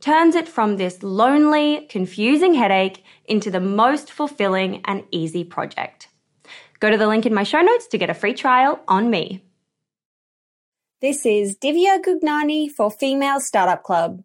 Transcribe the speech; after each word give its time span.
turns 0.00 0.34
it 0.34 0.48
from 0.48 0.76
this 0.76 1.02
lonely, 1.02 1.86
confusing 1.88 2.54
headache 2.54 3.04
into 3.24 3.50
the 3.50 3.60
most 3.60 4.12
fulfilling 4.12 4.82
and 4.84 5.04
easy 5.10 5.44
project. 5.44 6.08
Go 6.80 6.90
to 6.90 6.96
the 6.96 7.06
link 7.06 7.26
in 7.26 7.34
my 7.34 7.42
show 7.42 7.60
notes 7.60 7.86
to 7.88 7.98
get 7.98 8.10
a 8.10 8.14
free 8.14 8.34
trial 8.34 8.80
on 8.86 9.10
me. 9.10 9.42
This 11.00 11.26
is 11.26 11.56
Divya 11.56 12.00
Gugnani 12.02 12.70
for 12.70 12.90
Female 12.90 13.40
Startup 13.40 13.82
Club. 13.82 14.22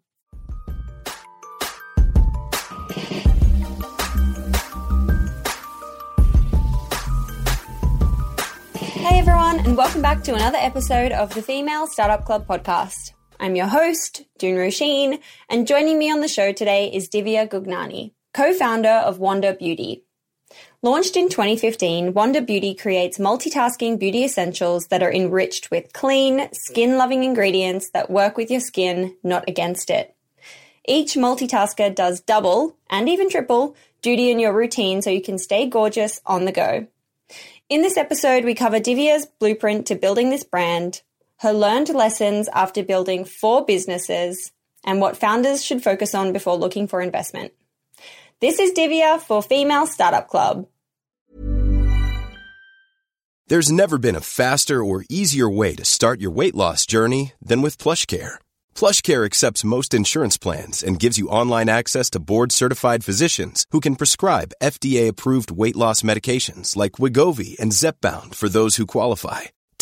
Hey 8.74 9.18
everyone, 9.18 9.60
and 9.60 9.76
welcome 9.76 10.00
back 10.00 10.22
to 10.24 10.34
another 10.34 10.58
episode 10.58 11.12
of 11.12 11.34
the 11.34 11.42
Female 11.42 11.86
Startup 11.86 12.24
Club 12.24 12.46
podcast. 12.46 13.12
I'm 13.42 13.56
your 13.56 13.66
host, 13.66 14.22
Doone 14.38 14.54
Roisin, 14.54 15.18
and 15.48 15.66
joining 15.66 15.98
me 15.98 16.12
on 16.12 16.20
the 16.20 16.28
show 16.28 16.52
today 16.52 16.88
is 16.94 17.08
Divya 17.08 17.48
Gugnani, 17.48 18.12
co-founder 18.32 18.88
of 18.88 19.18
Wander 19.18 19.52
Beauty. 19.52 20.04
Launched 20.80 21.16
in 21.16 21.28
2015, 21.28 22.14
Wander 22.14 22.40
Beauty 22.40 22.72
creates 22.72 23.18
multitasking 23.18 23.98
beauty 23.98 24.22
essentials 24.22 24.86
that 24.86 25.02
are 25.02 25.12
enriched 25.12 25.72
with 25.72 25.92
clean, 25.92 26.50
skin-loving 26.52 27.24
ingredients 27.24 27.90
that 27.90 28.10
work 28.10 28.36
with 28.36 28.48
your 28.48 28.60
skin, 28.60 29.16
not 29.24 29.48
against 29.48 29.90
it. 29.90 30.14
Each 30.86 31.14
multitasker 31.14 31.92
does 31.92 32.20
double, 32.20 32.76
and 32.88 33.08
even 33.08 33.28
triple, 33.28 33.74
duty 34.02 34.30
in 34.30 34.38
your 34.38 34.52
routine 34.52 35.02
so 35.02 35.10
you 35.10 35.20
can 35.20 35.36
stay 35.36 35.66
gorgeous 35.66 36.20
on 36.24 36.44
the 36.44 36.52
go. 36.52 36.86
In 37.68 37.82
this 37.82 37.96
episode, 37.96 38.44
we 38.44 38.54
cover 38.54 38.78
Divya's 38.78 39.26
blueprint 39.26 39.88
to 39.88 39.96
building 39.96 40.30
this 40.30 40.44
brand, 40.44 41.02
her 41.42 41.52
learned 41.52 41.88
lessons 41.88 42.48
after 42.52 42.84
building 42.84 43.24
four 43.24 43.64
businesses, 43.64 44.52
and 44.84 45.00
what 45.00 45.16
founders 45.16 45.64
should 45.64 45.82
focus 45.82 46.14
on 46.14 46.32
before 46.32 46.56
looking 46.56 46.86
for 46.86 47.00
investment. 47.00 47.52
This 48.40 48.60
is 48.60 48.72
Divya 48.72 49.20
for 49.20 49.42
Female 49.42 49.88
Startup 49.88 50.28
Club. 50.28 50.68
There's 53.48 53.72
never 53.72 53.98
been 53.98 54.14
a 54.14 54.20
faster 54.20 54.84
or 54.84 55.04
easier 55.08 55.48
way 55.48 55.74
to 55.74 55.84
start 55.84 56.20
your 56.20 56.30
weight 56.30 56.54
loss 56.54 56.86
journey 56.86 57.32
than 57.42 57.60
with 57.60 57.76
PlushCare. 57.76 58.34
PlushCare 58.76 59.26
accepts 59.26 59.64
most 59.64 59.94
insurance 59.94 60.38
plans 60.38 60.80
and 60.80 61.00
gives 61.00 61.18
you 61.18 61.28
online 61.28 61.68
access 61.68 62.08
to 62.10 62.20
board-certified 62.20 63.04
physicians 63.04 63.66
who 63.72 63.80
can 63.80 63.96
prescribe 63.96 64.54
FDA-approved 64.62 65.50
weight 65.50 65.76
loss 65.76 66.02
medications 66.02 66.76
like 66.76 66.92
Wegovy 66.92 67.58
and 67.58 67.72
Zepbound 67.72 68.36
for 68.36 68.48
those 68.48 68.76
who 68.76 68.86
qualify. 68.86 69.42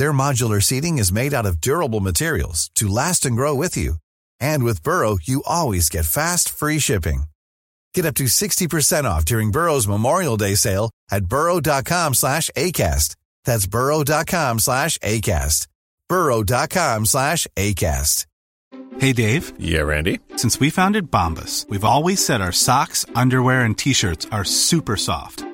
Their 0.00 0.14
modular 0.14 0.62
seating 0.62 0.96
is 0.96 1.12
made 1.12 1.34
out 1.34 1.44
of 1.44 1.60
durable 1.60 2.00
materials 2.00 2.70
to 2.76 2.88
last 2.88 3.26
and 3.26 3.36
grow 3.36 3.54
with 3.54 3.76
you. 3.76 3.96
And 4.40 4.64
with 4.64 4.82
Burrow, 4.82 5.18
you 5.22 5.42
always 5.44 5.90
get 5.90 6.06
fast, 6.06 6.48
free 6.48 6.78
shipping. 6.78 7.24
Get 7.92 8.06
up 8.06 8.14
to 8.14 8.24
60% 8.24 9.04
off 9.04 9.26
during 9.26 9.50
Burrow's 9.50 9.86
Memorial 9.86 10.38
Day 10.38 10.54
sale 10.54 10.90
at 11.10 11.26
burrow.com 11.26 12.14
slash 12.14 12.48
ACAST. 12.56 13.14
That's 13.44 13.66
burrow.com 13.66 14.58
slash 14.60 14.96
ACAST. 15.00 15.66
burrow.com 16.08 17.04
slash 17.04 17.46
ACAST. 17.54 18.24
Hey, 18.98 19.12
Dave. 19.12 19.52
Yeah, 19.58 19.82
Randy. 19.82 20.20
Since 20.36 20.58
we 20.58 20.70
founded 20.70 21.10
Bombas, 21.10 21.68
we've 21.68 21.84
always 21.84 22.24
said 22.24 22.40
our 22.40 22.52
socks, 22.52 23.04
underwear, 23.14 23.66
and 23.66 23.76
T-shirts 23.76 24.26
are 24.32 24.44
super 24.44 24.96
soft. 24.96 25.44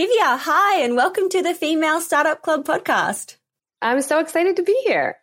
Divya, 0.00 0.38
hi, 0.38 0.80
and 0.80 0.96
welcome 0.96 1.28
to 1.28 1.42
the 1.42 1.52
Female 1.52 2.00
Startup 2.00 2.40
Club 2.40 2.64
podcast. 2.64 3.36
I'm 3.82 4.00
so 4.00 4.18
excited 4.18 4.56
to 4.56 4.62
be 4.62 4.74
here. 4.86 5.18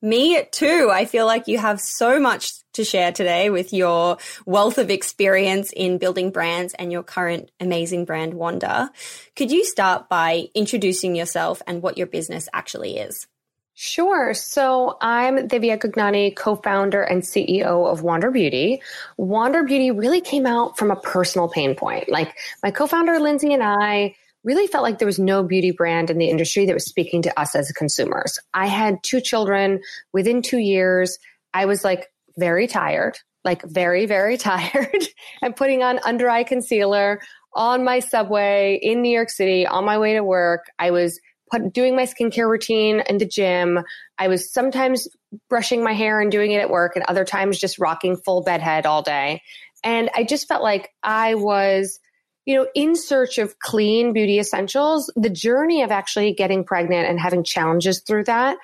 Me 0.00 0.44
too. 0.52 0.90
I 0.92 1.06
feel 1.06 1.26
like 1.26 1.48
you 1.48 1.58
have 1.58 1.80
so 1.80 2.20
much 2.20 2.52
to 2.74 2.84
share 2.84 3.10
today 3.10 3.50
with 3.50 3.72
your 3.72 4.18
wealth 4.46 4.78
of 4.78 4.90
experience 4.90 5.72
in 5.72 5.98
building 5.98 6.30
brands 6.30 6.72
and 6.74 6.92
your 6.92 7.02
current 7.02 7.50
amazing 7.58 8.04
brand, 8.04 8.34
Wander. 8.34 8.90
Could 9.34 9.50
you 9.50 9.64
start 9.64 10.08
by 10.08 10.46
introducing 10.54 11.16
yourself 11.16 11.60
and 11.66 11.82
what 11.82 11.98
your 11.98 12.06
business 12.06 12.48
actually 12.52 12.98
is? 12.98 13.26
Sure. 13.74 14.34
So 14.34 14.98
I'm 15.00 15.48
Divya 15.48 15.78
Gugnani, 15.78 16.36
co-founder 16.36 17.02
and 17.02 17.22
CEO 17.22 17.90
of 17.90 18.02
Wander 18.02 18.30
Beauty. 18.30 18.82
Wander 19.16 19.62
Beauty 19.62 19.90
really 19.90 20.20
came 20.20 20.44
out 20.46 20.76
from 20.76 20.90
a 20.90 20.96
personal 20.96 21.48
pain 21.48 21.74
point. 21.74 22.10
Like 22.10 22.36
my 22.62 22.70
co-founder 22.70 23.18
Lindsay 23.18 23.54
and 23.54 23.62
I 23.62 24.14
really 24.44 24.66
felt 24.66 24.82
like 24.82 24.98
there 24.98 25.06
was 25.06 25.18
no 25.18 25.42
beauty 25.42 25.70
brand 25.70 26.10
in 26.10 26.18
the 26.18 26.28
industry 26.28 26.66
that 26.66 26.74
was 26.74 26.84
speaking 26.84 27.22
to 27.22 27.40
us 27.40 27.54
as 27.54 27.72
consumers. 27.72 28.38
I 28.52 28.66
had 28.66 29.02
two 29.02 29.20
children 29.20 29.80
within 30.12 30.42
2 30.42 30.58
years. 30.58 31.18
I 31.54 31.64
was 31.64 31.82
like 31.82 32.12
very 32.36 32.66
tired, 32.66 33.18
like 33.42 33.62
very 33.62 34.04
very 34.04 34.36
tired 34.50 35.06
and 35.40 35.56
putting 35.56 35.82
on 35.82 35.98
under 36.04 36.28
eye 36.28 36.44
concealer 36.44 37.20
on 37.54 37.84
my 37.84 38.00
subway 38.00 38.78
in 38.82 39.00
New 39.00 39.12
York 39.12 39.30
City 39.30 39.66
on 39.66 39.84
my 39.84 39.96
way 39.98 40.12
to 40.14 40.24
work. 40.24 40.66
I 40.78 40.90
was 40.90 41.18
put, 41.52 41.72
doing 41.72 41.94
my 41.94 42.04
skincare 42.04 42.48
routine 42.48 43.02
in 43.08 43.18
the 43.18 43.26
gym. 43.26 43.80
I 44.18 44.28
was 44.28 44.52
sometimes 44.52 45.06
brushing 45.48 45.84
my 45.84 45.92
hair 45.92 46.20
and 46.20 46.32
doing 46.32 46.52
it 46.52 46.60
at 46.60 46.70
work, 46.70 46.96
and 46.96 47.04
other 47.06 47.24
times 47.24 47.60
just 47.60 47.78
rocking 47.78 48.16
full 48.16 48.42
bedhead 48.42 48.86
all 48.86 49.02
day. 49.02 49.42
And 49.84 50.10
I 50.14 50.24
just 50.24 50.48
felt 50.48 50.62
like 50.62 50.90
I 51.02 51.34
was, 51.34 52.00
you 52.46 52.56
know, 52.56 52.66
in 52.74 52.96
search 52.96 53.38
of 53.38 53.58
clean 53.58 54.12
beauty 54.12 54.38
essentials. 54.38 55.12
The 55.16 55.30
journey 55.30 55.82
of 55.82 55.90
actually 55.90 56.32
getting 56.32 56.64
pregnant 56.64 57.08
and 57.08 57.20
having 57.20 57.44
challenges 57.44 58.02
through 58.06 58.24
that 58.24 58.56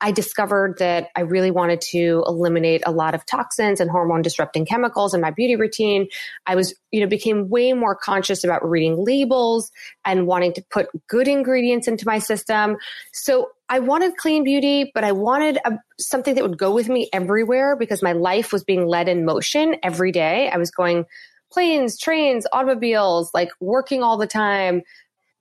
I 0.00 0.10
discovered 0.10 0.78
that 0.78 1.08
I 1.16 1.20
really 1.20 1.50
wanted 1.50 1.80
to 1.92 2.24
eliminate 2.26 2.82
a 2.84 2.90
lot 2.90 3.14
of 3.14 3.24
toxins 3.24 3.80
and 3.80 3.90
hormone 3.90 4.22
disrupting 4.22 4.66
chemicals 4.66 5.14
in 5.14 5.20
my 5.20 5.30
beauty 5.30 5.56
routine. 5.56 6.08
I 6.46 6.56
was, 6.56 6.74
you 6.90 7.00
know, 7.00 7.06
became 7.06 7.48
way 7.48 7.72
more 7.72 7.94
conscious 7.94 8.44
about 8.44 8.68
reading 8.68 9.02
labels 9.02 9.70
and 10.04 10.26
wanting 10.26 10.52
to 10.54 10.64
put 10.70 10.88
good 11.08 11.28
ingredients 11.28 11.88
into 11.88 12.06
my 12.06 12.18
system. 12.18 12.76
So 13.12 13.50
I 13.68 13.78
wanted 13.78 14.16
clean 14.16 14.44
beauty, 14.44 14.90
but 14.94 15.04
I 15.04 15.12
wanted 15.12 15.58
a, 15.64 15.78
something 15.98 16.34
that 16.34 16.42
would 16.42 16.58
go 16.58 16.74
with 16.74 16.88
me 16.88 17.08
everywhere 17.12 17.76
because 17.76 18.02
my 18.02 18.12
life 18.12 18.52
was 18.52 18.62
being 18.62 18.86
led 18.86 19.08
in 19.08 19.24
motion 19.24 19.76
every 19.82 20.12
day. 20.12 20.50
I 20.50 20.58
was 20.58 20.70
going 20.70 21.06
planes, 21.50 21.98
trains, 21.98 22.46
automobiles, 22.52 23.30
like 23.32 23.50
working 23.60 24.02
all 24.02 24.18
the 24.18 24.26
time, 24.26 24.82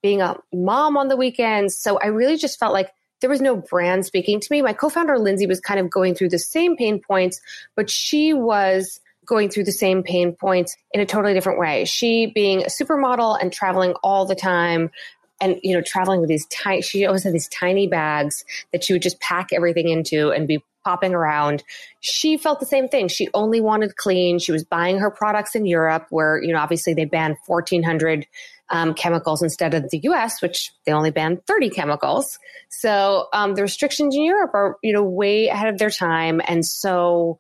being 0.01 0.21
a 0.21 0.38
mom 0.53 0.95
on 0.95 1.07
the 1.07 1.17
weekends. 1.17 1.75
So 1.75 1.97
I 1.97 2.07
really 2.07 2.38
just 2.38 2.59
felt 2.59 2.71
like 2.71 2.91
there 3.23 3.29
was 3.29 3.41
no 3.41 3.55
brand 3.55 4.05
speaking 4.05 4.41
to 4.41 4.47
me. 4.51 4.61
My 4.61 4.73
co-founder 4.73 5.17
Lindsay 5.17 5.47
was 5.47 5.61
kind 5.61 5.79
of 5.79 5.89
going 5.89 6.13
through 6.13 6.27
the 6.27 6.37
same 6.37 6.75
pain 6.75 6.99
points, 6.99 7.39
but 7.73 7.89
she 7.89 8.33
was 8.33 8.99
going 9.25 9.49
through 9.49 9.63
the 9.63 9.71
same 9.71 10.03
pain 10.03 10.35
points 10.35 10.75
in 10.91 10.99
a 10.99 11.05
totally 11.05 11.33
different 11.33 11.57
way. 11.57 11.85
She 11.85 12.25
being 12.25 12.63
a 12.63 12.67
supermodel 12.67 13.41
and 13.41 13.53
traveling 13.53 13.93
all 14.03 14.25
the 14.25 14.35
time 14.35 14.91
and 15.39 15.57
you 15.63 15.73
know 15.73 15.81
traveling 15.81 16.19
with 16.19 16.27
these 16.27 16.45
tiny 16.47 16.81
she 16.81 17.05
always 17.05 17.23
had 17.23 17.33
these 17.33 17.47
tiny 17.47 17.87
bags 17.87 18.43
that 18.71 18.83
she 18.83 18.93
would 18.93 19.01
just 19.01 19.19
pack 19.19 19.47
everything 19.51 19.87
into 19.87 20.31
and 20.31 20.47
be 20.47 20.61
popping 20.83 21.13
around 21.13 21.63
she 22.00 22.38
felt 22.38 22.59
the 22.59 22.65
same 22.65 22.88
thing 22.88 23.07
she 23.07 23.30
only 23.33 23.62
wanted 23.62 23.95
clean 23.95 24.39
she 24.39 24.51
was 24.51 24.63
buying 24.63 25.00
her 25.00 25.12
products 25.12 25.56
in 25.56 25.65
europe 25.65 26.06
where 26.09 26.41
you 26.41 26.51
know 26.51 26.59
obviously 26.59 26.94
they 26.94 27.06
banned 27.06 27.35
1400 27.47 28.25
um, 28.69 28.94
chemicals 28.94 29.44
instead 29.44 29.74
of 29.74 29.89
the 29.91 30.00
US, 30.03 30.41
which 30.41 30.71
they 30.85 30.91
only 30.91 31.12
banned 31.12 31.45
30 31.45 31.69
chemicals. 31.69 32.39
So 32.69 33.27
um, 33.31 33.53
the 33.53 33.62
restrictions 33.62 34.15
in 34.15 34.24
Europe 34.24 34.51
are, 34.53 34.77
you 34.81 34.94
know, 34.94 35.03
way 35.03 35.47
ahead 35.47 35.71
of 35.71 35.77
their 35.77 35.91
time. 35.91 36.41
And 36.47 36.65
so, 36.65 37.38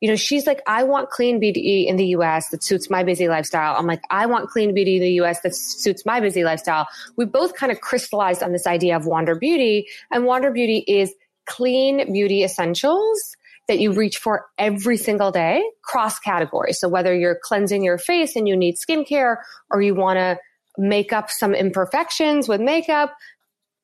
you 0.00 0.10
know, 0.10 0.16
she's 0.16 0.46
like, 0.46 0.60
I 0.66 0.82
want 0.82 1.08
clean 1.08 1.40
beauty 1.40 1.86
in 1.88 1.96
the 1.96 2.08
US 2.08 2.50
that 2.50 2.62
suits 2.62 2.90
my 2.90 3.02
busy 3.02 3.28
lifestyle. 3.28 3.76
I'm 3.76 3.86
like, 3.86 4.02
I 4.10 4.26
want 4.26 4.50
clean 4.50 4.74
beauty 4.74 4.96
in 4.96 5.02
the 5.02 5.12
US 5.22 5.40
that 5.40 5.56
suits 5.56 6.04
my 6.04 6.20
busy 6.20 6.44
lifestyle. 6.44 6.86
We 7.16 7.24
both 7.24 7.54
kind 7.54 7.72
of 7.72 7.80
crystallized 7.80 8.42
on 8.42 8.52
this 8.52 8.66
idea 8.66 8.94
of 8.94 9.06
Wander 9.06 9.34
Beauty. 9.34 9.86
And 10.10 10.26
Wander 10.26 10.50
Beauty 10.50 10.84
is 10.86 11.14
clean 11.46 12.12
beauty 12.12 12.44
essentials 12.44 13.36
that 13.68 13.78
you 13.78 13.92
reach 13.92 14.18
for 14.18 14.46
every 14.58 14.96
single 14.96 15.30
day 15.30 15.62
cross 15.82 16.18
categories. 16.18 16.78
So 16.78 16.88
whether 16.88 17.14
you're 17.14 17.38
cleansing 17.42 17.82
your 17.82 17.98
face 17.98 18.36
and 18.36 18.46
you 18.46 18.56
need 18.56 18.76
skincare 18.76 19.36
or 19.70 19.80
you 19.80 19.94
want 19.94 20.18
to 20.18 20.38
make 20.76 21.12
up 21.12 21.30
some 21.30 21.54
imperfections 21.54 22.48
with 22.48 22.60
makeup. 22.60 23.14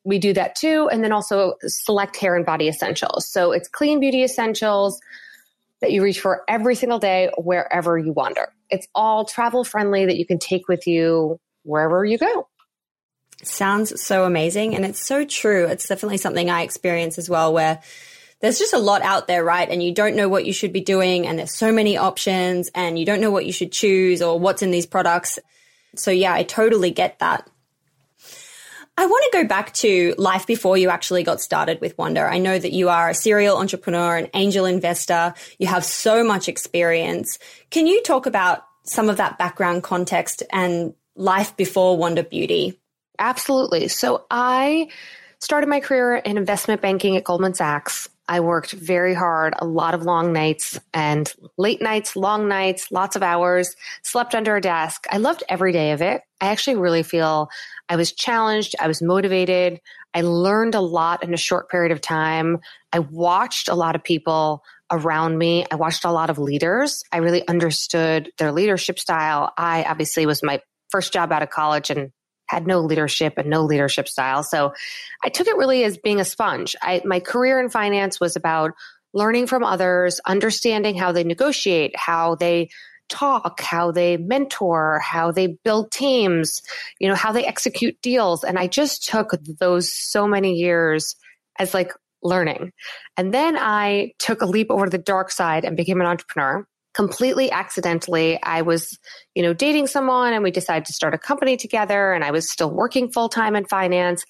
We 0.05 0.19
do 0.19 0.33
that 0.33 0.55
too. 0.55 0.89
And 0.91 1.05
then 1.05 1.12
also 1.12 1.55
select 1.62 2.17
hair 2.17 2.37
and 2.37 2.45
body 2.45 2.69
essentials. 2.69 3.29
So 3.29 3.53
it's 3.53 3.69
clean 3.69 4.01
beauty 4.01 4.23
essentials 4.23 5.01
that 5.81 5.93
you 5.93 6.03
reach 6.03 6.21
for 6.21 6.43
every 6.47 6.75
single 6.75 6.99
day, 6.99 7.31
wherever 7.39 7.97
you 7.97 8.12
wander. 8.12 8.53
It's 8.69 8.87
all 8.95 9.25
travel 9.25 9.65
friendly 9.65 10.05
that 10.07 10.17
you 10.17 10.27
can 10.27 10.39
take 10.39 10.69
with 10.69 10.87
you 10.87 11.39
wherever 11.62 12.05
you 12.05 12.19
go. 12.19 12.49
Sounds 13.43 14.03
so 14.03 14.25
amazing. 14.25 14.75
And 14.75 14.85
it's 14.85 15.05
so 15.05 15.25
true. 15.25 15.67
It's 15.67 15.89
definitely 15.89 16.19
something 16.19 16.51
I 16.51 16.63
experience 16.63 17.19
as 17.19 17.31
well, 17.31 17.53
where 17.53 17.81
there's 18.41 18.59
just 18.59 18.75
a 18.75 18.79
lot 18.79 19.03
out 19.03 19.27
there, 19.27 19.45
right? 19.45 19.69
And 19.69 19.83
you 19.83 19.93
don't 19.93 20.17
know 20.17 20.29
what 20.29 20.45
you 20.45 20.53
should 20.53 20.73
be 20.73 20.81
doing. 20.81 21.27
And 21.27 21.39
there's 21.39 21.55
so 21.55 21.73
many 21.73 21.97
options 21.97 22.71
and 22.75 22.99
you 22.99 23.05
don't 23.05 23.21
know 23.21 23.31
what 23.31 23.47
you 23.47 23.53
should 23.53 23.73
choose 23.73 24.23
or 24.23 24.39
what's 24.39 24.63
in 24.63 24.71
these 24.71 24.87
products. 24.87 25.39
So 25.97 26.11
yeah, 26.11 26.33
I 26.33 26.43
totally 26.43 26.91
get 26.91 27.19
that. 27.19 27.49
I 28.97 29.07
want 29.07 29.25
to 29.33 29.39
go 29.39 29.49
back 29.49 29.73
to 29.75 30.15
life 30.19 30.47
before 30.47 30.77
you 30.77 30.91
actually 30.91 31.23
got 31.23 31.41
started 31.41 31.81
with 31.81 31.97
Wander. 31.97 32.29
I 32.29 32.39
know 32.39 32.59
that 32.59 32.73
you 32.73 32.91
are 32.91 33.09
a 33.09 33.15
serial 33.15 33.57
entrepreneur, 33.57 34.17
an 34.17 34.29
angel 34.35 34.67
investor. 34.67 35.33
You 35.59 35.69
have 35.69 35.87
so 35.87 36.23
much 36.23 36.49
experience. 36.49 37.39
Can 37.71 37.87
you 37.87 38.03
talk 38.03 38.27
about 38.27 38.65
some 38.85 39.09
of 39.09 39.17
that 39.17 39.39
background 39.39 39.83
context 39.83 40.43
and 40.53 40.93
life 41.15 41.57
before 41.57 41.97
Wander 41.97 42.23
Beauty? 42.23 42.79
Absolutely. 43.21 43.89
So 43.89 44.25
I 44.31 44.89
started 45.41 45.69
my 45.69 45.81
career 45.81 46.17
in 46.17 46.39
investment 46.39 46.81
banking 46.81 47.17
at 47.17 47.25
Goldman 47.25 47.55
Sachs. 47.55 48.09
I 48.29 48.41
worked 48.41 48.73
very 48.73 49.13
hard, 49.13 49.55
a 49.59 49.67
lot 49.67 49.93
of 49.93 50.05
long 50.05 50.33
nights 50.33 50.79
and 50.95 51.33
late 51.59 51.83
nights, 51.83 52.17
long 52.17 52.49
nights, 52.49 52.91
lots 52.91 53.17
of 53.17 53.23
hours, 53.23 53.75
slept 54.03 54.35
under 54.35 54.57
a 54.57 54.61
desk. 54.61 55.05
I 55.11 55.19
loved 55.19 55.43
every 55.49 55.73
day 55.73 55.91
of 55.91 56.00
it. 56.00 56.23
I 56.41 56.49
actually 56.49 56.77
really 56.77 57.03
feel 57.03 57.50
I 57.89 57.97
was 57.97 58.12
challenged. 58.12 58.75
I 58.81 58.87
was 58.87 59.03
motivated. 59.03 59.81
I 60.15 60.23
learned 60.23 60.75
a 60.75 60.81
lot 60.81 61.23
in 61.23 61.35
a 61.35 61.39
short 61.39 61.69
period 61.69 61.93
of 61.93 62.00
time. 62.00 62.59
I 62.93 63.00
watched 63.00 63.69
a 63.69 63.75
lot 63.75 63.97
of 63.97 64.05
people 64.05 64.62
around 64.93 65.37
me. 65.37 65.67
I 65.71 65.75
watched 65.75 66.05
a 66.05 66.12
lot 66.12 66.31
of 66.31 66.39
leaders. 66.39 67.03
I 67.12 67.19
really 67.19 67.47
understood 67.49 68.31
their 68.39 68.53
leadership 68.53 68.99
style. 68.99 69.53
I 69.59 69.85
obviously 69.85 70.25
was 70.25 70.43
my 70.43 70.61
first 70.91 71.12
job 71.12 71.33
out 71.33 71.43
of 71.43 71.50
college 71.50 71.91
and 71.91 72.12
had 72.50 72.66
no 72.66 72.80
leadership 72.80 73.35
and 73.37 73.49
no 73.49 73.62
leadership 73.62 74.09
style. 74.09 74.42
So 74.42 74.75
I 75.23 75.28
took 75.28 75.47
it 75.47 75.57
really 75.57 75.85
as 75.85 75.99
being 75.99 76.21
a 76.21 76.25
sponge. 76.25 76.75
I, 76.83 77.00
my 77.04 77.21
career 77.21 77.61
in 77.61 77.71
finance 77.71 78.19
was 78.19 78.35
about 78.35 78.73
learning 79.12 79.47
from 79.47 79.62
others, 79.62 80.21
understanding 80.26 80.97
how 80.97 81.12
they 81.12 81.25
negotiate, 81.25 81.97
how 81.97 82.35
they 82.35 82.71
talk, 83.09 83.61
how 83.61 83.92
they 83.92 84.16
mentor, 84.16 85.00
how 85.00 85.33
they 85.33 85.59
build 85.64 85.90
teams, 85.90 86.62
you 86.99 87.09
know, 87.09 87.14
how 87.14 87.33
they 87.33 87.47
execute 87.47 88.00
deals. 88.02 88.45
And 88.45 88.59
I 88.59 88.66
just 88.66 89.09
took 89.09 89.33
those 89.59 89.92
so 89.92 90.26
many 90.26 90.54
years 90.54 91.16
as 91.59 91.75
like 91.75 91.92
learning. 92.23 92.73
And 93.16 93.33
then 93.33 93.57
I 93.57 94.12
took 94.19 94.42
a 94.42 94.47
leap 94.47 94.71
over 94.71 94.87
to 94.87 94.90
the 94.90 94.99
dark 94.99 95.30
side 95.30 95.64
and 95.64 95.76
became 95.76 96.00
an 96.00 96.07
entrepreneur 96.07 96.66
completely 96.92 97.50
accidentally 97.50 98.42
i 98.42 98.62
was 98.62 98.99
you 99.35 99.42
know 99.42 99.52
dating 99.52 99.87
someone 99.87 100.32
and 100.32 100.42
we 100.42 100.50
decided 100.50 100.85
to 100.85 100.92
start 100.92 101.14
a 101.14 101.18
company 101.18 101.56
together 101.56 102.12
and 102.12 102.25
i 102.25 102.30
was 102.30 102.50
still 102.50 102.70
working 102.70 103.11
full 103.11 103.28
time 103.28 103.56
in 103.56 103.64
finance. 103.64 104.25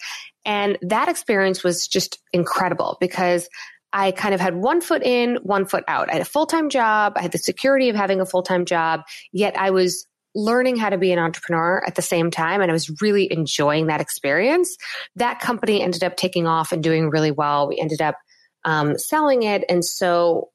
And 0.47 0.79
that 0.81 1.11
experience 1.11 1.63
was 1.63 1.87
just 1.87 2.19
incredible 2.33 2.97
because 3.01 3.49
i 3.93 4.11
kind 4.11 4.35
of 4.35 4.41
had 4.41 4.57
one 4.57 4.81
foot 4.81 5.03
in 5.03 5.37
one 5.43 5.67
foot 5.67 5.85
out. 5.89 6.09
I 6.09 6.15
had 6.15 6.23
a 6.23 6.27
full-time 6.27 6.71
job. 6.71 7.15
I 7.17 7.23
had 7.23 7.33
the 7.33 7.39
security 7.39 7.89
of 7.89 7.97
having 7.97 8.21
a 8.21 8.27
full-time 8.27 8.65
job 8.65 9.03
yet 9.33 9.59
i 9.59 9.71
was 9.71 10.07
learning 10.35 10.77
how 10.77 10.89
to 10.89 10.97
be 10.97 11.13
an 11.13 11.19
entrepreneur 11.19 11.83
at 11.87 11.97
the 11.97 12.03
same 12.03 12.31
time 12.31 12.61
and 12.61 12.71
i 12.71 12.75
was 12.75 13.01
really 13.01 13.31
enjoying 13.33 13.87
that 13.87 14.01
experience. 14.01 14.77
That 15.17 15.41
company 15.41 15.83
ended 15.83 16.05
up 16.05 16.17
taking 16.17 16.47
off 16.47 16.73
and 16.73 16.83
doing 16.83 17.11
really 17.11 17.33
well. 17.33 17.69
We 17.69 17.79
ended 17.81 18.01
up 18.01 18.17
um, 18.65 18.99
selling 18.99 19.43
it. 19.43 19.65
And 19.69 19.85
so 19.85 20.51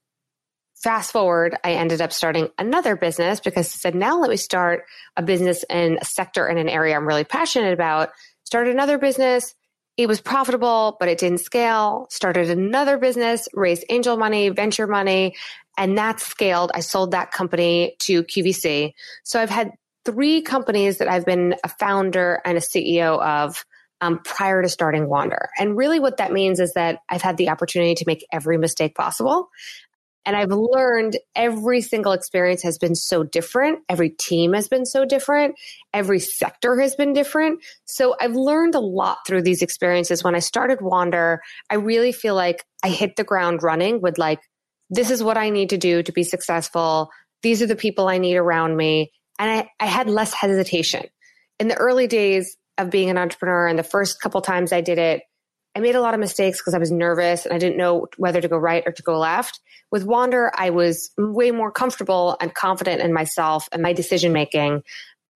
fast 0.76 1.12
forward, 1.12 1.56
I 1.64 1.74
ended 1.74 2.02
up 2.02 2.14
starting 2.14 2.50
another 2.58 2.96
business 2.96 3.40
because 3.40 3.68
I 3.68 3.70
said, 3.70 3.96
now 3.96 4.20
let 4.20 4.30
me 4.30 4.38
start 4.38 4.86
a 5.16 5.24
business 5.24 5.64
in 5.70 5.98
a 6.02 6.06
sector 6.06 6.48
in 6.48 6.58
an 6.58 6.70
area 6.70 6.96
I'm 6.96 7.08
really 7.08 7.24
passionate 7.24 7.74
about. 7.74 8.10
Started 8.44 8.74
another 8.74 8.98
business, 8.98 9.56
it 9.98 10.08
was 10.08 10.20
profitable, 10.20 10.98
but 11.00 11.08
it 11.08 11.18
didn't 11.18 11.40
scale. 11.40 12.08
Started 12.10 12.50
another 12.50 12.98
business, 12.98 13.48
raised 13.54 13.86
angel 13.90 14.18
money, 14.18 14.50
venture 14.50 14.88
money, 14.88 15.36
and 15.78 15.98
that 15.98 16.20
scaled. 16.20 16.72
I 16.74 16.82
sold 16.82 17.12
that 17.12 17.32
company 17.32 17.96
to 18.00 18.24
QVC. 18.24 18.94
So 19.24 19.42
I've 19.42 19.50
had 19.50 19.72
three 20.04 20.42
companies 20.42 20.98
that 20.98 21.08
I've 21.08 21.26
been 21.26 21.56
a 21.64 21.70
founder 21.70 22.42
and 22.44 22.58
a 22.58 22.62
CEO 22.62 23.22
of 23.22 23.66
um, 24.02 24.20
prior 24.20 24.62
to 24.62 24.68
starting 24.68 25.08
Wander. 25.08 25.50
And 25.58 25.78
really, 25.78 26.00
what 26.00 26.18
that 26.18 26.34
means 26.34 26.60
is 26.60 26.74
that 26.74 27.00
I've 27.10 27.22
had 27.22 27.38
the 27.38 27.50
opportunity 27.50 27.96
to 27.96 28.04
make 28.06 28.26
every 28.32 28.58
mistake 28.58 28.96
possible. 28.96 29.50
And 30.26 30.36
I've 30.36 30.52
learned 30.52 31.18
every 31.36 31.82
single 31.82 32.12
experience 32.12 32.64
has 32.64 32.78
been 32.78 32.96
so 32.96 33.24
different. 33.24 33.80
Every 33.90 34.10
team 34.10 34.54
has 34.54 34.68
been 34.68 34.86
so 34.86 35.06
different. 35.06 35.56
Every 35.94 36.20
sector 36.20 36.80
has 36.80 36.96
been 36.96 37.14
different. 37.14 37.64
So 37.86 38.16
I've 38.20 38.36
learned 38.36 38.76
a 38.76 38.80
lot 38.80 39.20
through 39.28 39.44
these 39.44 39.62
experiences. 39.62 40.24
When 40.24 40.36
I 40.36 40.40
started 40.40 40.82
Wander, 40.82 41.42
I 41.70 41.76
really 41.76 42.12
feel 42.12 42.34
like 42.34 42.66
I 42.84 42.90
hit 42.90 43.16
the 43.16 43.24
ground 43.24 43.62
running 43.62 44.02
with 44.02 44.18
like, 44.18 44.40
this 44.90 45.12
is 45.12 45.22
what 45.22 45.38
I 45.38 45.50
need 45.50 45.70
to 45.70 45.78
do 45.78 46.02
to 46.04 46.12
be 46.12 46.24
successful. 46.24 47.10
These 47.44 47.62
are 47.62 47.68
the 47.68 47.76
people 47.76 48.08
I 48.08 48.18
need 48.18 48.36
around 48.36 48.76
me. 48.76 49.12
And 49.38 49.50
I, 49.50 49.70
I 49.80 49.88
had 49.88 50.10
less 50.10 50.34
hesitation. 50.34 51.04
In 51.60 51.68
the 51.68 51.76
early 51.76 52.08
days 52.08 52.58
of 52.78 52.90
being 52.90 53.10
an 53.10 53.18
entrepreneur 53.18 53.68
and 53.68 53.78
the 53.78 53.84
first 53.84 54.20
couple 54.20 54.42
times 54.42 54.74
I 54.74 54.82
did 54.82 54.98
it, 54.98 55.24
I 55.76 55.82
made 55.82 55.96
a 55.96 56.02
lot 56.02 56.14
of 56.14 56.22
mistakes 56.22 56.60
because 56.60 56.74
I 56.74 56.78
was 56.78 56.92
nervous 56.92 57.46
and 57.46 57.54
I 57.54 57.58
didn't 57.58 57.78
know 57.78 58.08
whether 58.18 58.40
to 58.40 58.48
go 58.48 58.58
right 58.58 58.84
or 58.86 58.94
to 58.94 59.04
go 59.04 59.20
left. 59.20 59.60
With 59.92 60.06
Wander, 60.06 60.52
I 60.56 60.70
was 60.70 61.12
way 61.18 61.52
more 61.52 61.72
comfortable 61.72 62.38
and 62.40 62.54
confident 62.54 63.02
in 63.02 63.14
myself 63.14 63.68
and 63.72 63.82
my 63.82 63.92
decision 63.92 64.32
making. 64.32 64.84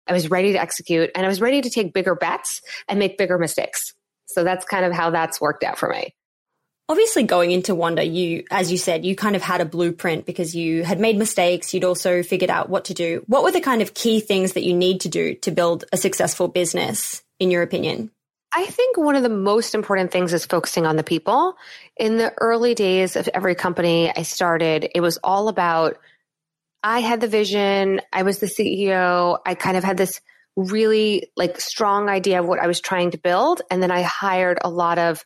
I 0.07 0.13
was 0.13 0.31
ready 0.31 0.53
to 0.53 0.61
execute 0.61 1.11
and 1.13 1.25
I 1.25 1.29
was 1.29 1.41
ready 1.41 1.61
to 1.61 1.69
take 1.69 1.93
bigger 1.93 2.15
bets 2.15 2.61
and 2.87 2.97
make 2.97 3.17
bigger 3.17 3.37
mistakes. 3.37 3.93
So 4.27 4.43
that's 4.43 4.65
kind 4.65 4.85
of 4.85 4.93
how 4.93 5.09
that's 5.09 5.41
worked 5.41 5.63
out 5.63 5.77
for 5.77 5.89
me. 5.89 6.15
Obviously, 6.87 7.21
going 7.21 7.51
into 7.51 7.75
Wander, 7.75 8.01
you, 8.01 8.45
as 8.49 8.71
you 8.71 8.77
said, 8.79 9.05
you 9.05 9.15
kind 9.15 9.35
of 9.35 9.43
had 9.43 9.61
a 9.61 9.65
blueprint 9.65 10.25
because 10.25 10.55
you 10.55 10.83
had 10.83 10.99
made 10.99 11.17
mistakes. 11.17 11.71
You'd 11.71 11.83
also 11.83 12.23
figured 12.23 12.49
out 12.49 12.69
what 12.69 12.85
to 12.85 12.95
do. 12.95 13.23
What 13.27 13.43
were 13.43 13.51
the 13.51 13.61
kind 13.61 13.83
of 13.83 13.93
key 13.93 14.19
things 14.19 14.53
that 14.53 14.63
you 14.63 14.73
need 14.73 15.01
to 15.01 15.09
do 15.09 15.35
to 15.35 15.51
build 15.51 15.85
a 15.93 15.97
successful 15.97 16.47
business, 16.47 17.21
in 17.39 17.51
your 17.51 17.61
opinion? 17.61 18.09
I 18.51 18.65
think 18.65 18.97
one 18.97 19.15
of 19.15 19.23
the 19.23 19.29
most 19.29 19.75
important 19.75 20.11
things 20.11 20.33
is 20.33 20.45
focusing 20.45 20.85
on 20.85 20.95
the 20.95 21.03
people. 21.03 21.55
In 21.97 22.17
the 22.17 22.33
early 22.39 22.73
days 22.73 23.15
of 23.15 23.29
every 23.33 23.53
company 23.53 24.11
I 24.15 24.23
started, 24.23 24.89
it 24.95 25.01
was 25.01 25.19
all 25.23 25.49
about 25.49 25.97
I 26.81 26.99
had 27.01 27.21
the 27.21 27.27
vision, 27.27 28.01
I 28.11 28.23
was 28.23 28.39
the 28.39 28.47
CEO, 28.47 29.39
I 29.45 29.53
kind 29.53 29.77
of 29.77 29.83
had 29.83 29.97
this 29.97 30.21
really 30.55 31.29
like 31.35 31.59
strong 31.59 32.09
idea 32.09 32.39
of 32.39 32.47
what 32.47 32.59
I 32.59 32.67
was 32.67 32.81
trying 32.81 33.11
to 33.11 33.17
build 33.17 33.61
and 33.69 33.83
then 33.83 33.91
I 33.91 34.01
hired 34.01 34.59
a 34.63 34.69
lot 34.69 34.97
of 34.97 35.23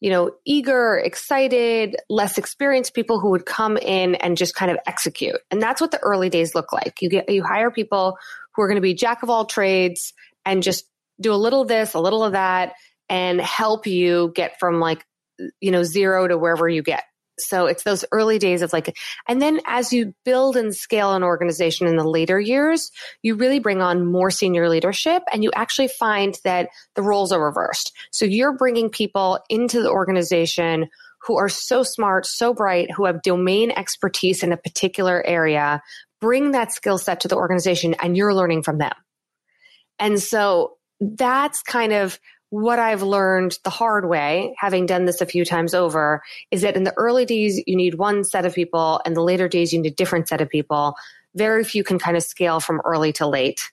you 0.00 0.10
know, 0.10 0.32
eager, 0.44 0.96
excited, 0.96 1.94
less 2.10 2.36
experienced 2.36 2.92
people 2.92 3.20
who 3.20 3.30
would 3.30 3.46
come 3.46 3.76
in 3.76 4.16
and 4.16 4.36
just 4.36 4.52
kind 4.52 4.72
of 4.72 4.76
execute. 4.84 5.36
And 5.48 5.62
that's 5.62 5.80
what 5.80 5.92
the 5.92 6.00
early 6.00 6.28
days 6.28 6.56
look 6.56 6.72
like. 6.72 7.00
You 7.00 7.08
get 7.08 7.28
you 7.28 7.44
hire 7.44 7.70
people 7.70 8.18
who 8.52 8.62
are 8.62 8.66
going 8.66 8.78
to 8.78 8.82
be 8.82 8.94
jack 8.94 9.22
of 9.22 9.30
all 9.30 9.44
trades 9.44 10.12
and 10.44 10.60
just 10.60 10.86
do 11.20 11.32
a 11.32 11.36
little 11.36 11.62
of 11.62 11.68
this, 11.68 11.94
a 11.94 12.00
little 12.00 12.24
of 12.24 12.32
that, 12.32 12.74
and 13.08 13.40
help 13.40 13.86
you 13.86 14.32
get 14.34 14.58
from 14.58 14.80
like, 14.80 15.04
you 15.60 15.70
know, 15.70 15.82
zero 15.82 16.26
to 16.28 16.38
wherever 16.38 16.68
you 16.68 16.82
get. 16.82 17.04
So 17.38 17.66
it's 17.66 17.82
those 17.82 18.04
early 18.12 18.38
days 18.38 18.62
of 18.62 18.72
like, 18.72 18.96
and 19.26 19.40
then 19.40 19.60
as 19.66 19.92
you 19.92 20.14
build 20.24 20.56
and 20.56 20.74
scale 20.74 21.14
an 21.14 21.22
organization 21.22 21.86
in 21.86 21.96
the 21.96 22.04
later 22.04 22.38
years, 22.38 22.90
you 23.22 23.34
really 23.34 23.58
bring 23.58 23.80
on 23.80 24.06
more 24.06 24.30
senior 24.30 24.68
leadership 24.68 25.22
and 25.32 25.42
you 25.42 25.50
actually 25.54 25.88
find 25.88 26.38
that 26.44 26.68
the 26.94 27.02
roles 27.02 27.32
are 27.32 27.42
reversed. 27.42 27.92
So 28.10 28.24
you're 28.24 28.56
bringing 28.56 28.90
people 28.90 29.40
into 29.48 29.82
the 29.82 29.90
organization 29.90 30.88
who 31.22 31.38
are 31.38 31.48
so 31.48 31.82
smart, 31.82 32.26
so 32.26 32.52
bright, 32.52 32.90
who 32.90 33.06
have 33.06 33.22
domain 33.22 33.70
expertise 33.70 34.42
in 34.42 34.52
a 34.52 34.56
particular 34.56 35.24
area, 35.24 35.82
bring 36.20 36.50
that 36.52 36.72
skill 36.72 36.98
set 36.98 37.20
to 37.20 37.28
the 37.28 37.36
organization 37.36 37.94
and 37.94 38.16
you're 38.16 38.34
learning 38.34 38.62
from 38.62 38.78
them. 38.78 38.92
And 39.98 40.20
so 40.20 40.76
that's 41.02 41.62
kind 41.62 41.92
of 41.92 42.18
what 42.50 42.78
I've 42.78 43.02
learned 43.02 43.58
the 43.64 43.70
hard 43.70 44.06
way, 44.08 44.54
having 44.58 44.84
done 44.84 45.06
this 45.06 45.20
a 45.22 45.26
few 45.26 45.44
times 45.44 45.72
over, 45.72 46.22
is 46.50 46.62
that 46.62 46.76
in 46.76 46.84
the 46.84 46.92
early 46.98 47.24
days, 47.24 47.62
you 47.66 47.76
need 47.76 47.94
one 47.94 48.24
set 48.24 48.44
of 48.44 48.54
people, 48.54 49.00
and 49.06 49.16
the 49.16 49.22
later 49.22 49.48
days, 49.48 49.72
you 49.72 49.80
need 49.80 49.92
a 49.92 49.94
different 49.94 50.28
set 50.28 50.42
of 50.42 50.50
people. 50.50 50.94
Very 51.34 51.64
few 51.64 51.82
can 51.82 51.98
kind 51.98 52.16
of 52.16 52.22
scale 52.22 52.60
from 52.60 52.82
early 52.84 53.12
to 53.14 53.26
late. 53.26 53.70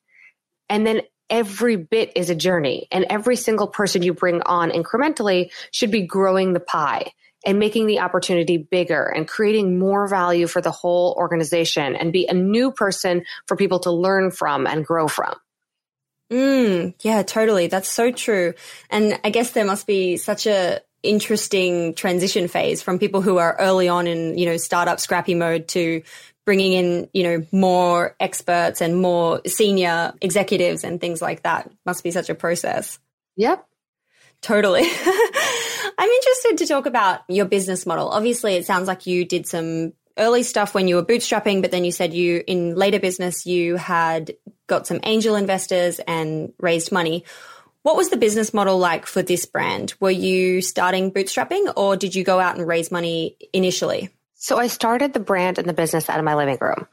And 0.69 0.87
then 0.87 1.01
every 1.29 1.75
bit 1.75 2.13
is 2.15 2.29
a 2.29 2.35
journey, 2.35 2.87
and 2.89 3.05
every 3.09 3.35
single 3.35 3.67
person 3.67 4.01
you 4.01 4.13
bring 4.13 4.41
on 4.43 4.71
incrementally 4.71 5.51
should 5.71 5.91
be 5.91 6.07
growing 6.07 6.53
the 6.53 6.61
pie 6.61 7.11
and 7.45 7.59
making 7.59 7.85
the 7.85 7.99
opportunity 7.99 8.57
bigger 8.57 9.03
and 9.03 9.27
creating 9.27 9.77
more 9.77 10.07
value 10.07 10.47
for 10.47 10.61
the 10.61 10.71
whole 10.71 11.15
organization 11.17 11.97
and 11.97 12.13
be 12.13 12.27
a 12.27 12.33
new 12.33 12.71
person 12.71 13.23
for 13.45 13.57
people 13.57 13.79
to 13.79 13.91
learn 13.91 14.31
from 14.31 14.65
and 14.65 14.85
grow 14.85 15.07
from. 15.07 15.35
Mm, 16.31 16.93
yeah, 17.01 17.23
totally. 17.23 17.67
That's 17.67 17.89
so 17.89 18.11
true. 18.11 18.53
And 18.89 19.19
I 19.23 19.29
guess 19.29 19.51
there 19.51 19.65
must 19.65 19.87
be 19.87 20.17
such 20.17 20.45
a 20.45 20.81
interesting 21.01 21.93
transition 21.93 22.47
phase 22.47 22.81
from 22.81 22.99
people 22.99 23.21
who 23.21 23.37
are 23.37 23.55
early 23.59 23.87
on 23.87 24.05
in, 24.05 24.37
you 24.37 24.45
know, 24.45 24.57
startup 24.57 24.99
scrappy 24.99 25.33
mode 25.33 25.67
to 25.69 26.03
bringing 26.45 26.73
in, 26.73 27.09
you 27.13 27.23
know, 27.23 27.45
more 27.51 28.15
experts 28.19 28.81
and 28.81 29.01
more 29.01 29.41
senior 29.45 30.13
executives 30.21 30.83
and 30.83 30.99
things 30.99 31.21
like 31.21 31.43
that. 31.43 31.71
Must 31.85 32.03
be 32.03 32.11
such 32.11 32.29
a 32.29 32.35
process. 32.35 32.99
Yep. 33.37 33.65
Totally. 34.41 34.81
I'm 35.97 36.09
interested 36.09 36.57
to 36.59 36.65
talk 36.65 36.85
about 36.85 37.21
your 37.27 37.45
business 37.45 37.85
model. 37.85 38.09
Obviously, 38.09 38.55
it 38.55 38.65
sounds 38.65 38.87
like 38.87 39.05
you 39.05 39.25
did 39.25 39.47
some 39.47 39.93
early 40.17 40.43
stuff 40.43 40.73
when 40.73 40.87
you 40.87 40.95
were 40.95 41.05
bootstrapping, 41.05 41.61
but 41.61 41.71
then 41.71 41.85
you 41.85 41.91
said 41.91 42.13
you, 42.13 42.43
in 42.45 42.75
later 42.75 42.99
business, 42.99 43.45
you 43.45 43.75
had 43.75 44.35
got 44.69 44.87
some 44.87 44.99
angel 45.03 45.35
investors 45.35 45.99
and 46.07 46.53
raised 46.59 46.91
money. 46.91 47.25
What 47.81 47.95
was 47.95 48.09
the 48.09 48.17
business 48.17 48.53
model 48.53 48.77
like 48.77 49.05
for 49.05 49.21
this 49.21 49.45
brand? 49.45 49.93
Were 49.99 50.11
you 50.11 50.61
starting 50.61 51.11
bootstrapping 51.11 51.73
or 51.75 51.95
did 51.95 52.15
you 52.15 52.23
go 52.23 52.39
out 52.39 52.57
and 52.57 52.67
raise 52.67 52.91
money 52.91 53.37
initially? 53.53 54.09
So 54.35 54.57
I 54.57 54.67
started 54.67 55.13
the 55.13 55.19
brand 55.19 55.57
and 55.57 55.67
the 55.67 55.73
business 55.73 56.09
out 56.09 56.19
of 56.19 56.25
my 56.25 56.35
living 56.35 56.57
room. 56.61 56.87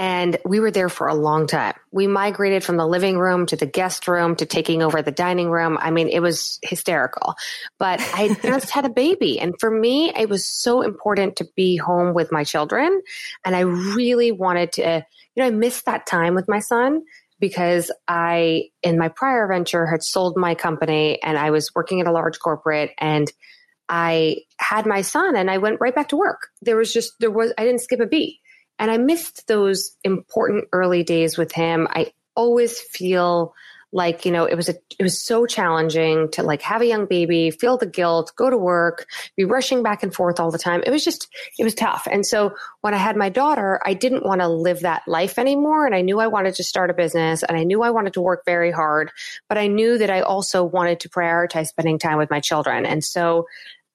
And 0.00 0.38
we 0.46 0.60
were 0.60 0.70
there 0.70 0.88
for 0.88 1.08
a 1.08 1.14
long 1.14 1.46
time. 1.46 1.74
We 1.90 2.06
migrated 2.06 2.64
from 2.64 2.78
the 2.78 2.86
living 2.86 3.18
room 3.18 3.44
to 3.46 3.56
the 3.56 3.66
guest 3.66 4.08
room 4.08 4.34
to 4.36 4.46
taking 4.46 4.82
over 4.82 5.02
the 5.02 5.10
dining 5.10 5.50
room. 5.50 5.76
I 5.78 5.90
mean, 5.90 6.08
it 6.08 6.20
was 6.20 6.58
hysterical. 6.62 7.34
But 7.78 8.00
I 8.14 8.34
just 8.42 8.70
had 8.70 8.86
a 8.86 8.90
baby. 8.90 9.38
And 9.38 9.54
for 9.60 9.70
me, 9.70 10.10
it 10.14 10.30
was 10.30 10.46
so 10.46 10.80
important 10.80 11.36
to 11.36 11.48
be 11.54 11.76
home 11.76 12.14
with 12.14 12.32
my 12.32 12.44
children. 12.44 13.02
And 13.44 13.54
I 13.54 13.60
really 13.60 14.32
wanted 14.32 14.72
to, 14.72 15.04
you 15.34 15.42
know, 15.42 15.46
I 15.46 15.50
missed 15.50 15.84
that 15.84 16.06
time 16.06 16.34
with 16.34 16.48
my 16.48 16.60
son 16.60 17.02
because 17.40 17.90
I, 18.06 18.64
in 18.82 18.98
my 18.98 19.08
prior 19.08 19.48
venture, 19.48 19.86
had 19.86 20.02
sold 20.02 20.36
my 20.36 20.54
company 20.54 21.20
and 21.22 21.38
I 21.38 21.50
was 21.50 21.74
working 21.74 22.00
at 22.00 22.06
a 22.06 22.12
large 22.12 22.38
corporate 22.38 22.92
and 22.98 23.30
I 23.88 24.42
had 24.58 24.86
my 24.86 25.00
son 25.00 25.34
and 25.34 25.50
I 25.50 25.58
went 25.58 25.80
right 25.80 25.94
back 25.94 26.10
to 26.10 26.16
work. 26.16 26.48
There 26.62 26.76
was 26.76 26.92
just, 26.92 27.14
there 27.18 27.30
was, 27.30 27.52
I 27.58 27.64
didn't 27.64 27.80
skip 27.80 28.00
a 28.00 28.06
beat. 28.06 28.38
And 28.78 28.90
I 28.90 28.98
missed 28.98 29.46
those 29.48 29.96
important 30.04 30.68
early 30.72 31.02
days 31.02 31.36
with 31.36 31.52
him. 31.52 31.88
I 31.90 32.12
always 32.34 32.78
feel 32.78 33.54
like 33.92 34.24
you 34.24 34.32
know 34.32 34.44
it 34.44 34.54
was 34.54 34.68
a 34.68 34.74
it 34.98 35.02
was 35.02 35.20
so 35.20 35.46
challenging 35.46 36.30
to 36.30 36.42
like 36.42 36.62
have 36.62 36.80
a 36.80 36.86
young 36.86 37.06
baby 37.06 37.50
feel 37.50 37.76
the 37.76 37.86
guilt 37.86 38.32
go 38.36 38.48
to 38.48 38.56
work 38.56 39.06
be 39.36 39.44
rushing 39.44 39.82
back 39.82 40.02
and 40.02 40.14
forth 40.14 40.38
all 40.38 40.50
the 40.50 40.58
time. 40.58 40.82
It 40.86 40.90
was 40.90 41.04
just 41.04 41.28
it 41.58 41.64
was 41.64 41.74
tough. 41.74 42.06
And 42.10 42.24
so 42.24 42.54
when 42.80 42.94
i 42.94 42.98
had 42.98 43.16
my 43.16 43.28
daughter 43.28 43.80
i 43.84 43.94
didn't 43.94 44.24
want 44.24 44.40
to 44.40 44.48
live 44.48 44.80
that 44.80 45.02
life 45.06 45.38
anymore 45.38 45.86
and 45.86 45.94
i 45.94 46.00
knew 46.00 46.18
i 46.20 46.26
wanted 46.26 46.54
to 46.54 46.64
start 46.64 46.90
a 46.90 46.94
business 46.94 47.42
and 47.42 47.56
i 47.56 47.64
knew 47.64 47.82
i 47.82 47.90
wanted 47.90 48.14
to 48.14 48.20
work 48.20 48.44
very 48.44 48.70
hard 48.70 49.10
but 49.48 49.58
i 49.58 49.66
knew 49.66 49.98
that 49.98 50.10
i 50.10 50.20
also 50.20 50.64
wanted 50.64 51.00
to 51.00 51.08
prioritize 51.08 51.66
spending 51.66 51.98
time 51.98 52.18
with 52.18 52.30
my 52.30 52.40
children. 52.40 52.86
And 52.86 53.04
so 53.04 53.46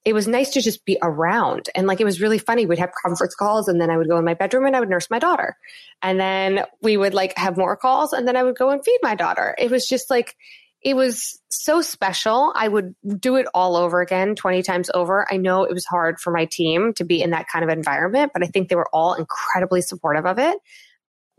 it 0.06 0.14
was 0.14 0.28
nice 0.28 0.52
to 0.52 0.62
just 0.62 0.86
be 0.86 1.00
around. 1.02 1.68
And 1.74 1.88
like, 1.88 2.00
it 2.00 2.06
was 2.06 2.22
really 2.22 2.38
funny. 2.38 2.68
We'd 2.68 2.78
have 2.78 2.92
conference 3.04 3.34
calls 3.34 3.68
and 3.68 3.82
then 3.82 3.90
I 3.90 3.98
would 3.98 4.08
go 4.08 4.18
in 4.18 4.24
my 4.24 4.36
bedroom 4.36 4.66
and 4.66 4.76
I 4.76 4.80
would 4.80 4.90
nurse 4.90 5.10
my 5.10 5.18
daughter. 5.18 5.58
And 6.04 6.20
then 6.20 6.64
we 6.82 6.96
would 6.96 7.16
like 7.16 7.36
have 7.38 7.58
more 7.58 7.76
calls 7.76 8.14
and 8.14 8.28
then 8.28 8.36
I 8.36 8.44
would 8.44 8.56
go 8.56 8.70
and 8.70 8.86
feed 8.86 9.00
my 9.02 9.16
daughter. 9.16 9.56
It 9.58 9.72
was 9.72 9.88
just 9.88 10.12
like, 10.12 10.36
it 10.84 10.96
was 10.96 11.42
so 11.50 11.82
special. 11.82 12.54
I 12.56 12.68
would 12.68 12.94
do 13.20 13.38
it 13.38 13.48
all 13.56 13.76
over 13.76 14.02
again 14.02 14.36
20 14.36 14.62
times 14.62 14.92
over. 14.94 15.26
I 15.32 15.38
know 15.38 15.64
it 15.64 15.74
was 15.74 15.86
hard 15.86 16.20
for 16.20 16.32
my 16.32 16.46
team 16.46 16.94
to 16.98 17.04
be 17.04 17.24
in 17.24 17.32
that 17.32 17.48
kind 17.52 17.64
of 17.66 17.76
environment, 17.76 18.32
but 18.32 18.44
I 18.44 18.48
think 18.48 18.70
they 18.70 18.76
were 18.76 18.90
all 18.94 19.16
incredibly 19.16 19.82
supportive 19.82 20.28
of 20.28 20.38
it. 20.38 20.56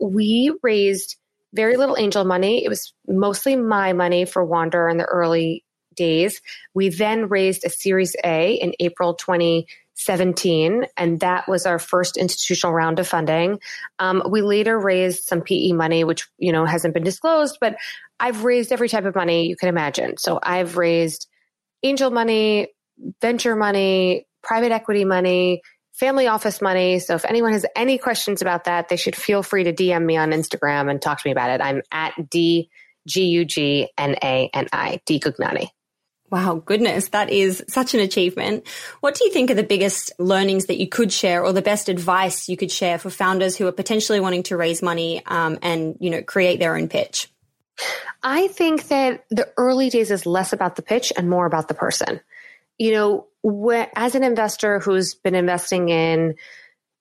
We 0.01 0.53
raised 0.61 1.15
very 1.53 1.77
little 1.77 1.95
angel 1.97 2.25
money. 2.25 2.65
It 2.65 2.67
was 2.67 2.93
mostly 3.07 3.55
my 3.55 3.93
money 3.93 4.25
for 4.25 4.43
Wander 4.43 4.89
in 4.89 4.97
the 4.97 5.05
early 5.05 5.63
days. 5.97 6.41
We 6.73 6.89
then 6.89 7.27
raised 7.27 7.65
a 7.65 7.69
Series 7.69 8.15
A 8.23 8.53
in 8.53 8.73
April 8.79 9.15
2017, 9.15 10.85
and 10.95 11.19
that 11.19 11.49
was 11.49 11.65
our 11.65 11.79
first 11.79 12.15
institutional 12.15 12.73
round 12.73 12.99
of 12.99 13.07
funding. 13.07 13.59
Um, 13.99 14.23
we 14.29 14.41
later 14.41 14.79
raised 14.79 15.25
some 15.25 15.41
PE 15.41 15.73
money, 15.73 16.05
which 16.05 16.27
you 16.37 16.53
know 16.53 16.63
hasn't 16.63 16.93
been 16.93 17.03
disclosed, 17.03 17.57
but 17.59 17.75
I've 18.19 18.45
raised 18.45 18.71
every 18.71 18.87
type 18.87 19.05
of 19.05 19.15
money 19.15 19.47
you 19.47 19.57
can 19.57 19.69
imagine. 19.69 20.17
So 20.17 20.39
I've 20.41 20.77
raised 20.77 21.27
angel 21.83 22.11
money, 22.11 22.69
venture 23.21 23.55
money, 23.55 24.25
private 24.41 24.71
equity 24.71 25.05
money, 25.05 25.61
family 25.93 26.27
office 26.27 26.61
money. 26.61 26.99
So 26.99 27.15
if 27.15 27.25
anyone 27.25 27.53
has 27.53 27.65
any 27.75 27.97
questions 27.97 28.41
about 28.41 28.65
that, 28.65 28.89
they 28.89 28.95
should 28.95 29.15
feel 29.15 29.43
free 29.43 29.63
to 29.63 29.73
DM 29.73 30.05
me 30.05 30.15
on 30.15 30.31
Instagram 30.31 30.89
and 30.89 31.01
talk 31.01 31.21
to 31.21 31.27
me 31.27 31.31
about 31.31 31.49
it. 31.49 31.61
I'm 31.61 31.81
at 31.91 32.13
D 32.29 32.69
G 33.07 33.25
U 33.25 33.45
G 33.45 33.89
N 33.97 34.15
A 34.23 34.49
N 34.53 34.67
I, 34.71 35.01
D 35.05 35.19
Gugnani. 35.19 35.69
Wow, 36.29 36.61
goodness, 36.65 37.09
that 37.09 37.29
is 37.29 37.63
such 37.69 37.93
an 37.93 38.01
achievement. 38.01 38.67
What 38.99 39.15
do 39.15 39.23
you 39.23 39.31
think 39.31 39.49
are 39.49 39.53
the 39.55 39.63
biggest 39.63 40.11
learnings 40.19 40.65
that 40.65 40.77
you 40.77 40.87
could 40.87 41.11
share 41.11 41.43
or 41.43 41.53
the 41.53 41.61
best 41.61 41.87
advice 41.87 42.49
you 42.49 42.57
could 42.57 42.71
share 42.71 42.97
for 42.97 43.09
founders 43.09 43.55
who 43.55 43.65
are 43.67 43.71
potentially 43.71 44.19
wanting 44.19 44.43
to 44.43 44.57
raise 44.57 44.81
money 44.81 45.21
um, 45.25 45.57
and, 45.61 45.95
you 46.01 46.09
know, 46.09 46.21
create 46.21 46.59
their 46.59 46.75
own 46.75 46.89
pitch? 46.89 47.31
I 48.21 48.47
think 48.47 48.89
that 48.89 49.23
the 49.29 49.47
early 49.55 49.89
days 49.89 50.11
is 50.11 50.25
less 50.25 50.51
about 50.51 50.75
the 50.75 50.81
pitch 50.81 51.13
and 51.15 51.29
more 51.29 51.45
about 51.45 51.69
the 51.69 51.73
person. 51.73 52.19
You 52.77 52.91
know, 52.91 53.27
wh- 53.45 53.89
as 53.95 54.15
an 54.15 54.23
investor 54.23 54.79
who's 54.79 55.13
been 55.13 55.35
investing 55.35 55.87
in 55.87 56.35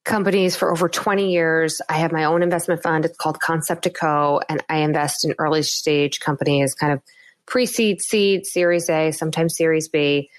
companies 0.04 0.54
for 0.54 0.70
over 0.70 0.88
20 0.88 1.32
years, 1.32 1.82
I 1.88 1.94
have 1.94 2.12
my 2.12 2.24
own 2.24 2.44
investment 2.44 2.80
fund. 2.80 3.04
It's 3.04 3.16
called 3.16 3.40
Concept 3.40 3.88
Co. 3.92 4.40
And 4.48 4.62
I 4.68 4.78
invest 4.78 5.24
in 5.24 5.34
early 5.38 5.64
stage 5.64 6.20
companies, 6.20 6.74
kind 6.74 6.92
of 6.92 7.02
pre 7.46 7.66
seed, 7.66 8.02
seed, 8.02 8.46
series 8.46 8.88
A, 8.90 9.12
sometimes 9.12 9.56
series 9.56 9.88
B. 9.88 10.30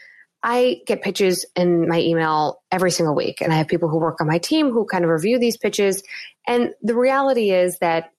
I 0.44 0.82
get 0.86 1.02
pitches 1.02 1.46
in 1.56 1.88
my 1.88 2.00
email 2.00 2.62
every 2.72 2.92
single 2.92 3.16
week. 3.16 3.42
And 3.42 3.52
I 3.52 3.58
have 3.58 3.68
people 3.68 3.90
who 3.90 3.98
work 3.98 4.22
on 4.22 4.28
my 4.28 4.38
team 4.38 4.72
who 4.72 4.86
kind 4.86 5.04
of 5.04 5.10
review 5.10 5.40
these 5.40 5.58
pitches. 5.58 6.04
And 6.46 6.74
the 6.82 6.96
reality 6.96 7.52
is 7.52 7.80
that 7.80 8.12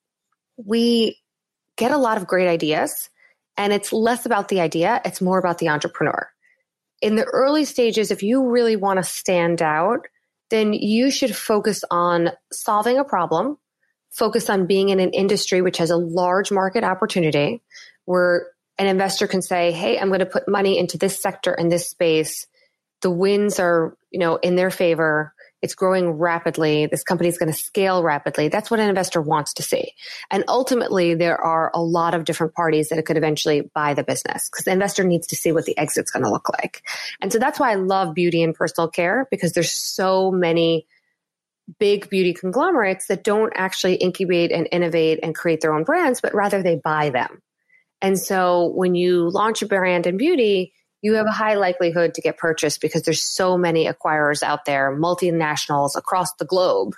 we 0.57 1.19
get 1.77 1.93
a 1.93 1.97
lot 1.97 2.17
of 2.17 2.27
great 2.27 2.49
ideas. 2.49 3.09
And 3.57 3.73
it's 3.73 3.93
less 3.93 4.27
about 4.27 4.49
the 4.49 4.61
idea, 4.61 5.01
it's 5.05 5.21
more 5.21 5.39
about 5.39 5.59
the 5.59 5.69
entrepreneur. 5.69 6.29
In 7.01 7.15
the 7.15 7.25
early 7.25 7.65
stages, 7.65 8.11
if 8.11 8.23
you 8.23 8.49
really 8.49 8.77
want 8.77 8.99
to 8.99 9.05
stand 9.05 9.63
out, 9.63 10.07
then 10.51 10.73
you 10.73 11.11
should 11.11 11.35
focus 11.35 11.83
on 11.91 12.31
solving 12.53 12.99
a 12.99 13.05
problem, 13.05 13.59
focus 14.11 14.49
on 14.49 14.67
being 14.67 14.89
in 14.89 14.99
an 15.01 15.11
industry 15.11 15.63
which 15.63 15.79
has 15.79 15.91
a 15.91 15.97
large 15.97 16.51
market 16.51 16.83
opportunity 16.83 17.63
where 18.05 18.49
an 18.79 18.87
investor 18.87 19.27
can 19.27 19.43
say, 19.43 19.73
Hey, 19.73 19.99
I'm 19.99 20.09
going 20.09 20.21
to 20.21 20.27
put 20.27 20.49
money 20.49 20.79
into 20.79 20.99
this 20.99 21.21
sector 21.21 21.53
and 21.53 21.71
this 21.71 21.89
space. 21.89 22.47
The 23.03 23.11
winds 23.11 23.61
are, 23.61 23.97
you 24.11 24.19
know, 24.19 24.37
in 24.37 24.57
their 24.57 24.71
favor. 24.71 25.35
It's 25.61 25.75
growing 25.75 26.11
rapidly. 26.11 26.87
This 26.87 27.03
company 27.03 27.29
is 27.29 27.37
going 27.37 27.51
to 27.51 27.59
scale 27.59 28.03
rapidly. 28.03 28.49
That's 28.49 28.71
what 28.71 28.79
an 28.79 28.89
investor 28.89 29.21
wants 29.21 29.55
to 29.55 29.63
see. 29.63 29.93
And 30.31 30.45
ultimately, 30.47 31.15
there 31.15 31.41
are 31.41 31.73
a 31.75 31.83
lot 31.83 32.15
of 32.15 32.25
different 32.25 32.55
parties 32.55 32.91
that 32.91 33.05
could 33.05 33.17
eventually 33.17 33.69
buy 33.75 33.95
the 33.95 34.05
business 34.05 34.49
because 34.49 34.65
the 34.65 34.71
investor 34.71 35.03
needs 35.03 35.27
to 35.29 35.37
see 35.37 35.51
what 35.51 35.65
the 35.65 35.77
exit's 35.77 36.13
going 36.13 36.25
to 36.25 36.31
look 36.31 36.49
like. 36.49 36.83
And 37.21 37.33
so 37.33 37.41
that's 37.41 37.59
why 37.59 37.73
I 37.73 37.75
love 37.75 38.15
beauty 38.15 38.43
and 38.43 38.55
personal 38.55 38.89
care 38.89 39.27
because 39.33 39.53
there's 39.53 39.73
so 39.73 40.31
many 40.31 40.87
big 41.79 42.09
beauty 42.09 42.33
conglomerates 42.33 43.07
that 43.09 43.25
don't 43.25 43.53
actually 43.55 43.97
incubate 43.97 44.53
and 44.53 44.69
innovate 44.73 45.21
and 45.23 45.35
create 45.35 45.61
their 45.61 45.75
own 45.75 45.85
brands, 45.85 46.21
but 46.21 46.35
rather 46.35 46.63
they 46.63 46.77
buy 46.77 47.11
them. 47.11 47.43
And 48.01 48.19
so 48.19 48.73
when 48.75 48.95
you 48.95 49.31
launch 49.31 49.63
a 49.63 49.67
brand 49.67 50.07
in 50.07 50.17
beauty, 50.17 50.73
you 51.03 51.15
have 51.15 51.27
a 51.27 51.33
high 51.33 51.55
likelihood 51.55 52.15
to 52.15 52.21
get 52.21 52.39
purchased 52.39 52.81
because 52.81 53.03
there's 53.03 53.23
so 53.23 53.57
many 53.57 53.87
acquirers 53.87 54.43
out 54.43 54.65
there, 54.65 54.97
multinationals 54.97 55.97
across 55.97 56.33
the 56.35 56.45
globe 56.45 56.95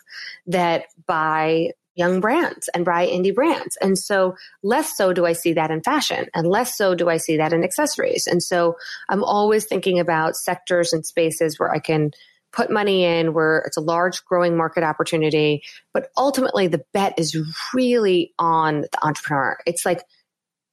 that 0.47 0.87
buy 1.07 1.71
young 1.97 2.21
brands 2.21 2.69
and 2.75 2.85
buy 2.85 3.07
indie 3.07 3.35
brands. 3.35 3.77
And 3.83 3.99
so 3.99 4.35
less 4.63 4.97
so 4.97 5.13
do 5.13 5.27
I 5.27 5.33
see 5.35 5.53
that 5.55 5.71
in 5.71 5.83
fashion 5.83 6.29
and 6.35 6.47
less 6.47 6.77
so 6.77 6.95
do 6.95 7.11
I 7.11 7.19
see 7.19 7.37
that 7.37 7.53
in 7.53 7.63
accessories. 7.63 8.27
And 8.27 8.43
so 8.43 8.77
I'm 9.09 9.23
always 9.23 9.67
thinking 9.67 9.99
about 9.99 10.37
sectors 10.37 10.93
and 10.93 11.05
spaces 11.05 11.59
where 11.59 11.71
I 11.71 11.79
can 11.79 12.13
put 12.53 12.71
money 12.71 13.05
in 13.05 13.33
where 13.33 13.59
it's 13.67 13.77
a 13.77 13.83
large 13.83 14.25
growing 14.25 14.57
market 14.57 14.83
opportunity. 14.83 15.63
But 15.93 16.09
ultimately 16.17 16.69
the 16.69 16.85
bet 16.93 17.15
is 17.19 17.37
really 17.75 18.33
on 18.39 18.83
the 18.83 19.07
entrepreneur. 19.07 19.59
It's 19.67 19.85
like 19.85 20.03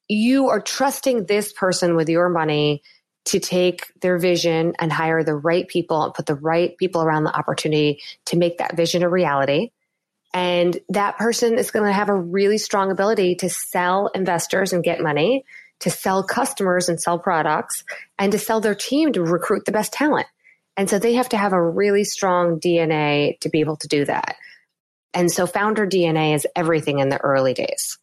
you 0.07 0.49
are 0.49 0.61
trusting 0.61 1.25
this 1.25 1.51
person 1.53 1.95
with 1.95 2.09
your 2.09 2.29
money 2.29 2.81
to 3.25 3.39
take 3.39 3.91
their 3.99 4.17
vision 4.17 4.73
and 4.79 4.91
hire 4.91 5.23
the 5.23 5.35
right 5.35 5.67
people 5.67 6.03
and 6.03 6.13
put 6.13 6.25
the 6.25 6.35
right 6.35 6.77
people 6.77 7.01
around 7.01 7.25
the 7.25 7.37
opportunity 7.37 8.01
to 8.25 8.37
make 8.37 8.59
that 8.59 8.77
vision 8.77 9.03
a 9.03 9.09
reality. 9.09 9.71
And 10.33 10.77
that 10.89 11.17
person 11.17 11.57
is 11.57 11.71
going 11.71 11.85
to 11.85 11.93
have 11.93 12.09
a 12.09 12.15
really 12.15 12.57
strong 12.57 12.91
ability 12.91 13.35
to 13.35 13.49
sell 13.49 14.07
investors 14.13 14.71
and 14.71 14.83
get 14.83 15.01
money, 15.01 15.43
to 15.81 15.89
sell 15.89 16.23
customers 16.23 16.87
and 16.87 17.01
sell 17.01 17.19
products, 17.19 17.83
and 18.17 18.31
to 18.31 18.39
sell 18.39 18.61
their 18.61 18.75
team 18.75 19.11
to 19.13 19.23
recruit 19.23 19.65
the 19.65 19.71
best 19.71 19.91
talent. 19.91 20.27
And 20.77 20.89
so 20.89 20.99
they 20.99 21.15
have 21.15 21.29
to 21.29 21.37
have 21.37 21.53
a 21.53 21.61
really 21.61 22.03
strong 22.03 22.59
DNA 22.59 23.39
to 23.39 23.49
be 23.49 23.59
able 23.59 23.77
to 23.77 23.87
do 23.87 24.05
that. 24.05 24.37
And 25.13 25.31
so 25.31 25.47
founder 25.47 25.87
DNA 25.87 26.35
is 26.35 26.47
everything 26.55 26.99
in 26.99 27.09
the 27.09 27.17
early 27.17 27.53
days. 27.53 27.97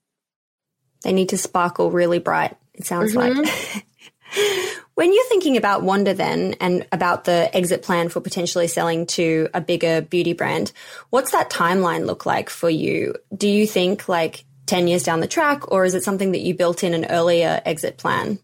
They 1.05 1.13
need 1.13 1.29
to 1.29 1.39
sparkle 1.39 1.91
really 1.91 2.19
bright, 2.19 2.57
it 2.75 2.85
sounds 2.85 3.15
mm-hmm. 3.15 3.41
like. 3.41 3.87
when 4.95 5.13
you're 5.13 5.25
thinking 5.27 5.57
about 5.57 5.83
Wander 5.83 6.15
then 6.15 6.55
and 6.61 6.87
about 6.91 7.25
the 7.25 7.55
exit 7.57 7.83
plan 7.83 8.09
for 8.09 8.21
potentially 8.21 8.67
selling 8.67 9.07
to 9.07 9.49
a 9.55 9.61
bigger 9.61 10.01
beauty 10.01 10.33
brand, 10.33 10.73
what's 11.11 11.33
that 11.33 11.51
timeline 11.51 12.07
look 12.07 12.27
like 12.27 12.51
for 12.51 12.69
you? 12.71 13.15
Do 13.37 13.49
you 13.49 13.67
think 13.67 14.09
like 14.09 14.45
10 14.67 14.89
years 14.89 15.03
down 15.03 15.21
the 15.21 15.27
track, 15.27 15.71
or 15.71 15.85
is 15.85 15.95
it 15.95 16.05
something 16.05 16.33
that 16.33 16.41
you 16.41 16.55
built 16.55 16.83
in 16.83 16.95
an 16.95 17.07
earlier 17.07 17.61
exit 17.65 17.99
plan? 17.99 18.39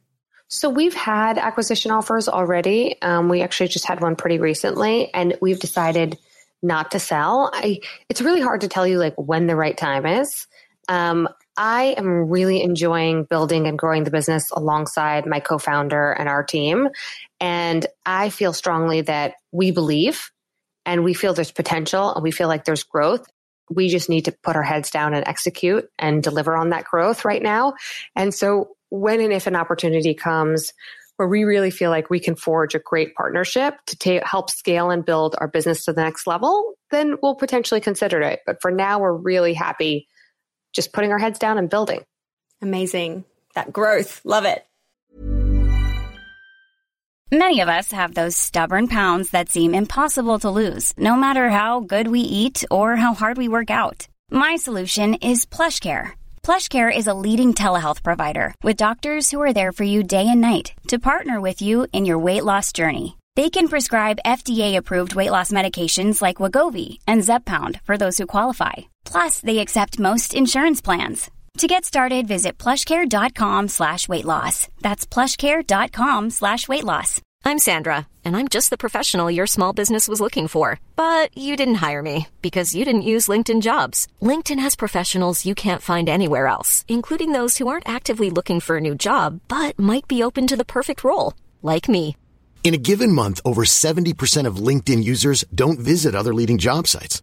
So 0.49 0.69
we've 0.69 0.95
had 0.95 1.39
acquisition 1.39 1.93
offers 1.93 2.29
already. 2.29 3.01
Um, 3.01 3.29
we 3.29 3.41
actually 3.41 3.69
just 3.69 3.87
had 3.87 4.01
one 4.01 4.17
pretty 4.17 4.39
recently, 4.39 5.13
and 5.15 5.37
we've 5.41 5.61
decided 5.61 6.19
not 6.63 6.91
to 6.91 6.99
sell. 6.99 7.51
I, 7.53 7.81
it's 8.09 8.21
really 8.21 8.41
hard 8.41 8.63
to 8.63 8.69
tell 8.69 8.87
you 8.87 8.99
like 8.99 9.15
when 9.17 9.47
the 9.47 9.57
right 9.57 9.77
time 9.77 10.05
is. 10.07 10.47
Um, 10.89 11.29
I 11.61 11.95
am 11.99 12.31
really 12.31 12.63
enjoying 12.63 13.25
building 13.25 13.67
and 13.67 13.79
growing 13.79 14.05
the 14.05 14.11
business 14.11 14.51
alongside 14.51 15.27
my 15.27 15.41
co 15.41 15.59
founder 15.59 16.11
and 16.11 16.27
our 16.27 16.43
team. 16.43 16.89
And 17.39 17.87
I 18.07 18.31
feel 18.31 18.55
strongly 18.55 19.03
that 19.03 19.35
we 19.53 19.71
believe 19.71 20.31
and 20.87 21.05
we 21.05 21.13
feel 21.13 21.35
there's 21.35 21.53
potential 21.53 22.15
and 22.15 22.23
we 22.23 22.31
feel 22.31 22.49
like 22.49 22.65
there's 22.65 22.85
growth. 22.85 23.27
We 23.69 23.91
just 23.91 24.09
need 24.09 24.25
to 24.25 24.33
put 24.33 24.57
our 24.57 24.63
heads 24.63 24.91
down 24.91 25.13
and 25.13 25.29
execute 25.29 25.87
and 25.99 26.23
deliver 26.23 26.57
on 26.57 26.71
that 26.71 26.87
growth 26.87 27.27
right 27.27 27.43
now. 27.43 27.75
And 28.17 28.33
so, 28.33 28.71
when 28.89 29.21
and 29.21 29.33
if 29.33 29.47
an 29.47 29.55
opportunity 29.55 30.15
comes 30.15 30.73
where 31.17 31.29
we 31.29 31.45
really 31.45 31.71
feel 31.71 31.91
like 31.91 32.09
we 32.09 32.21
can 32.21 32.37
forge 32.37 32.75
a 32.75 32.79
great 32.79 33.15
partnership 33.15 33.75
to 33.85 33.99
ta- 33.99 34.27
help 34.27 34.49
scale 34.49 34.91
and 34.91 35.05
build 35.05 35.37
our 35.39 35.47
business 35.47 35.85
to 35.85 35.93
the 35.93 36.03
next 36.03 36.27
level, 36.27 36.73
then 36.91 37.17
we'll 37.23 37.35
potentially 37.35 37.83
consider 37.83 38.23
it. 38.23 38.41
But 38.47 38.63
for 38.63 38.71
now, 38.71 38.99
we're 38.99 39.13
really 39.13 39.53
happy 39.53 40.09
just 40.73 40.93
putting 40.93 41.13
our 41.13 41.19
heads 41.19 41.39
down 41.39 41.59
and 41.59 41.71
building. 41.71 42.03
Amazing. 42.63 43.25
That 43.55 43.73
growth. 43.73 44.21
Love 44.25 44.45
it. 44.45 44.67
Many 47.33 47.61
of 47.61 47.69
us 47.69 47.93
have 47.93 48.15
those 48.15 48.37
stubborn 48.37 48.89
pounds 48.89 49.31
that 49.31 49.49
seem 49.49 49.73
impossible 49.73 50.41
to 50.41 50.51
lose, 50.51 50.93
no 50.99 51.15
matter 51.15 51.49
how 51.49 51.79
good 51.79 52.09
we 52.09 52.19
eat 52.21 52.65
or 52.73 52.97
how 52.97 53.15
hard 53.15 53.37
we 53.37 53.47
work 53.47 53.71
out. 53.71 54.09
My 54.33 54.57
solution 54.57 55.15
is 55.15 55.47
PlushCare. 55.47 56.19
PlushCare 56.43 56.91
is 56.91 57.07
a 57.07 57.15
leading 57.15 57.55
telehealth 57.55 58.03
provider 58.03 58.53
with 58.65 58.83
doctors 58.83 59.31
who 59.31 59.41
are 59.41 59.53
there 59.53 59.71
for 59.71 59.85
you 59.85 60.03
day 60.03 60.27
and 60.27 60.41
night 60.41 60.73
to 60.89 60.99
partner 60.99 61.41
with 61.41 61.63
you 61.63 61.87
in 61.93 62.05
your 62.05 62.19
weight 62.19 62.43
loss 62.43 62.73
journey. 62.73 63.17
They 63.37 63.49
can 63.49 63.69
prescribe 63.69 64.27
FDA-approved 64.27 65.15
weight 65.15 65.31
loss 65.31 65.53
medications 65.53 66.21
like 66.21 66.43
Wegovy 66.43 66.99
and 67.07 67.23
Zepbound 67.23 67.81
for 67.83 67.97
those 67.97 68.19
who 68.19 68.27
qualify. 68.27 68.90
Plus, 69.05 69.41
they 69.41 69.59
accept 69.59 69.99
most 69.99 70.35
insurance 70.35 70.81
plans. 70.81 71.31
To 71.59 71.67
get 71.67 71.85
started, 71.85 72.27
visit 72.29 72.59
plushcare.com 72.59 73.69
slash 73.69 74.09
weight 74.09 74.25
loss. 74.25 74.69
That's 74.81 75.05
plushcare.com 75.05 76.31
slash 76.31 76.69
weight 76.69 76.85
loss. 76.85 77.21
I'm 77.45 77.59
Sandra, 77.59 78.07
and 78.25 78.37
I'm 78.37 78.49
just 78.49 78.69
the 78.71 78.77
professional 78.77 79.31
your 79.31 79.47
small 79.47 79.73
business 79.73 80.07
was 80.09 80.21
looking 80.21 80.47
for. 80.47 80.79
But 80.95 81.37
you 81.37 81.57
didn't 81.57 81.77
hire 81.87 82.03
me 82.03 82.29
because 82.43 82.75
you 82.75 82.85
didn't 82.85 83.11
use 83.15 83.29
LinkedIn 83.29 83.63
jobs. 83.63 84.07
LinkedIn 84.23 84.61
has 84.61 84.77
professionals 84.77 85.45
you 85.45 85.55
can't 85.55 85.83
find 85.83 86.09
anywhere 86.09 86.47
else, 86.47 86.85
including 86.87 87.33
those 87.33 87.59
who 87.59 87.69
aren't 87.69 87.89
actively 87.89 88.31
looking 88.31 88.61
for 88.61 88.77
a 88.77 88.81
new 88.81 88.95
job, 88.95 89.41
but 89.49 89.79
might 89.79 90.07
be 90.07 90.23
open 90.23 90.47
to 90.47 90.57
the 90.57 90.65
perfect 90.77 91.03
role, 91.03 91.35
like 91.63 91.89
me. 91.89 92.17
In 92.63 92.75
a 92.75 92.85
given 92.91 93.13
month, 93.13 93.41
over 93.45 93.65
70% 93.65 94.47
of 94.47 94.57
LinkedIn 94.57 95.03
users 95.03 95.45
don't 95.55 95.81
visit 95.81 96.15
other 96.15 96.35
leading 96.35 96.59
job 96.59 96.87
sites. 96.87 97.23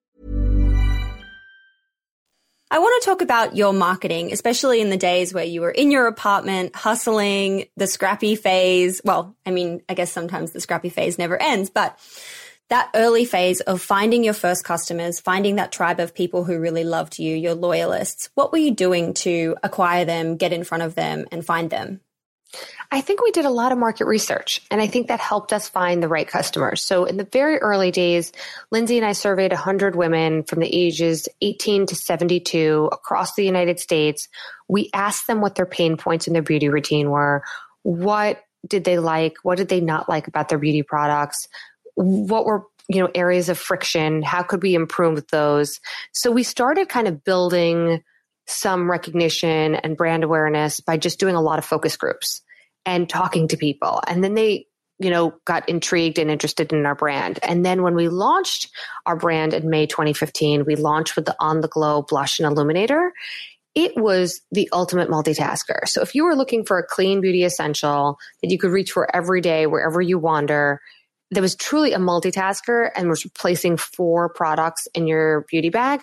I 2.73 2.79
want 2.79 3.03
to 3.03 3.05
talk 3.05 3.21
about 3.21 3.57
your 3.57 3.73
marketing, 3.73 4.31
especially 4.31 4.79
in 4.79 4.89
the 4.89 4.95
days 4.95 5.33
where 5.33 5.43
you 5.43 5.59
were 5.59 5.71
in 5.71 5.91
your 5.91 6.07
apartment 6.07 6.73
hustling 6.73 7.65
the 7.75 7.85
scrappy 7.85 8.37
phase. 8.37 9.01
Well, 9.03 9.35
I 9.45 9.51
mean, 9.51 9.81
I 9.89 9.93
guess 9.93 10.09
sometimes 10.09 10.53
the 10.53 10.61
scrappy 10.61 10.87
phase 10.87 11.17
never 11.17 11.35
ends, 11.35 11.69
but 11.69 11.99
that 12.69 12.89
early 12.95 13.25
phase 13.25 13.59
of 13.59 13.81
finding 13.81 14.23
your 14.23 14.33
first 14.33 14.63
customers, 14.63 15.19
finding 15.19 15.57
that 15.57 15.73
tribe 15.73 15.99
of 15.99 16.15
people 16.15 16.45
who 16.45 16.61
really 16.61 16.85
loved 16.85 17.19
you, 17.19 17.35
your 17.35 17.55
loyalists, 17.55 18.29
what 18.35 18.53
were 18.53 18.57
you 18.57 18.71
doing 18.73 19.13
to 19.15 19.57
acquire 19.63 20.05
them, 20.05 20.37
get 20.37 20.53
in 20.53 20.63
front 20.63 20.83
of 20.83 20.95
them, 20.95 21.25
and 21.29 21.45
find 21.45 21.69
them? 21.69 21.99
I 22.91 23.01
think 23.01 23.21
we 23.21 23.31
did 23.31 23.45
a 23.45 23.49
lot 23.49 23.71
of 23.71 23.77
market 23.77 24.05
research, 24.05 24.61
and 24.69 24.81
I 24.81 24.87
think 24.87 25.07
that 25.07 25.19
helped 25.19 25.53
us 25.53 25.69
find 25.69 26.03
the 26.03 26.09
right 26.09 26.27
customers. 26.27 26.81
So, 26.81 27.05
in 27.05 27.17
the 27.17 27.23
very 27.23 27.57
early 27.57 27.91
days, 27.91 28.33
Lindsay 28.71 28.97
and 28.97 29.05
I 29.05 29.13
surveyed 29.13 29.51
100 29.51 29.95
women 29.95 30.43
from 30.43 30.59
the 30.59 30.67
ages 30.67 31.29
18 31.41 31.85
to 31.87 31.95
72 31.95 32.89
across 32.91 33.35
the 33.35 33.45
United 33.45 33.79
States. 33.79 34.27
We 34.67 34.89
asked 34.93 35.27
them 35.27 35.39
what 35.39 35.55
their 35.55 35.65
pain 35.65 35.95
points 35.95 36.27
in 36.27 36.33
their 36.33 36.41
beauty 36.41 36.67
routine 36.69 37.09
were. 37.09 37.43
What 37.83 38.43
did 38.67 38.83
they 38.83 38.99
like? 38.99 39.35
What 39.43 39.57
did 39.57 39.69
they 39.69 39.81
not 39.81 40.09
like 40.09 40.27
about 40.27 40.49
their 40.49 40.59
beauty 40.59 40.83
products? 40.83 41.47
What 41.95 42.45
were 42.45 42.65
you 42.89 43.01
know 43.01 43.09
areas 43.15 43.47
of 43.47 43.57
friction? 43.57 44.21
How 44.21 44.43
could 44.43 44.61
we 44.61 44.75
improve 44.75 45.25
those? 45.27 45.79
So 46.11 46.31
we 46.31 46.43
started 46.43 46.89
kind 46.89 47.07
of 47.07 47.23
building 47.23 48.03
some 48.51 48.89
recognition 48.89 49.75
and 49.75 49.97
brand 49.97 50.23
awareness 50.23 50.79
by 50.79 50.97
just 50.97 51.19
doing 51.19 51.35
a 51.35 51.41
lot 51.41 51.59
of 51.59 51.65
focus 51.65 51.97
groups 51.97 52.41
and 52.85 53.09
talking 53.09 53.47
to 53.49 53.57
people. 53.57 54.01
And 54.07 54.23
then 54.23 54.33
they, 54.33 54.67
you 54.99 55.09
know, 55.09 55.33
got 55.45 55.67
intrigued 55.69 56.19
and 56.19 56.29
interested 56.29 56.73
in 56.73 56.85
our 56.85 56.95
brand. 56.95 57.39
And 57.43 57.65
then 57.65 57.83
when 57.83 57.95
we 57.95 58.09
launched 58.09 58.69
our 59.05 59.15
brand 59.15 59.53
in 59.53 59.69
May 59.69 59.87
2015, 59.87 60.65
we 60.65 60.75
launched 60.75 61.15
with 61.15 61.25
the 61.25 61.35
On 61.39 61.61
the 61.61 61.67
Glow 61.67 62.03
blush 62.03 62.39
and 62.39 62.47
illuminator. 62.47 63.13
It 63.73 63.95
was 63.95 64.41
the 64.51 64.69
ultimate 64.73 65.09
multitasker. 65.09 65.87
So 65.87 66.01
if 66.01 66.13
you 66.13 66.25
were 66.25 66.35
looking 66.35 66.65
for 66.65 66.77
a 66.77 66.85
clean 66.85 67.21
beauty 67.21 67.43
essential 67.43 68.17
that 68.41 68.51
you 68.51 68.57
could 68.57 68.71
reach 68.71 68.91
for 68.91 69.13
every 69.15 69.41
day, 69.41 69.65
wherever 69.65 70.01
you 70.01 70.19
wander, 70.19 70.81
there 71.31 71.41
was 71.41 71.55
truly 71.55 71.93
a 71.93 71.97
multitasker 71.97 72.91
and 72.93 73.09
was 73.09 73.23
replacing 73.23 73.77
four 73.77 74.29
products 74.29 74.87
in 74.93 75.07
your 75.07 75.45
beauty 75.49 75.69
bag. 75.69 76.01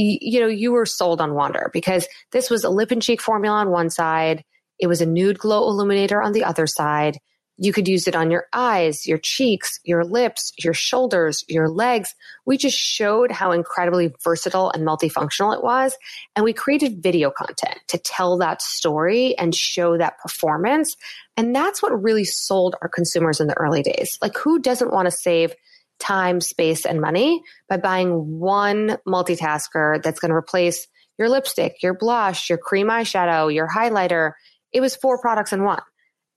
You, 0.00 0.18
you 0.20 0.40
know, 0.40 0.48
you 0.48 0.72
were 0.72 0.86
sold 0.86 1.20
on 1.20 1.34
Wander 1.34 1.70
because 1.72 2.06
this 2.32 2.48
was 2.48 2.64
a 2.64 2.70
lip 2.70 2.90
and 2.90 3.02
cheek 3.02 3.20
formula 3.20 3.56
on 3.56 3.70
one 3.70 3.90
side, 3.90 4.44
it 4.78 4.86
was 4.86 5.00
a 5.00 5.06
nude 5.06 5.38
glow 5.38 5.68
illuminator 5.68 6.22
on 6.22 6.32
the 6.32 6.44
other 6.44 6.66
side. 6.66 7.18
You 7.62 7.74
could 7.74 7.86
use 7.86 8.08
it 8.08 8.16
on 8.16 8.30
your 8.30 8.46
eyes, 8.54 9.06
your 9.06 9.18
cheeks, 9.18 9.80
your 9.84 10.02
lips, 10.02 10.50
your 10.58 10.72
shoulders, 10.72 11.44
your 11.46 11.68
legs. 11.68 12.14
We 12.46 12.56
just 12.56 12.78
showed 12.78 13.30
how 13.30 13.52
incredibly 13.52 14.14
versatile 14.24 14.70
and 14.70 14.82
multifunctional 14.82 15.54
it 15.54 15.62
was. 15.62 15.94
And 16.34 16.42
we 16.42 16.54
created 16.54 17.02
video 17.02 17.30
content 17.30 17.78
to 17.88 17.98
tell 17.98 18.38
that 18.38 18.62
story 18.62 19.36
and 19.36 19.54
show 19.54 19.98
that 19.98 20.18
performance. 20.20 20.96
And 21.36 21.54
that's 21.54 21.82
what 21.82 22.02
really 22.02 22.24
sold 22.24 22.76
our 22.80 22.88
consumers 22.88 23.40
in 23.40 23.46
the 23.46 23.58
early 23.58 23.82
days. 23.82 24.18
Like, 24.22 24.38
who 24.38 24.58
doesn't 24.58 24.92
want 24.92 25.04
to 25.06 25.12
save 25.12 25.54
time, 26.00 26.40
space, 26.40 26.84
and 26.84 27.00
money 27.00 27.42
by 27.68 27.76
buying 27.76 28.38
one 28.38 28.98
multitasker 29.06 30.02
that's 30.02 30.20
going 30.20 30.30
to 30.30 30.36
replace 30.36 30.88
your 31.18 31.28
lipstick, 31.28 31.82
your 31.82 31.94
blush, 31.94 32.48
your 32.48 32.58
cream 32.58 32.88
eyeshadow, 32.88 33.54
your 33.54 33.68
highlighter? 33.68 34.32
it 34.72 34.80
was 34.80 34.96
four 34.96 35.18
products 35.18 35.52
in 35.52 35.64
one. 35.64 35.82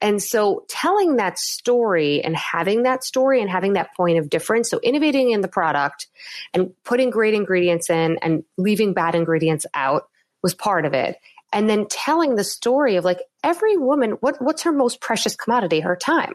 And 0.02 0.21
so 0.21 0.65
telling 0.67 1.15
that 1.15 1.39
story 1.39 2.21
and 2.23 2.36
having 2.36 2.84
that 2.84 3.06
story 3.06 3.39
and 3.41 3.49
having 3.49 3.73
that 3.73 3.95
point 3.95 4.17
of 4.17 4.30
difference, 4.30 4.69
so 4.69 4.80
innovating 4.84 5.32
in 5.32 5.41
the 5.41 5.47
product 5.47 6.08
and 6.54 6.71
putting 6.84 7.10
great 7.10 7.34
ingredients 7.34 7.89
in 7.89 8.17
and 8.21 8.43
leaving 8.58 8.93
bad 8.93 9.15
ingredients 9.15 9.65
out 9.73 10.04
was 10.41 10.54
part 10.54 10.86
of 10.86 10.93
it. 10.93 11.17
And 11.54 11.69
then 11.69 11.88
telling 11.89 12.36
the 12.36 12.43
story 12.43 12.97
of 12.97 13.06
like 13.06 13.19
every 13.43 13.78
woman, 13.78 14.12
what, 14.19 14.41
what's 14.41 14.63
her 14.63 14.73
most 14.73 14.99
precious 14.99 15.36
commodity? 15.36 15.80
Her 15.80 15.95
time. 15.95 16.34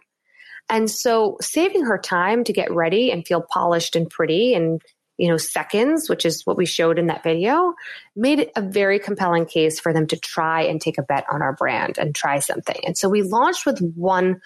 And 0.68 0.90
so 0.90 1.36
saving 1.40 1.84
her 1.84 1.98
time 1.98 2.44
to 2.44 2.52
get 2.52 2.72
ready 2.72 3.10
and 3.10 3.26
feel 3.26 3.42
polished 3.42 3.96
and 3.96 4.08
pretty 4.08 4.54
and 4.54 4.82
you 5.18 5.28
know, 5.28 5.36
seconds, 5.36 6.08
which 6.08 6.24
is 6.24 6.46
what 6.46 6.56
we 6.56 6.64
showed 6.64 6.98
in 6.98 7.08
that 7.08 7.24
video, 7.24 7.74
made 8.14 8.38
it 8.38 8.52
a 8.54 8.62
very 8.62 9.00
compelling 9.00 9.46
case 9.46 9.80
for 9.80 9.92
them 9.92 10.06
to 10.06 10.16
try 10.16 10.62
and 10.62 10.80
take 10.80 10.96
a 10.96 11.02
bet 11.02 11.26
on 11.30 11.42
our 11.42 11.52
brand 11.52 11.98
and 11.98 12.14
try 12.14 12.38
something. 12.38 12.80
And 12.86 12.96
so 12.96 13.08
we 13.08 13.22
launched 13.22 13.66
with 13.66 13.80
one 13.96 14.40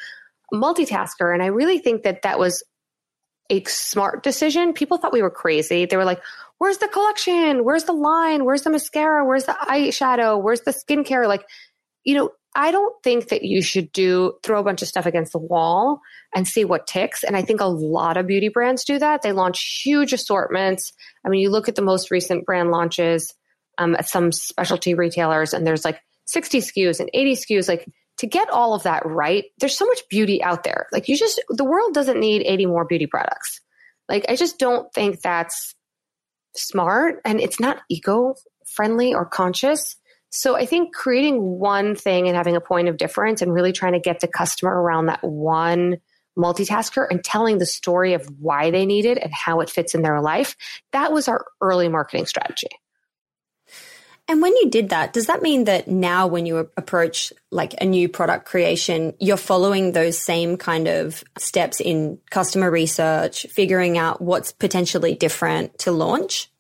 multitasker. 0.52 1.32
And 1.32 1.42
I 1.42 1.46
really 1.46 1.78
think 1.78 2.04
that 2.04 2.22
that 2.22 2.38
was 2.38 2.64
a 3.50 3.62
smart 3.64 4.22
decision. 4.22 4.72
People 4.72 4.96
thought 4.96 5.12
we 5.12 5.20
were 5.20 5.30
crazy. 5.30 5.84
They 5.84 5.98
were 5.98 6.06
like, 6.06 6.22
where's 6.56 6.78
the 6.78 6.88
collection? 6.88 7.64
Where's 7.64 7.84
the 7.84 7.92
line? 7.92 8.46
Where's 8.46 8.62
the 8.62 8.70
mascara? 8.70 9.26
Where's 9.26 9.44
the 9.44 9.52
eyeshadow? 9.52 10.42
Where's 10.42 10.62
the 10.62 10.70
skincare? 10.70 11.28
Like, 11.28 11.44
you 12.02 12.14
know, 12.14 12.30
I 12.54 12.70
don't 12.70 12.94
think 13.02 13.28
that 13.28 13.42
you 13.42 13.62
should 13.62 13.92
do 13.92 14.34
throw 14.42 14.60
a 14.60 14.64
bunch 14.64 14.82
of 14.82 14.88
stuff 14.88 15.06
against 15.06 15.32
the 15.32 15.38
wall 15.38 16.00
and 16.34 16.46
see 16.46 16.64
what 16.64 16.86
ticks. 16.86 17.24
And 17.24 17.36
I 17.36 17.42
think 17.42 17.60
a 17.60 17.66
lot 17.66 18.16
of 18.16 18.26
beauty 18.26 18.48
brands 18.48 18.84
do 18.84 18.98
that. 18.98 19.22
They 19.22 19.32
launch 19.32 19.82
huge 19.82 20.12
assortments. 20.12 20.92
I 21.24 21.28
mean, 21.28 21.40
you 21.40 21.50
look 21.50 21.68
at 21.68 21.76
the 21.76 21.82
most 21.82 22.10
recent 22.10 22.44
brand 22.44 22.70
launches 22.70 23.32
um, 23.78 23.94
at 23.94 24.08
some 24.08 24.32
specialty 24.32 24.94
retailers, 24.94 25.54
and 25.54 25.66
there's 25.66 25.84
like 25.84 26.00
60 26.26 26.58
SKUs 26.58 27.00
and 27.00 27.10
80 27.14 27.36
SKUs. 27.36 27.68
Like 27.68 27.88
to 28.18 28.26
get 28.26 28.50
all 28.50 28.74
of 28.74 28.82
that 28.82 29.06
right, 29.06 29.44
there's 29.58 29.76
so 29.76 29.86
much 29.86 30.02
beauty 30.10 30.42
out 30.42 30.62
there. 30.62 30.86
Like 30.92 31.08
you 31.08 31.16
just, 31.16 31.42
the 31.48 31.64
world 31.64 31.94
doesn't 31.94 32.20
need 32.20 32.42
80 32.42 32.66
more 32.66 32.84
beauty 32.84 33.06
products. 33.06 33.60
Like 34.08 34.26
I 34.28 34.36
just 34.36 34.58
don't 34.58 34.92
think 34.92 35.22
that's 35.22 35.74
smart 36.54 37.20
and 37.24 37.40
it's 37.40 37.58
not 37.58 37.80
eco 37.88 38.34
friendly 38.66 39.14
or 39.14 39.24
conscious. 39.24 39.96
So 40.34 40.56
I 40.56 40.64
think 40.64 40.94
creating 40.94 41.42
one 41.42 41.94
thing 41.94 42.26
and 42.26 42.34
having 42.34 42.56
a 42.56 42.60
point 42.60 42.88
of 42.88 42.96
difference 42.96 43.42
and 43.42 43.52
really 43.52 43.70
trying 43.70 43.92
to 43.92 44.00
get 44.00 44.20
the 44.20 44.28
customer 44.28 44.72
around 44.72 45.06
that 45.06 45.22
one 45.22 45.98
multitasker 46.38 47.06
and 47.10 47.22
telling 47.22 47.58
the 47.58 47.66
story 47.66 48.14
of 48.14 48.26
why 48.40 48.70
they 48.70 48.86
need 48.86 49.04
it 49.04 49.18
and 49.18 49.30
how 49.30 49.60
it 49.60 49.68
fits 49.68 49.94
in 49.94 50.00
their 50.00 50.22
life, 50.22 50.56
that 50.92 51.12
was 51.12 51.28
our 51.28 51.44
early 51.60 51.86
marketing 51.90 52.24
strategy. 52.24 52.70
And 54.26 54.40
when 54.40 54.56
you 54.56 54.70
did 54.70 54.88
that, 54.88 55.12
does 55.12 55.26
that 55.26 55.42
mean 55.42 55.64
that 55.64 55.86
now 55.86 56.26
when 56.26 56.46
you 56.46 56.56
approach 56.78 57.34
like 57.50 57.74
a 57.78 57.84
new 57.84 58.08
product 58.08 58.46
creation, 58.46 59.12
you're 59.20 59.36
following 59.36 59.92
those 59.92 60.18
same 60.18 60.56
kind 60.56 60.88
of 60.88 61.22
steps 61.36 61.78
in 61.78 62.18
customer 62.30 62.70
research, 62.70 63.46
figuring 63.50 63.98
out 63.98 64.22
what's 64.22 64.50
potentially 64.52 65.14
different 65.14 65.76
to 65.80 65.92
launch? 65.92 66.50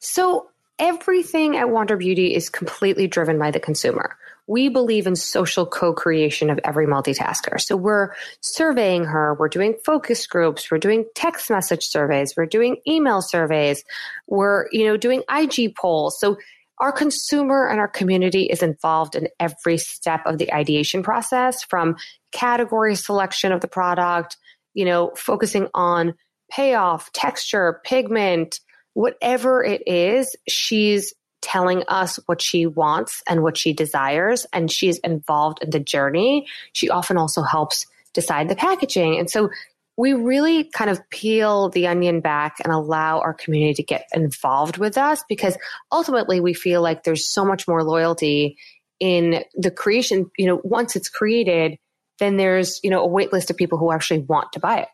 So 0.00 0.49
everything 0.80 1.56
at 1.56 1.68
Wander 1.68 1.96
Beauty 1.96 2.34
is 2.34 2.48
completely 2.48 3.06
driven 3.06 3.38
by 3.38 3.50
the 3.50 3.60
consumer. 3.60 4.16
We 4.46 4.68
believe 4.68 5.06
in 5.06 5.14
social 5.14 5.66
co-creation 5.66 6.50
of 6.50 6.58
every 6.64 6.86
multitasker. 6.86 7.60
So 7.60 7.76
we're 7.76 8.14
surveying 8.40 9.04
her, 9.04 9.36
we're 9.38 9.48
doing 9.48 9.76
focus 9.84 10.26
groups, 10.26 10.70
we're 10.70 10.78
doing 10.78 11.04
text 11.14 11.50
message 11.50 11.86
surveys, 11.86 12.34
we're 12.36 12.46
doing 12.46 12.78
email 12.88 13.22
surveys, 13.22 13.84
we're, 14.26 14.66
you 14.72 14.86
know, 14.86 14.96
doing 14.96 15.22
IG 15.30 15.76
polls. 15.76 16.18
So 16.18 16.38
our 16.80 16.90
consumer 16.90 17.68
and 17.68 17.78
our 17.78 17.86
community 17.86 18.44
is 18.44 18.62
involved 18.62 19.14
in 19.14 19.28
every 19.38 19.76
step 19.76 20.22
of 20.24 20.38
the 20.38 20.52
ideation 20.52 21.02
process 21.02 21.62
from 21.62 21.96
category 22.32 22.96
selection 22.96 23.52
of 23.52 23.60
the 23.60 23.68
product, 23.68 24.38
you 24.72 24.86
know, 24.86 25.12
focusing 25.14 25.68
on 25.74 26.14
payoff, 26.50 27.12
texture, 27.12 27.80
pigment, 27.84 28.60
whatever 28.94 29.62
it 29.62 29.82
is, 29.86 30.34
she's 30.48 31.14
telling 31.42 31.84
us 31.88 32.18
what 32.26 32.42
she 32.42 32.66
wants 32.66 33.22
and 33.28 33.42
what 33.42 33.56
she 33.56 33.72
desires, 33.72 34.46
and 34.52 34.70
she's 34.70 34.98
involved 34.98 35.62
in 35.62 35.70
the 35.70 35.80
journey. 35.80 36.46
She 36.72 36.90
often 36.90 37.16
also 37.16 37.42
helps 37.42 37.86
decide 38.12 38.48
the 38.48 38.56
packaging. 38.56 39.18
And 39.18 39.30
so 39.30 39.50
we 39.96 40.12
really 40.12 40.64
kind 40.64 40.90
of 40.90 41.00
peel 41.10 41.68
the 41.68 41.86
onion 41.86 42.20
back 42.20 42.56
and 42.64 42.72
allow 42.72 43.20
our 43.20 43.34
community 43.34 43.74
to 43.74 43.82
get 43.82 44.08
involved 44.14 44.78
with 44.78 44.96
us 44.96 45.22
because 45.28 45.56
ultimately 45.92 46.40
we 46.40 46.54
feel 46.54 46.80
like 46.80 47.04
there's 47.04 47.26
so 47.26 47.44
much 47.44 47.68
more 47.68 47.84
loyalty 47.84 48.56
in 48.98 49.44
the 49.54 49.70
creation. 49.70 50.30
You 50.38 50.46
know, 50.46 50.60
once 50.64 50.96
it's 50.96 51.08
created, 51.08 51.78
then 52.18 52.36
there's, 52.36 52.80
you 52.82 52.90
know, 52.90 53.02
a 53.02 53.06
wait 53.06 53.32
list 53.32 53.50
of 53.50 53.56
people 53.56 53.78
who 53.78 53.92
actually 53.92 54.20
want 54.20 54.52
to 54.52 54.60
buy 54.60 54.80
it. 54.80 54.88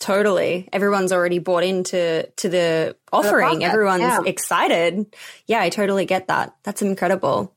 Totally. 0.00 0.68
Everyone's 0.72 1.12
already 1.12 1.40
bought 1.40 1.64
into 1.64 2.28
to 2.36 2.48
the 2.48 2.96
offering. 3.12 3.58
The 3.58 3.64
Everyone's 3.64 4.02
yeah. 4.02 4.20
excited. 4.24 5.14
Yeah, 5.46 5.60
I 5.60 5.70
totally 5.70 6.06
get 6.06 6.28
that. 6.28 6.54
That's 6.62 6.82
incredible. 6.82 7.54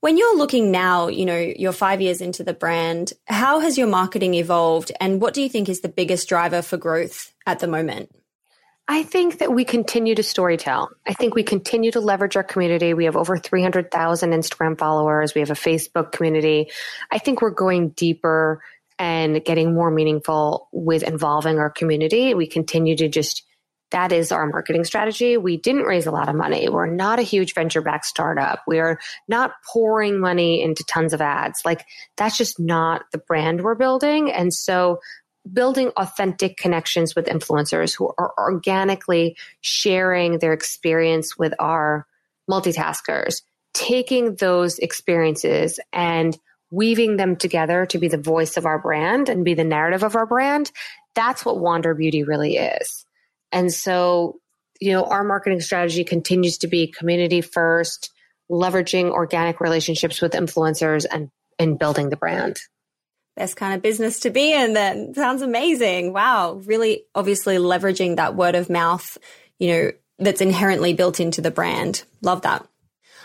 When 0.00 0.16
you're 0.16 0.36
looking 0.36 0.70
now, 0.70 1.08
you 1.08 1.26
know, 1.26 1.36
you're 1.36 1.72
5 1.72 2.00
years 2.00 2.20
into 2.20 2.42
the 2.42 2.54
brand, 2.54 3.12
how 3.26 3.60
has 3.60 3.78
your 3.78 3.86
marketing 3.86 4.34
evolved 4.34 4.92
and 5.00 5.20
what 5.20 5.34
do 5.34 5.42
you 5.42 5.48
think 5.48 5.68
is 5.68 5.80
the 5.80 5.88
biggest 5.88 6.28
driver 6.28 6.62
for 6.62 6.76
growth 6.76 7.32
at 7.46 7.60
the 7.60 7.68
moment? 7.68 8.14
I 8.88 9.04
think 9.04 9.38
that 9.38 9.52
we 9.52 9.64
continue 9.64 10.16
to 10.16 10.22
storytell. 10.22 10.88
I 11.06 11.14
think 11.14 11.36
we 11.36 11.44
continue 11.44 11.92
to 11.92 12.00
leverage 12.00 12.36
our 12.36 12.42
community. 12.42 12.94
We 12.94 13.04
have 13.04 13.16
over 13.16 13.38
300,000 13.38 14.30
Instagram 14.32 14.76
followers. 14.76 15.34
We 15.34 15.40
have 15.40 15.50
a 15.50 15.54
Facebook 15.54 16.10
community. 16.10 16.70
I 17.10 17.18
think 17.18 17.40
we're 17.40 17.50
going 17.50 17.90
deeper 17.90 18.60
and 19.02 19.44
getting 19.44 19.74
more 19.74 19.90
meaningful 19.90 20.68
with 20.70 21.02
involving 21.02 21.58
our 21.58 21.70
community. 21.70 22.34
We 22.34 22.46
continue 22.46 22.94
to 22.98 23.08
just, 23.08 23.42
that 23.90 24.12
is 24.12 24.30
our 24.30 24.46
marketing 24.46 24.84
strategy. 24.84 25.36
We 25.36 25.56
didn't 25.56 25.82
raise 25.82 26.06
a 26.06 26.12
lot 26.12 26.28
of 26.28 26.36
money. 26.36 26.68
We're 26.68 26.86
not 26.86 27.18
a 27.18 27.22
huge 27.22 27.52
venture 27.52 27.82
backed 27.82 28.06
startup. 28.06 28.62
We 28.64 28.78
are 28.78 29.00
not 29.26 29.54
pouring 29.66 30.20
money 30.20 30.62
into 30.62 30.84
tons 30.84 31.12
of 31.12 31.20
ads. 31.20 31.62
Like 31.64 31.84
that's 32.16 32.38
just 32.38 32.60
not 32.60 33.02
the 33.10 33.18
brand 33.18 33.64
we're 33.64 33.74
building. 33.74 34.30
And 34.30 34.54
so 34.54 35.00
building 35.52 35.88
authentic 35.96 36.56
connections 36.56 37.16
with 37.16 37.26
influencers 37.26 37.96
who 37.98 38.12
are 38.16 38.32
organically 38.38 39.36
sharing 39.62 40.38
their 40.38 40.52
experience 40.52 41.36
with 41.36 41.54
our 41.58 42.06
multitaskers, 42.48 43.42
taking 43.74 44.36
those 44.36 44.78
experiences 44.78 45.80
and 45.92 46.38
weaving 46.72 47.18
them 47.18 47.36
together 47.36 47.86
to 47.86 47.98
be 47.98 48.08
the 48.08 48.18
voice 48.18 48.56
of 48.56 48.66
our 48.66 48.78
brand 48.78 49.28
and 49.28 49.44
be 49.44 49.54
the 49.54 49.62
narrative 49.62 50.02
of 50.02 50.16
our 50.16 50.26
brand, 50.26 50.72
that's 51.14 51.44
what 51.44 51.60
Wander 51.60 51.94
Beauty 51.94 52.24
really 52.24 52.56
is. 52.56 53.04
And 53.52 53.72
so, 53.72 54.40
you 54.80 54.92
know, 54.92 55.04
our 55.04 55.22
marketing 55.22 55.60
strategy 55.60 56.02
continues 56.02 56.58
to 56.58 56.68
be 56.68 56.86
community 56.86 57.42
first, 57.42 58.10
leveraging 58.50 59.10
organic 59.10 59.60
relationships 59.60 60.22
with 60.22 60.32
influencers 60.32 61.04
and, 61.08 61.30
and 61.58 61.78
building 61.78 62.08
the 62.08 62.16
brand. 62.16 62.56
Best 63.36 63.56
kind 63.56 63.74
of 63.74 63.82
business 63.82 64.20
to 64.20 64.30
be 64.30 64.54
in 64.54 64.72
then. 64.72 65.14
Sounds 65.14 65.42
amazing. 65.42 66.14
Wow. 66.14 66.54
Really 66.64 67.04
obviously 67.14 67.56
leveraging 67.56 68.16
that 68.16 68.34
word 68.34 68.54
of 68.54 68.70
mouth, 68.70 69.18
you 69.58 69.68
know, 69.68 69.90
that's 70.18 70.40
inherently 70.40 70.94
built 70.94 71.20
into 71.20 71.42
the 71.42 71.50
brand. 71.50 72.04
Love 72.22 72.42
that. 72.42 72.66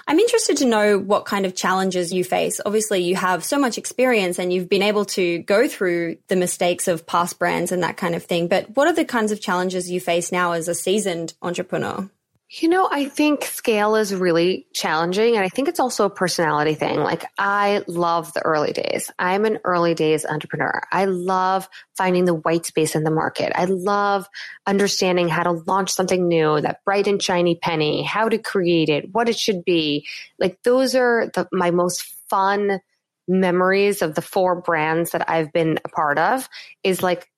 I'm 0.10 0.20
interested 0.20 0.58
to 0.58 0.65
know 0.65 0.98
what 0.98 1.26
kind 1.26 1.46
of 1.46 1.54
challenges 1.54 2.13
you 2.13 2.24
face. 2.24 2.62
Obviously, 2.65 3.02
you 3.04 3.17
have 3.17 3.43
so 3.43 3.60
much 3.60 3.78
experience 3.78 4.39
and 4.39 4.54
you've 4.54 4.70
been 4.70 4.82
able 4.82 5.04
to 5.06 5.39
go 5.39 5.67
through 5.67 6.17
the 6.30 6.38
mistakes 6.38 6.88
of 6.88 7.06
past 7.06 7.38
brands 7.38 7.74
and 7.74 7.84
that 7.84 7.98
kind 7.98 8.15
of 8.15 8.24
thing. 8.24 8.48
But 8.48 8.76
what 8.76 8.88
are 8.88 8.93
the 8.93 9.04
kinds 9.04 9.34
of 9.34 9.41
challenges 9.41 9.91
you 9.91 10.00
face 10.00 10.32
now 10.32 10.54
as 10.54 10.70
a 10.70 10.76
seasoned 10.76 11.34
entrepreneur? 11.41 12.10
You 12.49 12.69
know, 12.69 12.88
I 12.89 13.10
think 13.10 13.43
scale 13.43 13.97
is 13.97 14.15
really 14.15 14.67
challenging. 14.73 15.36
And 15.36 15.43
I 15.43 15.49
think 15.49 15.67
it's 15.67 15.81
also 15.81 16.05
a 16.05 16.10
personality 16.10 16.75
thing. 16.75 16.99
Like, 16.99 17.25
I 17.38 17.83
love 17.88 18.33
the 18.33 18.41
early 18.41 18.71
days. 18.71 19.12
I'm 19.19 19.43
an 19.43 19.60
early 19.65 19.93
days 19.93 20.25
entrepreneur. 20.25 20.81
I 20.89 21.05
love 21.05 21.67
finding 21.97 22.23
the 22.23 22.33
white 22.33 22.65
space 22.65 22.95
in 22.95 23.03
the 23.03 23.12
market. 23.12 23.51
I 23.53 23.65
love 23.65 24.29
understanding 24.65 25.27
how 25.27 25.43
to 25.43 25.51
launch 25.51 25.91
something 25.91 26.25
new, 26.25 26.62
that 26.62 26.86
bright 26.86 27.07
and 27.07 27.21
shiny 27.21 27.55
penny, 27.55 28.03
how 28.03 28.29
to 28.29 28.38
create 28.38 28.88
it, 28.88 29.13
what 29.13 29.27
it 29.27 29.38
should 29.38 29.65
be. 29.65 30.07
Like, 30.39 30.63
those 30.63 30.95
are 30.95 31.29
the, 31.33 31.49
my 31.51 31.71
most 31.71 32.03
fun 32.29 32.79
memories 33.27 34.01
of 34.01 34.15
the 34.15 34.21
four 34.21 34.62
brands 34.62 35.12
that 35.12 35.29
I've 35.29 35.51
been 35.51 35.79
a 35.83 35.89
part 35.89 36.17
of 36.17 36.47
is 36.81 37.03
like 37.03 37.29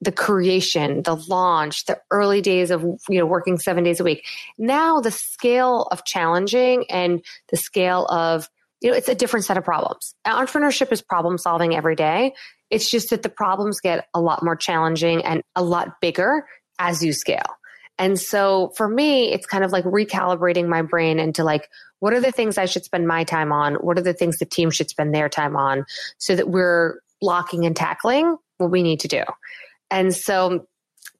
the 0.00 0.12
creation, 0.12 1.02
the 1.02 1.16
launch, 1.16 1.86
the 1.86 2.00
early 2.10 2.40
days 2.40 2.70
of, 2.70 2.82
you 2.82 3.18
know, 3.18 3.26
working 3.26 3.58
seven 3.58 3.84
days 3.84 4.00
a 4.00 4.04
week. 4.04 4.24
Now 4.56 5.00
the 5.00 5.10
scale 5.10 5.88
of 5.90 6.04
challenging 6.04 6.84
and 6.90 7.24
the 7.48 7.56
scale 7.56 8.06
of, 8.06 8.48
you 8.80 8.90
know, 8.90 8.96
it's 8.96 9.08
a 9.08 9.14
different 9.14 9.44
set 9.44 9.56
of 9.56 9.64
problems. 9.64 10.14
Entrepreneurship 10.26 10.92
is 10.92 11.02
problem 11.02 11.36
solving 11.36 11.74
every 11.74 11.96
day. 11.96 12.34
It's 12.70 12.88
just 12.88 13.10
that 13.10 13.22
the 13.22 13.28
problems 13.28 13.80
get 13.80 14.06
a 14.14 14.20
lot 14.20 14.44
more 14.44 14.54
challenging 14.54 15.24
and 15.24 15.42
a 15.56 15.62
lot 15.62 16.00
bigger 16.00 16.46
as 16.78 17.04
you 17.04 17.12
scale. 17.12 17.56
And 17.98 18.20
so 18.20 18.72
for 18.76 18.88
me, 18.88 19.32
it's 19.32 19.46
kind 19.46 19.64
of 19.64 19.72
like 19.72 19.84
recalibrating 19.84 20.68
my 20.68 20.82
brain 20.82 21.18
into 21.18 21.42
like, 21.42 21.68
what 21.98 22.12
are 22.12 22.20
the 22.20 22.30
things 22.30 22.56
I 22.56 22.66
should 22.66 22.84
spend 22.84 23.08
my 23.08 23.24
time 23.24 23.50
on? 23.50 23.74
What 23.74 23.98
are 23.98 24.02
the 24.02 24.14
things 24.14 24.38
the 24.38 24.44
team 24.44 24.70
should 24.70 24.88
spend 24.88 25.12
their 25.12 25.28
time 25.28 25.56
on 25.56 25.84
so 26.18 26.36
that 26.36 26.48
we're 26.48 27.00
blocking 27.20 27.66
and 27.66 27.74
tackling 27.74 28.36
what 28.58 28.70
we 28.70 28.84
need 28.84 29.00
to 29.00 29.08
do? 29.08 29.24
And 29.90 30.14
so 30.14 30.66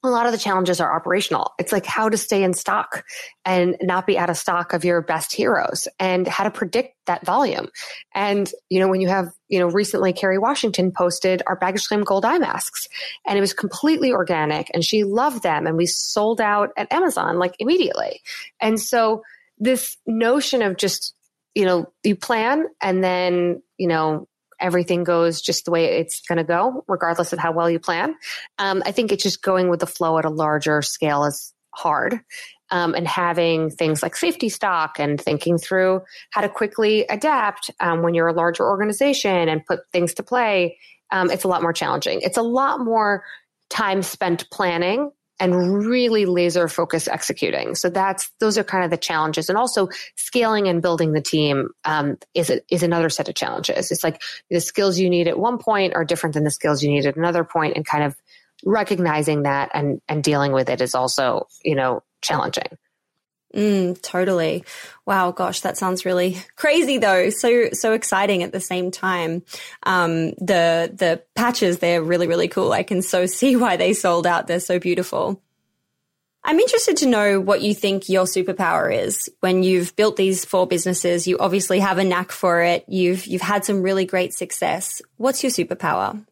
a 0.05 0.09
lot 0.09 0.27
of 0.27 0.33
the 0.33 0.39
challenges 0.39 0.81
are 0.81 0.95
operational. 0.95 1.53
It's 1.59 1.73
like 1.73 1.85
how 1.85 2.09
to 2.09 2.17
stay 2.17 2.45
in 2.45 2.55
stock 2.55 3.05
and 3.45 3.77
not 3.81 4.07
be 4.07 4.17
out 4.17 4.31
of 4.31 4.37
stock 4.37 4.73
of 4.73 4.85
your 4.85 5.03
best 5.03 5.33
heroes 5.33 5.89
and 5.99 6.27
how 6.29 6.45
to 6.45 6.51
predict 6.53 6.95
that 7.07 7.27
volume. 7.27 7.69
And, 8.15 8.49
you 8.69 8.79
know, 8.79 8.87
when 8.87 9.01
you 9.01 9.09
have, 9.09 9.29
you 9.49 9.59
know, 9.59 9.67
recently 9.67 10.13
Kerry 10.13 10.39
Washington 10.39 10.93
posted 10.93 11.43
our 11.49 11.57
baggage 11.57 11.89
claim 11.89 12.03
gold 12.03 12.25
eye 12.25 12.39
masks 12.39 12.87
and 13.27 13.37
it 13.37 13.41
was 13.41 13.53
completely 13.53 14.13
organic 14.13 14.71
and 14.73 14.85
she 14.85 15.03
loved 15.03 15.43
them 15.43 15.67
and 15.67 15.77
we 15.77 15.87
sold 15.87 16.41
out 16.41 16.71
at 16.77 16.93
Amazon 16.93 17.39
like 17.39 17.57
immediately. 17.59 18.21
And 18.61 18.81
so 18.81 19.23
this 19.59 19.97
notion 20.07 20.63
of 20.63 20.77
just, 20.77 21.13
you 21.57 21.65
know, 21.65 21.93
you 22.05 22.15
plan 22.15 22.67
and 22.81 23.03
then, 23.03 23.63
you 23.79 23.89
know, 23.89 24.29
everything 24.61 25.05
goes 25.05 25.41
just 25.41 25.65
the 25.65 25.71
way 25.71 25.99
it's 25.99 26.21
going 26.23 26.39
to 26.39 26.45
go, 26.45 26.85
regardless 26.89 27.33
of 27.33 27.39
how 27.39 27.53
well 27.53 27.71
you 27.71 27.79
plan. 27.79 28.15
Um, 28.59 28.83
I 28.87 28.93
think 28.93 29.13
it's 29.13 29.23
just 29.23 29.43
going 29.43 29.69
with 29.69 29.81
the 29.81 29.87
flow 29.87 30.19
at 30.19 30.25
a 30.25 30.31
larger 30.31 30.83
scale 30.83 31.25
is 31.25 31.53
hard. 31.75 32.21
Um, 32.71 32.95
and 32.95 33.09
having 33.09 33.71
things 33.71 34.03
like 34.03 34.15
safety 34.15 34.51
stock 34.51 35.01
and 35.01 35.19
thinking 35.19 35.57
through 35.57 36.03
how 36.33 36.43
to 36.43 36.51
quickly 36.51 37.07
adapt 37.07 37.71
um, 37.81 38.03
when 38.03 38.13
you're 38.13 38.29
a 38.29 38.35
larger 38.35 38.69
organization 38.69 39.49
and 39.49 39.65
put 39.65 39.81
things 39.91 40.13
to 40.15 40.23
play, 40.23 40.77
um, 41.11 41.31
it's 41.31 41.45
a 41.45 41.49
lot 41.49 41.63
more 41.63 41.73
challenging. 41.73 42.21
It's 42.21 42.37
a 42.37 42.43
lot 42.43 42.81
more 42.81 43.25
time 43.71 44.03
spent 44.03 44.51
planning 44.51 45.11
and 45.41 45.87
really 45.87 46.27
laser 46.27 46.69
focus 46.69 47.09
executing. 47.09 47.75
So 47.75 47.89
that's 47.89 48.31
those 48.41 48.59
are 48.59 48.65
kind 48.65 48.85
of 48.85 48.91
the 48.91 48.97
challenges, 48.97 49.49
and 49.49 49.57
also 49.57 49.89
scaling 50.17 50.69
and 50.69 50.83
building 50.83 51.13
the 51.13 51.21
team 51.21 51.71
um, 51.85 52.19
is 52.35 52.51
a, 52.51 52.61
is 52.69 52.83
another 52.83 53.09
set 53.09 53.29
of 53.29 53.35
challenges. 53.35 53.91
It's 53.91 54.05
like 54.05 54.23
the 54.51 54.61
skills 54.61 54.99
you 54.99 55.11
need 55.11 55.29
at 55.29 55.39
one 55.39 55.59
point 55.59 55.95
are 55.95 56.05
different 56.05 56.35
than 56.35 56.45
the 56.45 56.51
skills 56.51 56.83
you 56.83 56.91
need 56.91 57.07
at 57.07 57.17
another 57.17 57.45
point, 57.45 57.77
and 57.77 57.87
kind 57.87 58.05
of 58.05 58.17
recognizing 58.65 59.43
that 59.45 59.71
and 59.75 60.01
and 60.09 60.23
dealing 60.25 60.53
with 60.53 60.69
it 60.69 60.81
is 60.81 60.95
also 60.95 61.47
you 61.65 61.75
know 61.75 62.03
challenging. 62.23 62.77
Mm, 63.55 64.01
totally. 64.03 64.65
Wow, 65.07 65.31
gosh, 65.31 65.63
that 65.63 65.79
sounds 65.79 66.05
really 66.05 66.37
crazy 66.57 66.99
though. 66.99 67.31
So 67.31 67.71
so 67.73 67.93
exciting 67.93 68.43
at 68.43 68.53
the 68.53 68.61
same 68.61 68.91
time. 68.91 69.43
Um, 69.85 70.33
the 70.33 70.93
the 70.95 71.23
patches 71.35 71.79
they're 71.79 72.03
really 72.03 72.27
really 72.27 72.49
cool. 72.49 72.73
I 72.73 72.83
can 72.83 73.01
so 73.01 73.25
see 73.27 73.57
why 73.57 73.77
they 73.77 73.95
sold 73.95 74.27
out. 74.27 74.47
They're 74.47 74.61
so 74.61 74.79
beautiful. 74.79 75.43
I'm 76.45 76.61
interested 76.61 76.99
to 76.99 77.07
know 77.07 77.41
what 77.41 77.63
you 77.63 77.75
think 77.75 78.09
your 78.09 78.25
superpower 78.25 78.95
is. 78.95 79.29
When 79.41 79.63
you've 79.63 79.95
built 79.97 80.17
these 80.17 80.45
four 80.45 80.67
businesses, 80.67 81.27
you 81.27 81.37
obviously 81.39 81.81
have 81.81 81.99
a 81.99 82.05
knack 82.05 82.33
for 82.33 82.63
it. 82.63 82.85
You've 82.89 83.27
you've 83.27 83.43
had 83.43 83.65
some 83.65 83.83
really 83.83 84.05
great 84.05 84.35
success. 84.35 85.03
What's 85.17 85.43
your 85.43 85.51
superpower? 85.51 86.25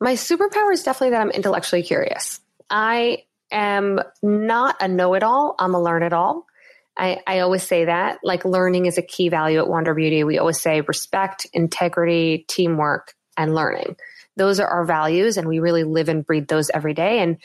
My 0.00 0.14
superpower 0.14 0.72
is 0.72 0.82
definitely 0.82 1.10
that 1.10 1.20
I'm 1.20 1.30
intellectually 1.30 1.82
curious. 1.82 2.40
I 2.70 3.24
am 3.50 4.00
not 4.22 4.76
a 4.80 4.88
know-it-all. 4.88 5.56
I'm 5.58 5.74
a 5.74 5.82
learn-it-all. 5.82 6.46
I, 6.96 7.20
I 7.26 7.40
always 7.40 7.62
say 7.62 7.86
that. 7.86 8.18
Like 8.22 8.44
learning 8.44 8.86
is 8.86 8.98
a 8.98 9.02
key 9.02 9.28
value 9.28 9.58
at 9.58 9.68
Wander 9.68 9.94
Beauty. 9.94 10.24
We 10.24 10.38
always 10.38 10.60
say 10.60 10.80
respect, 10.82 11.46
integrity, 11.52 12.44
teamwork, 12.48 13.14
and 13.36 13.54
learning. 13.54 13.96
Those 14.36 14.60
are 14.60 14.68
our 14.68 14.84
values, 14.84 15.36
and 15.36 15.48
we 15.48 15.58
really 15.58 15.84
live 15.84 16.08
and 16.08 16.24
breathe 16.24 16.48
those 16.48 16.70
every 16.70 16.94
day. 16.94 17.20
And 17.20 17.38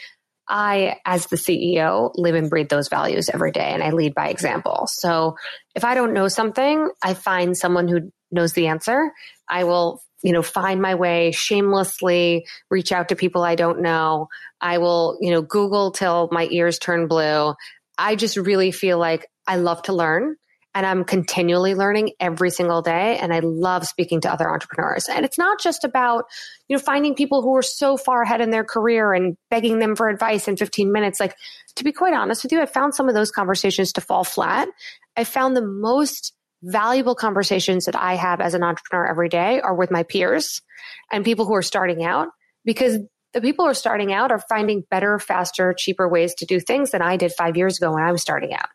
I, 0.47 0.97
as 1.05 1.27
the 1.27 1.35
CEO, 1.35 2.11
live 2.15 2.35
and 2.35 2.49
breathe 2.49 2.69
those 2.69 2.87
values 2.87 3.29
every 3.29 3.51
day 3.51 3.71
and 3.71 3.83
I 3.83 3.91
lead 3.91 4.13
by 4.13 4.29
example. 4.29 4.87
So 4.87 5.37
if 5.73 5.83
I 5.83 5.95
don't 5.95 6.13
know 6.13 6.27
something, 6.27 6.89
I 7.03 7.13
find 7.13 7.57
someone 7.57 7.87
who 7.87 8.11
knows 8.31 8.53
the 8.53 8.67
answer. 8.67 9.11
I 9.49 9.63
will, 9.63 10.03
you 10.21 10.31
know, 10.31 10.43
find 10.43 10.81
my 10.81 10.95
way 10.95 11.31
shamelessly, 11.31 12.45
reach 12.69 12.91
out 12.91 13.09
to 13.09 13.15
people 13.15 13.43
I 13.43 13.55
don't 13.55 13.81
know. 13.81 14.27
I 14.61 14.77
will, 14.77 15.17
you 15.19 15.31
know, 15.31 15.41
Google 15.41 15.91
till 15.91 16.29
my 16.31 16.47
ears 16.51 16.77
turn 16.77 17.07
blue. 17.07 17.55
I 17.97 18.15
just 18.15 18.37
really 18.37 18.71
feel 18.71 18.99
like 18.99 19.27
I 19.47 19.57
love 19.57 19.81
to 19.83 19.93
learn 19.93 20.35
and 20.75 20.85
I'm 20.85 21.05
continually 21.05 21.73
learning 21.73 22.11
every 22.19 22.49
single 22.49 22.81
day. 22.81 23.17
And 23.17 23.33
I 23.33 23.39
love 23.39 23.87
speaking 23.87 24.19
to 24.21 24.31
other 24.31 24.49
entrepreneurs. 24.49 25.07
And 25.07 25.25
it's 25.25 25.37
not 25.37 25.61
just 25.61 25.85
about, 25.85 26.25
you 26.67 26.75
know, 26.75 26.83
finding 26.83 27.15
people 27.15 27.41
who 27.41 27.55
are 27.55 27.61
so 27.61 27.95
far 27.95 28.23
ahead 28.23 28.41
in 28.41 28.49
their 28.51 28.65
career 28.65 29.13
and 29.13 29.37
begging 29.49 29.79
them 29.79 29.95
for 29.95 30.09
advice 30.09 30.49
in 30.49 30.57
15 30.57 30.91
minutes. 30.91 31.21
Like, 31.21 31.33
to 31.77 31.85
be 31.85 31.93
quite 31.93 32.13
honest 32.13 32.43
with 32.43 32.51
you, 32.51 32.61
I 32.61 32.65
found 32.65 32.93
some 32.93 33.07
of 33.07 33.15
those 33.15 33.31
conversations 33.31 33.93
to 33.93 34.01
fall 34.01 34.25
flat. 34.25 34.67
I 35.15 35.23
found 35.23 35.55
the 35.55 35.65
most 35.65 36.33
valuable 36.61 37.15
conversations 37.15 37.85
that 37.85 37.95
I 37.95 38.15
have 38.15 38.41
as 38.41 38.53
an 38.53 38.63
entrepreneur 38.63 39.07
every 39.07 39.29
day 39.29 39.61
are 39.61 39.75
with 39.75 39.91
my 39.91 40.03
peers 40.03 40.61
and 41.09 41.23
people 41.23 41.45
who 41.45 41.55
are 41.55 41.61
starting 41.61 42.03
out 42.03 42.29
because 42.65 42.97
the 43.33 43.41
people 43.41 43.63
who 43.63 43.71
are 43.71 43.75
starting 43.75 44.11
out 44.11 44.31
are 44.31 44.43
finding 44.49 44.83
better, 44.89 45.19
faster, 45.19 45.73
cheaper 45.77 46.09
ways 46.09 46.33
to 46.35 46.45
do 46.45 46.59
things 46.59 46.91
than 46.91 47.01
I 47.01 47.15
did 47.15 47.31
five 47.31 47.55
years 47.55 47.77
ago 47.77 47.93
when 47.93 48.03
I 48.03 48.11
was 48.11 48.21
starting 48.21 48.53
out. 48.53 48.67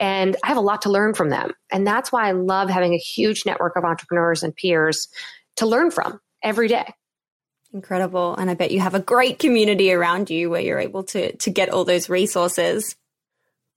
And 0.00 0.36
I 0.44 0.48
have 0.48 0.56
a 0.56 0.62
lot 0.62 0.82
to 0.82 0.90
learn 0.90 1.14
from 1.14 1.30
them. 1.30 1.52
And 1.72 1.86
that's 1.86 2.12
why 2.12 2.28
I 2.28 2.32
love 2.32 2.70
having 2.70 2.94
a 2.94 2.98
huge 2.98 3.44
network 3.44 3.76
of 3.76 3.84
entrepreneurs 3.84 4.42
and 4.42 4.54
peers 4.54 5.08
to 5.56 5.66
learn 5.66 5.90
from 5.90 6.20
every 6.42 6.68
day. 6.68 6.92
Incredible. 7.72 8.34
And 8.36 8.48
I 8.48 8.54
bet 8.54 8.70
you 8.70 8.80
have 8.80 8.94
a 8.94 9.00
great 9.00 9.38
community 9.38 9.92
around 9.92 10.30
you 10.30 10.50
where 10.50 10.60
you're 10.60 10.78
able 10.78 11.04
to, 11.04 11.36
to 11.36 11.50
get 11.50 11.68
all 11.68 11.84
those 11.84 12.08
resources. 12.08 12.96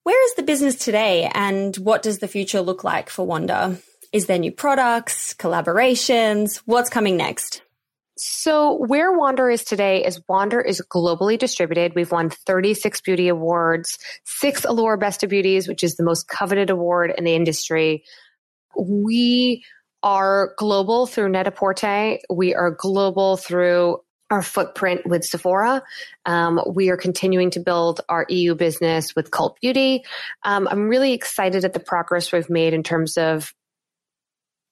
Where 0.04 0.26
is 0.26 0.36
the 0.36 0.44
business 0.44 0.76
today 0.76 1.30
and 1.34 1.76
what 1.78 2.02
does 2.02 2.20
the 2.20 2.28
future 2.28 2.62
look 2.62 2.84
like 2.84 3.10
for 3.10 3.26
Wander? 3.26 3.78
Is 4.14 4.26
there 4.26 4.40
new 4.40 4.52
products, 4.52 5.34
collaborations? 5.34 6.58
What's 6.66 6.90
coming 6.90 7.18
next? 7.18 7.62
So, 8.18 8.78
where 8.86 9.18
Wander 9.18 9.50
is 9.50 9.64
today 9.64 10.04
is 10.06 10.22
Wander 10.28 10.60
is 10.62 10.82
globally 10.90 11.38
distributed. 11.40 11.94
We've 11.96 12.12
won 12.12 12.30
36 12.30 13.02
beauty 13.02 13.30
awards, 13.30 13.98
six 14.26 14.66
Allure 14.66 14.98
Best 14.98 15.24
of 15.24 15.30
Beauties, 15.30 15.68
which 15.68 15.84
is 15.84 15.96
the 15.96 16.04
most 16.04 16.28
coveted 16.28 16.70
award 16.70 17.14
in 17.18 17.24
the 17.24 17.36
industry. 17.36 18.04
We 18.78 19.64
are 20.04 20.54
global 20.58 21.06
through 21.06 21.30
Net-a-Porter. 21.30 22.18
We 22.30 22.54
are 22.54 22.72
global 22.72 23.38
through 23.38 24.00
our 24.30 24.42
footprint 24.42 25.06
with 25.06 25.26
Sephora. 25.26 25.84
Um, 26.26 26.62
we 26.74 26.90
are 26.90 26.98
continuing 26.98 27.52
to 27.52 27.60
build 27.60 28.02
our 28.08 28.26
EU 28.30 28.56
business 28.56 29.16
with 29.16 29.30
Cult 29.30 29.60
Beauty. 29.62 30.04
Um, 30.44 30.68
I'm 30.70 30.88
really 30.88 31.14
excited 31.14 31.66
at 31.66 31.74
the 31.74 31.82
progress 31.82 32.32
we've 32.32 32.50
made 32.50 32.74
in 32.74 32.82
terms 32.82 33.18
of 33.18 33.54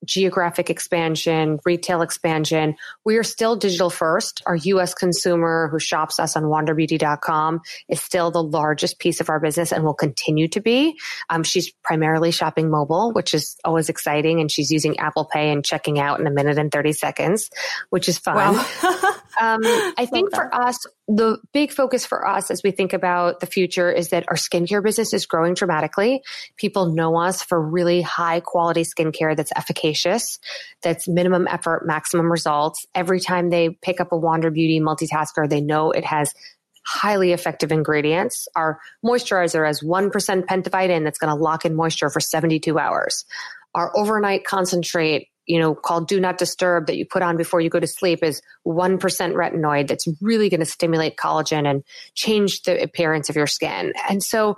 geographic 0.05 0.69
expansion, 0.69 1.59
retail 1.65 2.01
expansion. 2.01 2.75
We 3.05 3.17
are 3.17 3.23
still 3.23 3.55
digital 3.55 3.89
first. 3.89 4.41
Our 4.45 4.55
US 4.55 4.93
consumer 4.93 5.69
who 5.71 5.79
shops 5.79 6.19
us 6.19 6.35
on 6.35 6.43
wanderbeauty.com 6.43 7.61
is 7.87 8.01
still 8.01 8.31
the 8.31 8.43
largest 8.43 8.99
piece 8.99 9.19
of 9.19 9.29
our 9.29 9.39
business 9.39 9.71
and 9.71 9.83
will 9.83 9.93
continue 9.93 10.47
to 10.49 10.61
be. 10.61 10.97
Um, 11.29 11.43
she's 11.43 11.71
primarily 11.83 12.31
shopping 12.31 12.69
mobile, 12.69 13.11
which 13.11 13.33
is 13.33 13.57
always 13.63 13.89
exciting. 13.89 14.39
And 14.39 14.51
she's 14.51 14.71
using 14.71 14.99
Apple 14.99 15.25
Pay 15.25 15.51
and 15.51 15.63
checking 15.63 15.99
out 15.99 16.19
in 16.19 16.27
a 16.27 16.31
minute 16.31 16.57
and 16.57 16.71
30 16.71 16.93
seconds, 16.93 17.49
which 17.89 18.07
is 18.07 18.17
fun. 18.17 18.55
Wow. 18.55 19.15
um, 19.39 19.59
I 19.97 20.07
think 20.09 20.33
for 20.33 20.53
us, 20.53 20.77
the 21.07 21.39
big 21.53 21.71
focus 21.71 22.05
for 22.05 22.27
us 22.27 22.51
as 22.51 22.61
we 22.63 22.71
think 22.71 22.93
about 22.93 23.39
the 23.39 23.45
future 23.45 23.91
is 23.91 24.09
that 24.09 24.25
our 24.27 24.35
skincare 24.35 24.83
business 24.83 25.13
is 25.13 25.25
growing 25.25 25.53
dramatically. 25.53 26.21
People 26.57 26.93
know 26.93 27.17
us 27.17 27.43
for 27.43 27.61
really 27.61 28.01
high 28.01 28.39
quality 28.39 28.83
skincare 28.83 29.35
that's 29.35 29.51
efficacious, 29.55 30.39
that's 30.81 31.07
minimum 31.07 31.47
effort, 31.47 31.85
maximum 31.85 32.31
results. 32.31 32.85
Every 32.93 33.19
time 33.19 33.49
they 33.49 33.69
pick 33.69 33.99
up 33.99 34.11
a 34.11 34.17
Wander 34.17 34.51
Beauty 34.51 34.79
multitasker, 34.79 35.49
they 35.49 35.61
know 35.61 35.91
it 35.91 36.05
has 36.05 36.33
highly 36.85 37.33
effective 37.33 37.71
ingredients. 37.71 38.47
Our 38.55 38.79
moisturizer 39.05 39.65
has 39.65 39.81
1% 39.81 40.11
pentavitamin 40.11 41.03
that's 41.03 41.19
going 41.19 41.35
to 41.35 41.41
lock 41.41 41.65
in 41.65 41.75
moisture 41.75 42.09
for 42.09 42.19
72 42.19 42.77
hours. 42.79 43.25
Our 43.75 43.95
overnight 43.95 44.45
concentrate 44.45 45.28
you 45.49 45.57
know, 45.59 45.73
called 45.73 46.07
do 46.07 46.19
not 46.19 46.37
disturb 46.37 46.85
that 46.85 46.95
you 46.95 47.05
put 47.05 47.23
on 47.23 47.35
before 47.35 47.59
you 47.59 47.71
go 47.71 47.79
to 47.79 47.87
sleep 47.87 48.23
is 48.23 48.39
1% 48.67 48.99
retinoid 48.99 49.87
that's 49.87 50.07
really 50.21 50.47
going 50.47 50.59
to 50.59 50.65
stimulate 50.65 51.17
collagen 51.17 51.67
and 51.67 51.83
change 52.13 52.61
the 52.61 52.81
appearance 52.81 53.29
of 53.29 53.35
your 53.35 53.47
skin. 53.47 53.91
And 54.07 54.21
so 54.21 54.57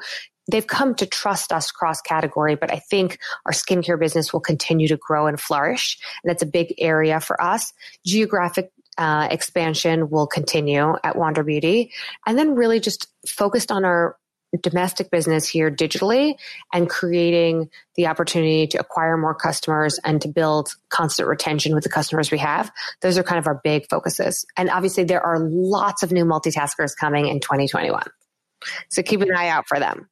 they've 0.52 0.68
come 0.68 0.94
to 0.96 1.06
trust 1.06 1.54
us 1.54 1.72
cross 1.72 2.02
category, 2.02 2.56
but 2.56 2.74
I 2.74 2.80
think 2.90 3.20
our 3.46 3.54
skincare 3.54 3.98
business 3.98 4.34
will 4.34 4.42
continue 4.42 4.90
to 4.90 4.98
grow 4.98 5.28
and 5.28 5.40
flourish. 5.40 5.98
And 6.24 6.30
that's 6.30 6.44
a 6.44 6.48
big 6.48 6.74
area 6.78 7.22
for 7.22 7.42
us. 7.42 7.72
Geographic 8.06 8.70
uh, 8.98 9.30
expansion 9.32 10.10
will 10.10 10.28
continue 10.28 10.96
at 11.06 11.16
Wander 11.16 11.44
Beauty. 11.44 11.94
And 12.28 12.38
then 12.38 12.56
really 12.56 12.82
just 12.82 13.08
focused 13.26 13.72
on 13.72 13.86
our 13.86 14.18
domestic 14.58 15.10
business 15.10 15.48
here 15.48 15.72
digitally 15.72 16.36
and 16.74 16.90
creating 16.90 17.70
the 17.96 18.08
opportunity 18.08 18.68
to 18.68 18.80
acquire 18.80 19.18
more 19.18 19.36
customers 19.36 20.00
and 20.04 20.22
to 20.22 20.28
build 20.28 20.76
constant 20.90 21.28
retention 21.28 21.74
with 21.74 21.84
the 21.84 21.90
customers 21.90 22.32
we 22.32 22.38
have. 22.38 22.72
Those 23.02 23.18
are 23.18 23.24
kind 23.24 23.40
of 23.40 23.48
our 23.48 23.62
big 23.64 23.88
focuses. 23.90 24.46
And 24.58 24.70
obviously 24.70 25.04
there 25.04 25.22
are 25.22 25.40
lots 25.40 26.04
of 26.04 26.12
new 26.12 26.26
multitaskers 26.26 26.92
coming 26.98 27.28
in 27.28 27.40
2021. 27.40 28.04
So 28.90 29.02
keep 29.02 29.22
an 29.22 29.36
eye 29.36 29.48
out 29.48 29.68
for 29.68 29.80
them. 29.80 30.10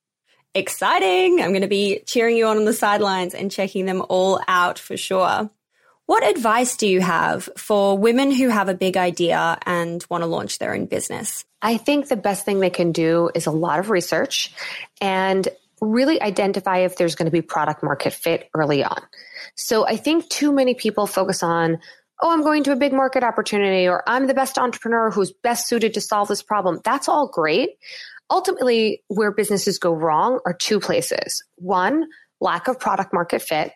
Exciting. 0.56 1.42
I'm 1.42 1.52
going 1.52 1.62
to 1.62 1.68
be 1.68 2.02
cheering 2.06 2.36
you 2.36 2.48
on 2.48 2.58
on 2.58 2.66
the 2.66 2.74
sidelines 2.74 3.36
and 3.36 3.52
checking 3.52 3.86
them 3.86 4.04
all 4.10 4.42
out 4.48 4.80
for 4.80 4.98
sure. 4.98 5.50
What 6.08 6.28
advice 6.28 6.76
do 6.76 6.88
you 6.88 7.02
have 7.02 7.48
for 7.56 7.96
women 7.96 8.32
who 8.32 8.50
have 8.50 8.68
a 8.68 8.74
big 8.74 8.98
idea 8.98 9.60
and 9.68 10.04
want 10.10 10.24
to 10.24 10.26
launch 10.26 10.58
their 10.58 10.74
own 10.74 10.88
business? 10.88 11.46
I 11.62 11.78
think 11.78 12.08
the 12.08 12.16
best 12.16 12.46
thing 12.46 12.60
they 12.60 12.70
can 12.70 12.92
do 12.92 13.30
is 13.36 13.46
a 13.46 13.52
lot 13.52 13.80
of 13.80 13.90
research 13.90 14.54
and 15.02 15.48
really 15.82 16.22
identify 16.22 16.80
if 16.80 16.98
there's 16.98 17.16
going 17.16 17.26
to 17.26 17.32
be 17.32 17.42
product 17.42 17.84
market 17.84 18.14
fit 18.14 18.50
early 18.54 18.84
on. 18.84 19.02
So 19.56 19.86
I 19.86 19.98
think 19.98 20.30
too 20.30 20.52
many 20.52 20.74
people 20.74 21.08
focus 21.08 21.44
on, 21.44 21.80
oh, 22.22 22.32
I'm 22.32 22.44
going 22.44 22.64
to 22.66 22.72
a 22.72 22.76
big 22.76 22.94
market 22.94 23.24
opportunity 23.24 23.88
or 23.88 24.04
I'm 24.08 24.28
the 24.28 24.34
best 24.34 24.58
entrepreneur 24.58 25.10
who's 25.12 25.32
best 25.32 25.68
suited 25.68 25.94
to 25.94 26.02
solve 26.02 26.28
this 26.28 26.44
problem. 26.44 26.80
That's 26.84 27.08
all 27.08 27.30
great. 27.30 27.72
Ultimately, 28.30 29.04
where 29.08 29.32
businesses 29.32 29.80
go 29.80 29.94
wrong 29.94 30.40
are 30.46 30.54
two 30.54 30.80
places. 30.80 31.44
One, 31.56 32.08
lack 32.40 32.68
of 32.68 32.80
product 32.80 33.14
market 33.14 33.42
fit 33.42 33.72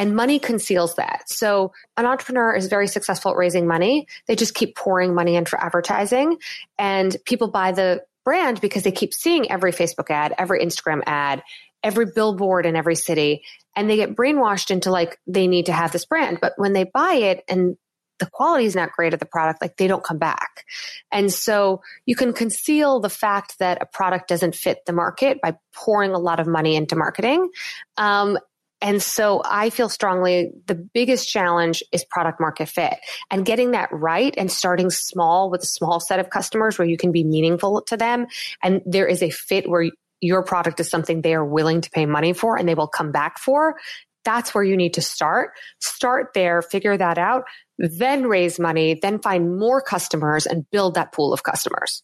and 0.00 0.16
money 0.16 0.38
conceals 0.38 0.94
that. 0.94 1.28
So 1.28 1.72
an 1.98 2.06
entrepreneur 2.06 2.54
is 2.54 2.68
very 2.68 2.88
successful 2.88 3.32
at 3.32 3.36
raising 3.36 3.66
money. 3.66 4.06
They 4.26 4.34
just 4.34 4.54
keep 4.54 4.74
pouring 4.74 5.14
money 5.14 5.36
in 5.36 5.44
for 5.44 5.62
advertising 5.62 6.38
and 6.78 7.14
people 7.26 7.48
buy 7.50 7.72
the 7.72 8.00
brand 8.24 8.62
because 8.62 8.82
they 8.82 8.92
keep 8.92 9.12
seeing 9.12 9.50
every 9.50 9.72
Facebook 9.72 10.08
ad, 10.08 10.34
every 10.38 10.64
Instagram 10.64 11.02
ad, 11.04 11.42
every 11.82 12.06
billboard 12.14 12.64
in 12.64 12.76
every 12.76 12.94
city. 12.94 13.42
And 13.76 13.90
they 13.90 13.96
get 13.96 14.16
brainwashed 14.16 14.70
into 14.70 14.90
like, 14.90 15.18
they 15.26 15.46
need 15.46 15.66
to 15.66 15.72
have 15.72 15.92
this 15.92 16.06
brand. 16.06 16.38
But 16.40 16.54
when 16.56 16.72
they 16.72 16.84
buy 16.84 17.16
it 17.16 17.44
and 17.46 17.76
the 18.20 18.30
quality 18.30 18.64
is 18.64 18.74
not 18.74 18.92
great 18.92 19.12
of 19.12 19.20
the 19.20 19.26
product, 19.26 19.60
like 19.60 19.76
they 19.76 19.86
don't 19.86 20.04
come 20.04 20.18
back. 20.18 20.64
And 21.12 21.30
so 21.30 21.82
you 22.06 22.16
can 22.16 22.32
conceal 22.32 23.00
the 23.00 23.10
fact 23.10 23.58
that 23.58 23.82
a 23.82 23.86
product 23.86 24.28
doesn't 24.28 24.54
fit 24.54 24.78
the 24.86 24.94
market 24.94 25.42
by 25.42 25.58
pouring 25.74 26.12
a 26.12 26.18
lot 26.18 26.40
of 26.40 26.46
money 26.46 26.74
into 26.74 26.96
marketing. 26.96 27.50
Um, 27.98 28.38
and 28.80 29.02
so 29.02 29.42
I 29.44 29.70
feel 29.70 29.88
strongly 29.88 30.52
the 30.66 30.74
biggest 30.74 31.28
challenge 31.28 31.82
is 31.92 32.04
product 32.04 32.40
market 32.40 32.68
fit 32.68 32.94
and 33.30 33.44
getting 33.44 33.72
that 33.72 33.90
right 33.92 34.34
and 34.38 34.50
starting 34.50 34.90
small 34.90 35.50
with 35.50 35.62
a 35.62 35.66
small 35.66 36.00
set 36.00 36.18
of 36.18 36.30
customers 36.30 36.78
where 36.78 36.88
you 36.88 36.96
can 36.96 37.12
be 37.12 37.24
meaningful 37.24 37.82
to 37.82 37.96
them. 37.96 38.26
And 38.62 38.80
there 38.86 39.06
is 39.06 39.22
a 39.22 39.30
fit 39.30 39.68
where 39.68 39.90
your 40.20 40.42
product 40.42 40.80
is 40.80 40.88
something 40.88 41.20
they 41.20 41.34
are 41.34 41.44
willing 41.44 41.82
to 41.82 41.90
pay 41.90 42.06
money 42.06 42.32
for 42.32 42.56
and 42.56 42.68
they 42.68 42.74
will 42.74 42.88
come 42.88 43.12
back 43.12 43.38
for. 43.38 43.76
That's 44.24 44.54
where 44.54 44.64
you 44.64 44.76
need 44.76 44.94
to 44.94 45.02
start. 45.02 45.52
Start 45.80 46.32
there, 46.34 46.62
figure 46.62 46.96
that 46.96 47.18
out, 47.18 47.44
then 47.78 48.26
raise 48.26 48.58
money, 48.58 48.98
then 49.00 49.18
find 49.18 49.58
more 49.58 49.80
customers 49.80 50.46
and 50.46 50.68
build 50.70 50.94
that 50.94 51.12
pool 51.12 51.32
of 51.32 51.42
customers. 51.42 52.02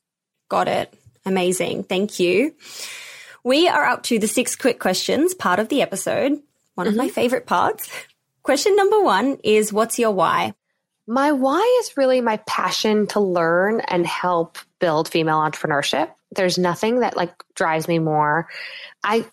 Got 0.48 0.68
it. 0.68 0.94
Amazing. 1.24 1.84
Thank 1.84 2.20
you. 2.20 2.54
We 3.44 3.68
are 3.68 3.84
up 3.84 4.02
to 4.04 4.18
the 4.18 4.28
six 4.28 4.56
quick 4.56 4.80
questions 4.80 5.34
part 5.34 5.58
of 5.58 5.68
the 5.68 5.82
episode, 5.82 6.40
one 6.76 6.86
mm-hmm. 6.86 6.92
of 6.92 7.04
my 7.04 7.08
favorite 7.08 7.46
parts. 7.46 7.90
Question 8.42 8.76
number 8.76 9.02
one 9.02 9.38
is 9.42 9.72
What's 9.72 9.98
your 9.98 10.12
why? 10.12 10.54
My 11.08 11.32
why 11.32 11.80
is 11.80 11.96
really 11.96 12.20
my 12.20 12.36
passion 12.46 13.08
to 13.08 13.20
learn 13.20 13.80
and 13.80 14.06
help 14.06 14.58
build 14.80 15.08
female 15.08 15.38
entrepreneurship. 15.38 16.10
There's 16.32 16.58
nothing 16.58 17.00
that 17.00 17.16
like 17.16 17.32
drives 17.54 17.88
me 17.88 17.98
more. 17.98 18.48
I 19.02 19.26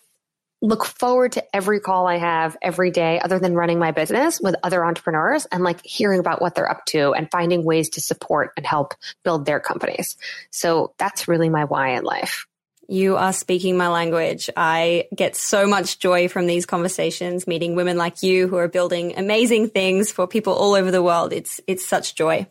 look 0.61 0.85
forward 0.85 1.33
to 1.33 1.55
every 1.55 1.79
call 1.81 2.07
I 2.07 2.17
have 2.17 2.55
every 2.61 2.89
day 2.89 3.19
other 3.19 3.37
than 3.37 3.53
running 3.53 3.79
my 3.79 3.91
business 3.91 4.39
with 4.39 4.55
other 4.63 4.85
entrepreneurs 4.85 5.45
and 5.45 5.63
like 5.63 5.85
hearing 5.85 6.19
about 6.19 6.41
what 6.41 6.55
they're 6.55 6.69
up 6.69 6.85
to 6.85 7.13
and 7.13 7.29
finding 7.29 7.65
ways 7.65 7.89
to 7.89 8.01
support 8.01 8.51
and 8.55 8.65
help 8.65 8.93
build 9.23 9.45
their 9.45 9.59
companies. 9.59 10.15
So 10.51 10.93
that's 10.97 11.27
really 11.27 11.49
my 11.49 11.65
why 11.65 11.89
in 11.89 12.03
life. 12.03 12.47
You 12.87 13.15
are 13.15 13.33
speaking 13.33 13.77
my 13.77 13.87
language. 13.87 14.49
I 14.57 15.07
get 15.15 15.35
so 15.35 15.67
much 15.67 15.99
joy 15.99 16.27
from 16.27 16.47
these 16.47 16.65
conversations, 16.65 17.47
meeting 17.47 17.75
women 17.75 17.97
like 17.97 18.23
you 18.23 18.47
who 18.47 18.57
are 18.57 18.67
building 18.67 19.17
amazing 19.17 19.69
things 19.69 20.11
for 20.11 20.27
people 20.27 20.53
all 20.53 20.73
over 20.73 20.91
the 20.91 21.03
world. 21.03 21.33
It's, 21.33 21.61
it's 21.67 21.85
such 21.85 22.15
joy. 22.15 22.47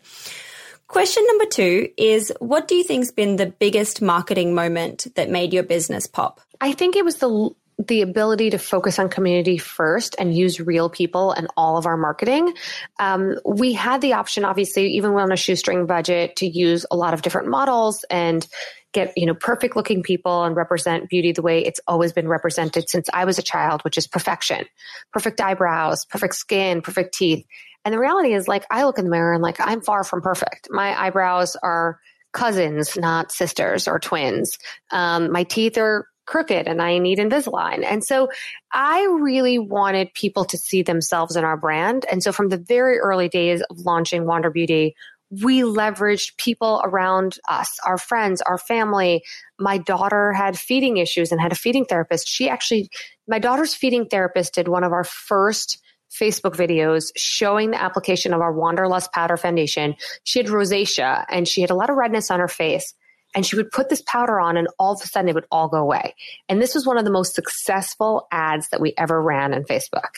Question 0.87 1.25
number 1.27 1.45
two 1.45 1.89
is 1.97 2.31
what 2.39 2.67
do 2.67 2.75
you 2.75 2.83
think's 2.83 3.11
been 3.11 3.35
the 3.35 3.47
biggest 3.47 4.01
marketing 4.01 4.53
moment 4.53 5.07
that 5.15 5.29
made 5.29 5.53
your 5.53 5.63
business 5.63 6.07
pop? 6.07 6.41
I 6.61 6.73
think 6.73 6.95
it 6.95 7.03
was 7.03 7.17
the 7.17 7.49
the 7.79 8.01
ability 8.01 8.51
to 8.51 8.57
focus 8.57 8.99
on 8.99 9.09
community 9.09 9.57
first 9.57 10.15
and 10.19 10.35
use 10.35 10.59
real 10.59 10.89
people 10.89 11.31
and 11.31 11.47
all 11.57 11.77
of 11.77 11.85
our 11.85 11.97
marketing. 11.97 12.53
Um, 12.99 13.35
we 13.45 13.73
had 13.73 14.01
the 14.01 14.13
option, 14.13 14.45
obviously, 14.45 14.93
even 14.93 15.11
on 15.11 15.31
a 15.31 15.37
shoestring 15.37 15.85
budget, 15.85 16.35
to 16.37 16.47
use 16.47 16.85
a 16.91 16.95
lot 16.95 17.13
of 17.13 17.21
different 17.21 17.47
models 17.47 18.05
and 18.09 18.45
get 18.93 19.11
you 19.17 19.25
know 19.25 19.33
perfect 19.33 19.75
looking 19.75 20.03
people 20.03 20.43
and 20.43 20.55
represent 20.55 21.09
beauty 21.09 21.31
the 21.31 21.41
way 21.41 21.65
it's 21.65 21.79
always 21.87 22.13
been 22.13 22.27
represented 22.27 22.87
since 22.89 23.09
I 23.13 23.25
was 23.25 23.39
a 23.39 23.43
child, 23.43 23.81
which 23.81 23.97
is 23.97 24.07
perfection, 24.07 24.65
perfect 25.11 25.41
eyebrows, 25.41 26.05
perfect 26.05 26.35
skin, 26.35 26.81
perfect 26.81 27.15
teeth. 27.15 27.45
And 27.85 27.93
the 27.93 27.99
reality 27.99 28.33
is, 28.33 28.47
like, 28.47 28.65
I 28.71 28.85
look 28.85 28.97
in 28.97 29.03
the 29.03 29.11
mirror 29.11 29.33
and 29.33 29.43
like 29.43 29.59
I'm 29.59 29.81
far 29.81 30.03
from 30.03 30.21
perfect. 30.21 30.69
My 30.69 30.99
eyebrows 30.99 31.57
are 31.61 31.99
cousins, 32.33 32.97
not 32.97 33.31
sisters 33.31 33.87
or 33.87 33.99
twins. 33.99 34.57
Um, 34.91 35.31
my 35.31 35.43
teeth 35.43 35.77
are 35.77 36.07
crooked 36.25 36.67
and 36.67 36.81
I 36.81 36.97
need 36.97 37.19
Invisalign. 37.19 37.83
And 37.83 38.03
so 38.03 38.29
I 38.71 39.03
really 39.19 39.59
wanted 39.59 40.13
people 40.13 40.45
to 40.45 40.57
see 40.57 40.81
themselves 40.81 41.35
in 41.35 41.43
our 41.43 41.57
brand. 41.57 42.05
And 42.11 42.23
so 42.23 42.31
from 42.31 42.49
the 42.49 42.57
very 42.57 42.99
early 42.99 43.29
days 43.29 43.61
of 43.69 43.79
launching 43.79 44.25
Wander 44.25 44.49
Beauty, 44.49 44.95
we 45.41 45.61
leveraged 45.61 46.37
people 46.37 46.81
around 46.83 47.39
us, 47.49 47.79
our 47.85 47.97
friends, 47.97 48.41
our 48.41 48.57
family. 48.57 49.23
My 49.59 49.79
daughter 49.79 50.31
had 50.31 50.57
feeding 50.57 50.97
issues 50.97 51.31
and 51.31 51.41
had 51.41 51.51
a 51.51 51.55
feeding 51.55 51.85
therapist. 51.85 52.27
She 52.27 52.49
actually, 52.49 52.89
my 53.27 53.39
daughter's 53.39 53.73
feeding 53.73 54.05
therapist 54.05 54.53
did 54.53 54.67
one 54.67 54.83
of 54.83 54.91
our 54.91 55.03
first 55.03 55.81
Facebook 56.11 56.55
videos 56.55 57.11
showing 57.15 57.71
the 57.71 57.81
application 57.81 58.33
of 58.33 58.41
our 58.41 58.53
Wanderlust 58.53 59.11
powder 59.11 59.37
foundation. 59.37 59.95
She 60.23 60.37
had 60.37 60.47
rosacea 60.47 61.25
and 61.29 61.47
she 61.47 61.61
had 61.61 61.71
a 61.71 61.75
lot 61.75 61.89
of 61.89 61.95
redness 61.95 62.29
on 62.29 62.39
her 62.39 62.47
face 62.47 62.93
and 63.33 63.45
she 63.45 63.55
would 63.55 63.71
put 63.71 63.89
this 63.89 64.01
powder 64.01 64.39
on 64.39 64.57
and 64.57 64.67
all 64.77 64.93
of 64.93 65.01
a 65.01 65.07
sudden 65.07 65.29
it 65.29 65.35
would 65.35 65.47
all 65.51 65.67
go 65.67 65.77
away. 65.77 66.15
And 66.49 66.61
this 66.61 66.75
was 66.75 66.85
one 66.85 66.97
of 66.97 67.05
the 67.05 67.11
most 67.11 67.35
successful 67.35 68.27
ads 68.31 68.69
that 68.69 68.81
we 68.81 68.93
ever 68.97 69.21
ran 69.21 69.53
on 69.53 69.63
Facebook. 69.63 70.15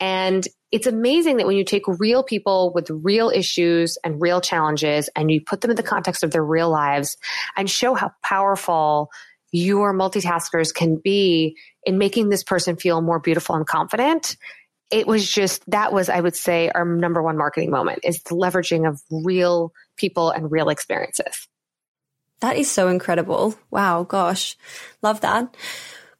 And 0.00 0.46
it's 0.72 0.86
amazing 0.86 1.38
that 1.38 1.46
when 1.46 1.56
you 1.56 1.64
take 1.64 1.86
real 1.86 2.22
people 2.22 2.72
with 2.74 2.90
real 2.90 3.30
issues 3.30 3.96
and 4.04 4.20
real 4.20 4.40
challenges 4.40 5.08
and 5.16 5.30
you 5.30 5.40
put 5.40 5.60
them 5.60 5.70
in 5.70 5.76
the 5.76 5.82
context 5.82 6.22
of 6.22 6.32
their 6.32 6.44
real 6.44 6.70
lives 6.70 7.16
and 7.56 7.70
show 7.70 7.94
how 7.94 8.12
powerful 8.22 9.10
your 9.52 9.94
multitaskers 9.94 10.74
can 10.74 10.96
be 10.96 11.56
in 11.84 11.98
making 11.98 12.28
this 12.28 12.42
person 12.42 12.76
feel 12.76 13.00
more 13.00 13.20
beautiful 13.20 13.54
and 13.54 13.66
confident. 13.66 14.36
It 14.90 15.06
was 15.06 15.30
just, 15.30 15.68
that 15.70 15.92
was, 15.92 16.08
I 16.08 16.20
would 16.20 16.36
say, 16.36 16.68
our 16.68 16.84
number 16.84 17.22
one 17.22 17.38
marketing 17.38 17.70
moment 17.70 18.00
is 18.04 18.22
the 18.22 18.34
leveraging 18.34 18.88
of 18.88 19.00
real 19.10 19.72
people 19.96 20.30
and 20.30 20.50
real 20.50 20.68
experiences. 20.68 21.48
That 22.40 22.56
is 22.56 22.70
so 22.70 22.88
incredible. 22.88 23.54
Wow, 23.70 24.04
gosh. 24.04 24.56
Love 25.02 25.22
that. 25.22 25.54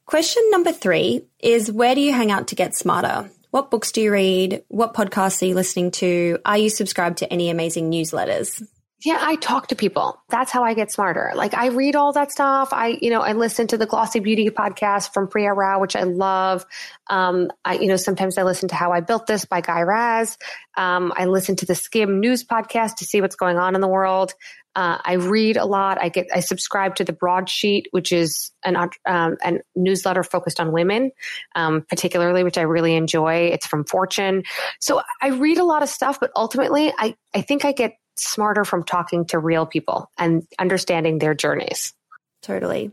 Question 0.05 0.43
number 0.51 0.71
three 0.71 1.23
is 1.39 1.71
where 1.71 1.93
do 1.93 2.01
you 2.01 2.13
hang 2.13 2.31
out 2.31 2.47
to 2.47 2.55
get 2.55 2.75
smarter? 2.75 3.29
What 3.51 3.71
books 3.71 3.91
do 3.91 4.01
you 4.01 4.11
read? 4.11 4.63
What 4.67 4.93
podcasts 4.93 5.41
are 5.41 5.45
you 5.45 5.55
listening 5.55 5.91
to? 5.91 6.39
Are 6.45 6.57
you 6.57 6.69
subscribed 6.69 7.19
to 7.19 7.31
any 7.31 7.49
amazing 7.49 7.91
newsletters? 7.91 8.65
Yeah, 9.03 9.19
I 9.21 9.35
talk 9.35 9.67
to 9.67 9.75
people. 9.75 10.19
That's 10.29 10.51
how 10.51 10.63
I 10.63 10.73
get 10.73 10.91
smarter. 10.91 11.31
Like 11.35 11.53
I 11.53 11.67
read 11.67 11.95
all 11.95 12.13
that 12.13 12.31
stuff. 12.31 12.69
I, 12.71 12.97
you 12.99 13.11
know, 13.11 13.21
I 13.21 13.33
listen 13.33 13.67
to 13.67 13.77
the 13.77 13.85
Glossy 13.85 14.19
Beauty 14.19 14.49
podcast 14.49 15.13
from 15.13 15.27
Priya 15.27 15.53
Rao, 15.53 15.79
which 15.79 15.95
I 15.95 16.01
love. 16.03 16.65
Um, 17.07 17.51
I, 17.63 17.75
you 17.75 17.87
know, 17.87 17.95
sometimes 17.95 18.39
I 18.39 18.43
listen 18.43 18.69
to 18.69 18.75
How 18.75 18.91
I 18.91 19.01
Built 19.01 19.27
This 19.27 19.45
by 19.45 19.61
Guy 19.61 19.81
Raz. 19.81 20.39
Um, 20.77 21.13
I 21.15 21.25
listen 21.25 21.55
to 21.57 21.67
the 21.67 21.73
Skimm 21.73 22.19
News 22.19 22.43
podcast 22.43 22.95
to 22.95 23.05
see 23.05 23.21
what's 23.21 23.35
going 23.35 23.57
on 23.57 23.75
in 23.75 23.81
the 23.81 23.87
world. 23.87 24.33
Uh, 24.77 24.99
I 25.03 25.13
read 25.13 25.57
a 25.57 25.65
lot. 25.65 25.97
I 25.99 26.09
get 26.09 26.27
I 26.31 26.39
subscribe 26.39 26.95
to 26.97 27.03
the 27.03 27.11
Broadsheet, 27.11 27.87
which 27.89 28.11
is 28.11 28.51
an 28.63 28.75
um, 29.07 29.37
an 29.43 29.61
newsletter 29.75 30.23
focused 30.23 30.59
on 30.59 30.71
women, 30.71 31.11
um, 31.55 31.83
particularly, 31.89 32.43
which 32.43 32.59
I 32.59 32.61
really 32.61 32.95
enjoy. 32.95 33.47
It's 33.47 33.65
from 33.65 33.85
Fortune, 33.85 34.43
so 34.79 35.01
I 35.19 35.29
read 35.29 35.57
a 35.57 35.63
lot 35.63 35.81
of 35.81 35.89
stuff. 35.89 36.19
But 36.19 36.29
ultimately, 36.35 36.93
I 36.95 37.15
I 37.33 37.41
think 37.41 37.65
I 37.65 37.71
get 37.71 37.97
smarter 38.17 38.63
from 38.63 38.83
talking 38.83 39.25
to 39.25 39.39
real 39.39 39.65
people 39.65 40.11
and 40.15 40.43
understanding 40.59 41.17
their 41.17 41.33
journeys. 41.33 41.95
Totally. 42.43 42.91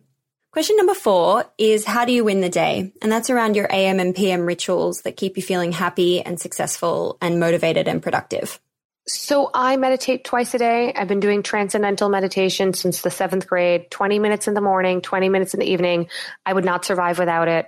Question 0.53 0.76
number 0.78 0.95
four 0.95 1.45
is 1.59 1.85
how 1.85 2.07
do 2.07 2.12
you 2.12 2.24
win 2.24 2.41
the 2.41 2.49
day? 2.49 2.93
And 3.03 3.12
that's 3.12 3.28
around 3.28 3.57
your 3.57 3.70
AM 3.70 4.01
and 4.01 4.14
PM 4.14 4.47
rituals 4.47 5.03
that 5.03 5.18
keep 5.18 5.37
you 5.37 5.43
feeling 5.43 5.72
happy 5.72 6.22
and 6.22 6.41
successful 6.41 7.18
and 7.20 7.41
motivated 7.41 7.89
and 7.89 8.03
productive. 8.03 8.59
So 9.07 9.50
I 9.52 9.76
meditate 9.76 10.24
twice 10.24 10.55
a 10.55 10.59
day. 10.59 10.92
I've 10.94 11.09
been 11.09 11.20
doing 11.20 11.42
transcendental 11.42 12.09
meditation 12.09 12.72
since 12.72 13.02
the 13.02 13.11
seventh 13.11 13.46
grade, 13.46 13.90
20 13.90 14.18
minutes 14.18 14.48
in 14.48 14.55
the 14.55 14.62
morning, 14.62 15.02
20 15.02 15.28
minutes 15.28 15.52
in 15.52 15.61
the 15.61 15.70
evening. 15.70 16.09
I 16.46 16.55
would 16.55 16.64
not 16.64 16.86
survive 16.86 17.18
without 17.18 17.48
it. 17.48 17.66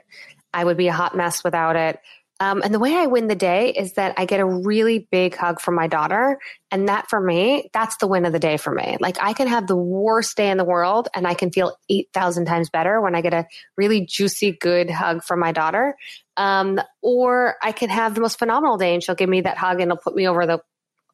I 0.55 0.65
would 0.65 0.79
be 0.79 0.89
a 0.89 0.93
hot 0.93 1.15
mess 1.15 1.45
without 1.45 1.77
it. 1.77 2.01
Um, 2.39 2.61
and 2.63 2.73
the 2.73 2.79
way 2.79 2.95
I 2.95 3.07
win 3.07 3.29
the 3.29 3.35
day 3.35 3.71
is 3.71 3.95
that 3.95 4.15
I 4.19 4.27
get 4.27 4.41
a 4.41 4.47
really 4.47 5.09
big 5.11 5.35
hug 5.35 5.61
from 5.61 5.75
my 5.75 5.87
daughter. 5.87 6.39
And 6.71 6.89
that 6.89 7.09
for 7.09 7.19
me, 7.19 7.71
that's 7.73 7.97
the 7.97 8.07
win 8.07 8.27
of 8.27 8.33
the 8.33 8.39
day 8.39 8.59
for 8.59 8.75
me. 8.75 8.99
Like 9.01 9.17
I 9.21 9.33
can 9.33 9.49
have 9.49 9.67
the 9.67 9.77
worst 9.77 10.37
day 10.37 10.51
in 10.51 10.59
the 10.59 10.65
world 10.65 11.09
and 11.15 11.27
I 11.27 11.33
can 11.33 11.51
feel 11.51 11.77
8,000 11.89 12.45
times 12.45 12.69
better 12.69 13.01
when 13.01 13.15
I 13.15 13.23
get 13.23 13.33
a 13.33 13.47
really 13.77 14.05
juicy, 14.05 14.53
good 14.53 14.91
hug 14.91 15.23
from 15.25 15.41
my 15.41 15.53
daughter. 15.53 15.97
Um, 16.37 16.79
or 17.01 17.57
I 17.63 17.73
can 17.73 17.89
have 17.89 18.15
the 18.15 18.21
most 18.21 18.39
phenomenal 18.39 18.77
day 18.77 18.93
and 18.93 19.03
she'll 19.03 19.15
give 19.15 19.31
me 19.31 19.43
that 19.43 19.57
hug 19.57 19.81
and 19.81 19.91
it'll 19.91 19.97
put 19.97 20.15
me 20.15 20.29
over 20.29 20.47
the 20.47 20.61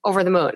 over 0.04 0.24
the 0.24 0.30
moon. 0.30 0.52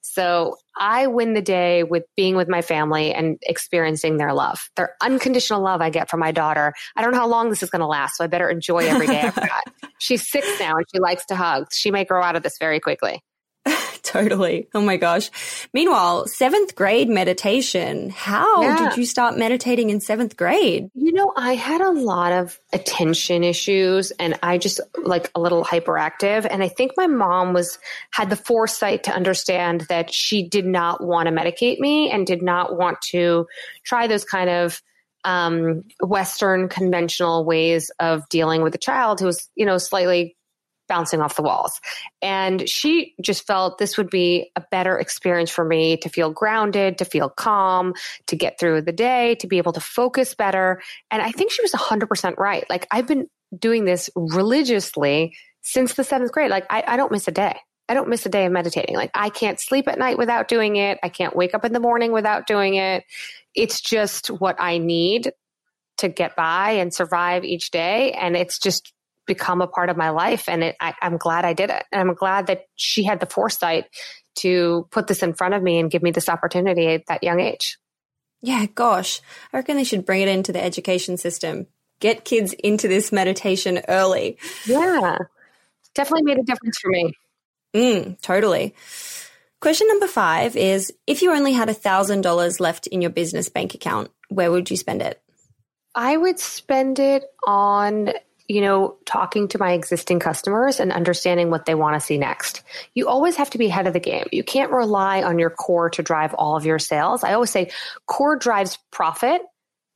So 0.00 0.56
I 0.76 1.06
win 1.06 1.34
the 1.34 1.42
day 1.42 1.82
with 1.82 2.04
being 2.16 2.34
with 2.36 2.48
my 2.48 2.62
family 2.62 3.12
and 3.12 3.36
experiencing 3.42 4.16
their 4.16 4.32
love, 4.32 4.70
their 4.76 4.94
unconditional 5.02 5.62
love 5.62 5.80
I 5.80 5.90
get 5.90 6.08
from 6.08 6.20
my 6.20 6.32
daughter. 6.32 6.72
I 6.96 7.02
don't 7.02 7.12
know 7.12 7.18
how 7.18 7.28
long 7.28 7.50
this 7.50 7.62
is 7.62 7.70
going 7.70 7.80
to 7.80 7.86
last, 7.86 8.16
so 8.16 8.24
I 8.24 8.26
better 8.26 8.48
enjoy 8.48 8.78
every 8.78 9.06
day 9.06 9.20
I've 9.20 9.34
got. 9.36 9.64
She's 9.98 10.28
six 10.28 10.46
now 10.58 10.76
and 10.76 10.86
she 10.92 11.00
likes 11.00 11.26
to 11.26 11.36
hug. 11.36 11.66
She 11.72 11.90
may 11.90 12.04
grow 12.04 12.22
out 12.22 12.36
of 12.36 12.42
this 12.42 12.56
very 12.58 12.80
quickly. 12.80 13.22
totally. 14.12 14.68
Oh 14.74 14.80
my 14.80 14.96
gosh. 14.96 15.30
Meanwhile, 15.74 16.28
seventh 16.28 16.74
grade 16.74 17.10
meditation. 17.10 18.08
How 18.08 18.62
yeah. 18.62 18.88
did 18.88 18.96
you 18.96 19.04
start 19.04 19.36
meditating 19.36 19.90
in 19.90 20.00
seventh 20.00 20.34
grade? 20.34 20.90
You 20.94 21.12
know, 21.12 21.32
I 21.36 21.54
had 21.54 21.82
a 21.82 21.90
lot 21.90 22.32
of 22.32 22.58
attention 22.72 23.44
issues 23.44 24.10
and 24.12 24.38
I 24.42 24.56
just 24.56 24.80
like 25.02 25.30
a 25.34 25.40
little 25.40 25.62
hyperactive. 25.62 26.46
And 26.48 26.62
I 26.62 26.68
think 26.68 26.92
my 26.96 27.06
mom 27.06 27.52
was, 27.52 27.78
had 28.10 28.30
the 28.30 28.36
foresight 28.36 29.04
to 29.04 29.12
understand 29.12 29.82
that 29.90 30.10
she 30.10 30.48
did 30.48 30.64
not 30.64 31.04
want 31.04 31.26
to 31.26 31.34
medicate 31.34 31.78
me 31.78 32.10
and 32.10 32.26
did 32.26 32.42
not 32.42 32.78
want 32.78 33.02
to 33.10 33.46
try 33.84 34.06
those 34.06 34.24
kind 34.24 34.48
of 34.48 34.80
um, 35.24 35.84
Western 36.00 36.70
conventional 36.70 37.44
ways 37.44 37.90
of 38.00 38.26
dealing 38.30 38.62
with 38.62 38.74
a 38.74 38.78
child 38.78 39.20
who 39.20 39.26
was, 39.26 39.50
you 39.54 39.66
know, 39.66 39.76
slightly 39.76 40.37
bouncing 40.88 41.20
off 41.20 41.36
the 41.36 41.42
walls. 41.42 41.80
And 42.22 42.68
she 42.68 43.14
just 43.20 43.46
felt 43.46 43.78
this 43.78 43.96
would 43.96 44.10
be 44.10 44.50
a 44.56 44.62
better 44.70 44.98
experience 44.98 45.50
for 45.50 45.64
me 45.64 45.96
to 45.98 46.08
feel 46.08 46.30
grounded, 46.30 46.98
to 46.98 47.04
feel 47.04 47.28
calm, 47.28 47.94
to 48.26 48.36
get 48.36 48.58
through 48.58 48.82
the 48.82 48.92
day, 48.92 49.36
to 49.36 49.46
be 49.46 49.58
able 49.58 49.72
to 49.72 49.80
focus 49.80 50.34
better. 50.34 50.80
And 51.10 51.22
I 51.22 51.30
think 51.30 51.52
she 51.52 51.62
was 51.62 51.72
100% 51.72 52.36
right. 52.38 52.64
Like 52.68 52.86
I've 52.90 53.06
been 53.06 53.28
doing 53.56 53.84
this 53.84 54.10
religiously 54.14 55.36
since 55.62 55.94
the 55.94 56.04
seventh 56.04 56.32
grade. 56.32 56.50
Like 56.50 56.66
I, 56.70 56.84
I 56.86 56.96
don't 56.96 57.12
miss 57.12 57.28
a 57.28 57.32
day. 57.32 57.58
I 57.88 57.94
don't 57.94 58.08
miss 58.08 58.26
a 58.26 58.28
day 58.28 58.44
of 58.44 58.52
meditating. 58.52 58.96
Like 58.96 59.10
I 59.14 59.30
can't 59.30 59.58
sleep 59.58 59.88
at 59.88 59.98
night 59.98 60.18
without 60.18 60.48
doing 60.48 60.76
it. 60.76 60.98
I 61.02 61.08
can't 61.08 61.34
wake 61.34 61.54
up 61.54 61.64
in 61.64 61.72
the 61.72 61.80
morning 61.80 62.12
without 62.12 62.46
doing 62.46 62.74
it. 62.74 63.04
It's 63.54 63.80
just 63.80 64.28
what 64.28 64.56
I 64.58 64.78
need 64.78 65.32
to 65.98 66.08
get 66.08 66.36
by 66.36 66.72
and 66.72 66.92
survive 66.92 67.44
each 67.44 67.70
day. 67.70 68.12
And 68.12 68.36
it's 68.36 68.58
just 68.58 68.92
become 69.28 69.62
a 69.62 69.68
part 69.68 69.90
of 69.90 69.96
my 69.96 70.10
life. 70.10 70.48
And 70.48 70.64
it, 70.64 70.76
I, 70.80 70.94
I'm 71.00 71.16
glad 71.16 71.44
I 71.44 71.52
did 71.52 71.70
it. 71.70 71.84
And 71.92 72.00
I'm 72.00 72.16
glad 72.16 72.48
that 72.48 72.62
she 72.74 73.04
had 73.04 73.20
the 73.20 73.26
foresight 73.26 73.84
to 74.36 74.88
put 74.90 75.06
this 75.06 75.22
in 75.22 75.34
front 75.34 75.54
of 75.54 75.62
me 75.62 75.78
and 75.78 75.90
give 75.90 76.02
me 76.02 76.10
this 76.10 76.28
opportunity 76.28 76.88
at 76.88 77.06
that 77.06 77.22
young 77.22 77.38
age. 77.38 77.78
Yeah, 78.40 78.66
gosh. 78.74 79.20
I 79.52 79.58
reckon 79.58 79.76
they 79.76 79.84
should 79.84 80.04
bring 80.04 80.22
it 80.22 80.28
into 80.28 80.52
the 80.52 80.62
education 80.62 81.16
system. 81.16 81.68
get 82.00 82.24
kids 82.24 82.52
into 82.52 82.88
this 82.88 83.10
meditation 83.12 83.80
early. 83.88 84.38
Yeah. 84.66 85.18
Definitely 85.94 86.22
made 86.24 86.38
a 86.38 86.44
difference 86.44 86.78
for 86.78 86.88
me. 86.90 87.12
Mm, 87.74 88.20
totally. 88.20 88.74
Question 89.60 89.88
number 89.88 90.06
five 90.06 90.56
is 90.56 90.92
if 91.08 91.22
you 91.22 91.32
only 91.32 91.52
had 91.52 91.68
$1,000 91.68 92.60
left 92.60 92.86
in 92.86 93.02
your 93.02 93.10
business 93.10 93.48
bank 93.48 93.74
account, 93.74 94.10
where 94.28 94.52
would 94.52 94.70
you 94.70 94.76
spend 94.76 95.02
it? 95.02 95.20
I 95.94 96.16
would 96.16 96.38
spend 96.38 97.00
it 97.00 97.24
on, 97.44 98.10
you 98.48 98.62
know, 98.62 98.96
talking 99.04 99.46
to 99.48 99.58
my 99.58 99.72
existing 99.72 100.18
customers 100.18 100.80
and 100.80 100.90
understanding 100.90 101.50
what 101.50 101.66
they 101.66 101.74
want 101.74 101.94
to 101.94 102.04
see 102.04 102.16
next. 102.16 102.62
You 102.94 103.06
always 103.06 103.36
have 103.36 103.50
to 103.50 103.58
be 103.58 103.66
ahead 103.66 103.86
of 103.86 103.92
the 103.92 104.00
game. 104.00 104.26
You 104.32 104.42
can't 104.42 104.72
rely 104.72 105.22
on 105.22 105.38
your 105.38 105.50
core 105.50 105.90
to 105.90 106.02
drive 106.02 106.32
all 106.34 106.56
of 106.56 106.64
your 106.64 106.78
sales. 106.78 107.22
I 107.22 107.34
always 107.34 107.50
say 107.50 107.70
core 108.06 108.36
drives 108.36 108.78
profit, 108.90 109.42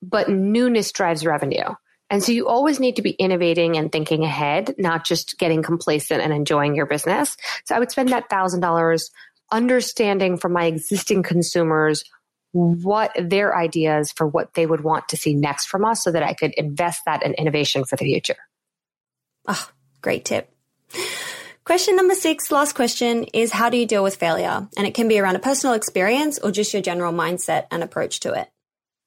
but 0.03 0.29
newness 0.29 0.93
drives 0.93 1.25
revenue. 1.25 1.75
And 2.11 2.23
so 2.23 2.31
you 2.31 2.47
always 2.47 2.79
need 2.79 2.97
to 2.97 3.03
be 3.03 3.13
innovating 3.13 3.79
and 3.79 3.91
thinking 3.91 4.23
ahead, 4.23 4.75
not 4.77 5.07
just 5.07 5.39
getting 5.39 5.63
complacent 5.63 6.21
and 6.21 6.31
enjoying 6.31 6.77
your 6.77 6.85
business. 6.85 7.39
So 7.65 7.75
I 7.75 7.79
would 7.79 7.91
spend 7.91 8.11
that 8.11 8.29
thousand 8.29 8.61
dollars 8.61 9.11
understanding 9.51 10.37
from 10.37 10.53
my 10.53 10.67
existing 10.67 11.23
consumers 11.23 12.05
what 12.53 13.13
their 13.19 13.57
ideas 13.57 14.13
for 14.13 14.27
what 14.27 14.55
they 14.55 14.67
would 14.67 14.83
want 14.83 15.09
to 15.09 15.17
see 15.17 15.35
next 15.35 15.67
from 15.67 15.85
us 15.85 16.05
so 16.05 16.13
that 16.13 16.23
I 16.23 16.35
could 16.35 16.53
invest 16.55 17.03
that 17.07 17.23
in 17.23 17.35
innovation 17.35 17.85
for 17.85 17.97
the 17.97 18.05
future. 18.05 18.37
Oh, 19.49 19.69
great 20.01 20.25
tip. 20.25 20.53
Question 21.65 21.97
number 21.97 22.15
six, 22.15 22.51
last 22.51 22.75
question, 22.75 23.25
is 23.33 23.53
how 23.53 23.71
do 23.71 23.77
you 23.77 23.87
deal 23.87 24.03
with 24.03 24.17
failure? 24.17 24.69
And 24.77 24.87
it 24.87 24.95
can 24.95 25.09
be 25.09 25.19
around 25.19 25.37
a 25.37 25.41
personal 25.41 25.75
experience 25.75 26.39
or 26.39 26.51
just 26.51 26.73
your 26.73 26.83
general 26.83 27.13
mindset 27.13 27.67
and 27.71 27.83
approach 27.83 28.21
to 28.21 28.33
it. 28.33 28.49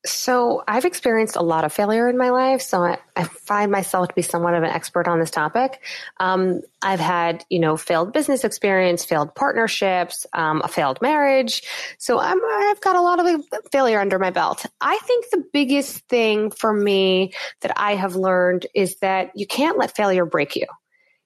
So 0.06 0.64
I've 0.68 0.86
experienced 0.86 1.36
a 1.36 1.42
lot 1.42 1.66
of 1.66 1.74
failure 1.74 2.08
in 2.08 2.18
my 2.18 2.30
life, 2.30 2.62
so 2.62 2.84
I, 2.84 2.98
I 3.16 3.24
find 3.24 3.72
myself 3.72 4.10
to 4.10 4.16
be 4.16 4.22
somewhat 4.22 4.54
of 4.54 4.64
an 4.64 4.70
expert 4.70 5.08
on 5.08 5.20
this 5.20 5.32
topic. 5.32 5.82
Um, 6.20 6.62
I've 6.82 7.00
had, 7.00 7.44
you 7.50 7.60
know, 7.60 7.76
failed 7.76 8.14
business 8.14 8.44
experience, 8.44 9.04
failed 9.04 9.34
partnerships, 9.34 10.28
um, 10.34 10.62
a 10.64 10.68
failed 10.68 11.02
marriage. 11.02 11.64
So 11.98 12.20
I'm, 12.20 12.38
I've 12.44 12.82
got 12.82 12.96
a 12.96 13.02
lot 13.02 13.20
of 13.20 13.44
failure 13.72 14.00
under 14.00 14.20
my 14.20 14.30
belt. 14.30 14.66
I 14.80 15.00
think 15.04 15.26
the 15.32 15.44
biggest 15.52 15.98
thing 16.08 16.52
for 16.52 16.72
me 16.72 17.34
that 17.62 17.74
I 17.76 17.96
have 17.96 18.16
learned 18.16 18.68
is 18.76 18.98
that 18.98 19.32
you 19.36 19.48
can't 19.48 19.78
let 19.78 19.96
failure 19.96 20.26
break 20.26 20.56
you 20.56 20.68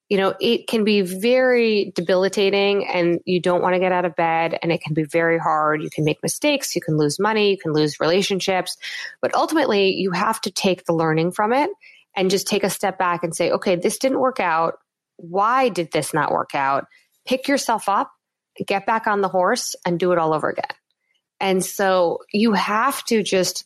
you 0.09 0.17
know, 0.17 0.33
it 0.41 0.67
can 0.67 0.83
be 0.83 1.01
very 1.01 1.91
debilitating 1.95 2.87
and 2.87 3.19
you 3.25 3.39
don't 3.39 3.61
want 3.61 3.75
to 3.75 3.79
get 3.79 3.91
out 3.91 4.05
of 4.05 4.15
bed 4.15 4.57
and 4.61 4.71
it 4.71 4.81
can 4.81 4.95
be 4.95 5.03
very 5.03 5.37
hard. 5.37 5.83
You 5.83 5.89
can 5.91 6.03
make 6.03 6.23
mistakes, 6.23 6.75
you 6.75 6.81
can 6.81 6.97
lose 6.97 7.19
money, 7.19 7.51
you 7.51 7.57
can 7.57 7.73
lose 7.73 7.99
relationships, 7.99 8.75
but 9.21 9.33
ultimately 9.35 9.95
you 9.95 10.11
have 10.11 10.41
to 10.41 10.51
take 10.51 10.85
the 10.85 10.93
learning 10.93 11.31
from 11.31 11.53
it 11.53 11.69
and 12.15 12.31
just 12.31 12.47
take 12.47 12.63
a 12.63 12.71
step 12.71 12.97
back 12.97 13.23
and 13.23 13.35
say, 13.35 13.51
okay, 13.51 13.75
this 13.75 13.99
didn't 13.99 14.19
work 14.19 14.39
out. 14.39 14.79
Why 15.17 15.69
did 15.69 15.91
this 15.91 16.11
not 16.11 16.31
work 16.31 16.55
out? 16.55 16.87
Pick 17.27 17.47
yourself 17.47 17.87
up, 17.87 18.11
get 18.65 18.87
back 18.87 19.05
on 19.05 19.21
the 19.21 19.27
horse 19.27 19.75
and 19.85 19.99
do 19.99 20.11
it 20.11 20.17
all 20.17 20.33
over 20.33 20.49
again. 20.49 20.65
And 21.39 21.63
so 21.63 22.19
you 22.33 22.53
have 22.53 23.03
to 23.05 23.21
just 23.21 23.65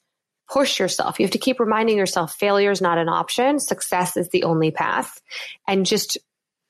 push 0.51 0.77
yourself. 0.77 1.19
You 1.19 1.25
have 1.25 1.31
to 1.31 1.37
keep 1.37 1.61
reminding 1.61 1.97
yourself 1.97 2.35
failure 2.35 2.69
is 2.69 2.81
not 2.81 2.97
an 2.97 3.07
option. 3.07 3.59
Success 3.59 4.17
is 4.17 4.29
the 4.29 4.43
only 4.43 4.71
path. 4.71 5.21
And 5.67 5.85
just 5.85 6.17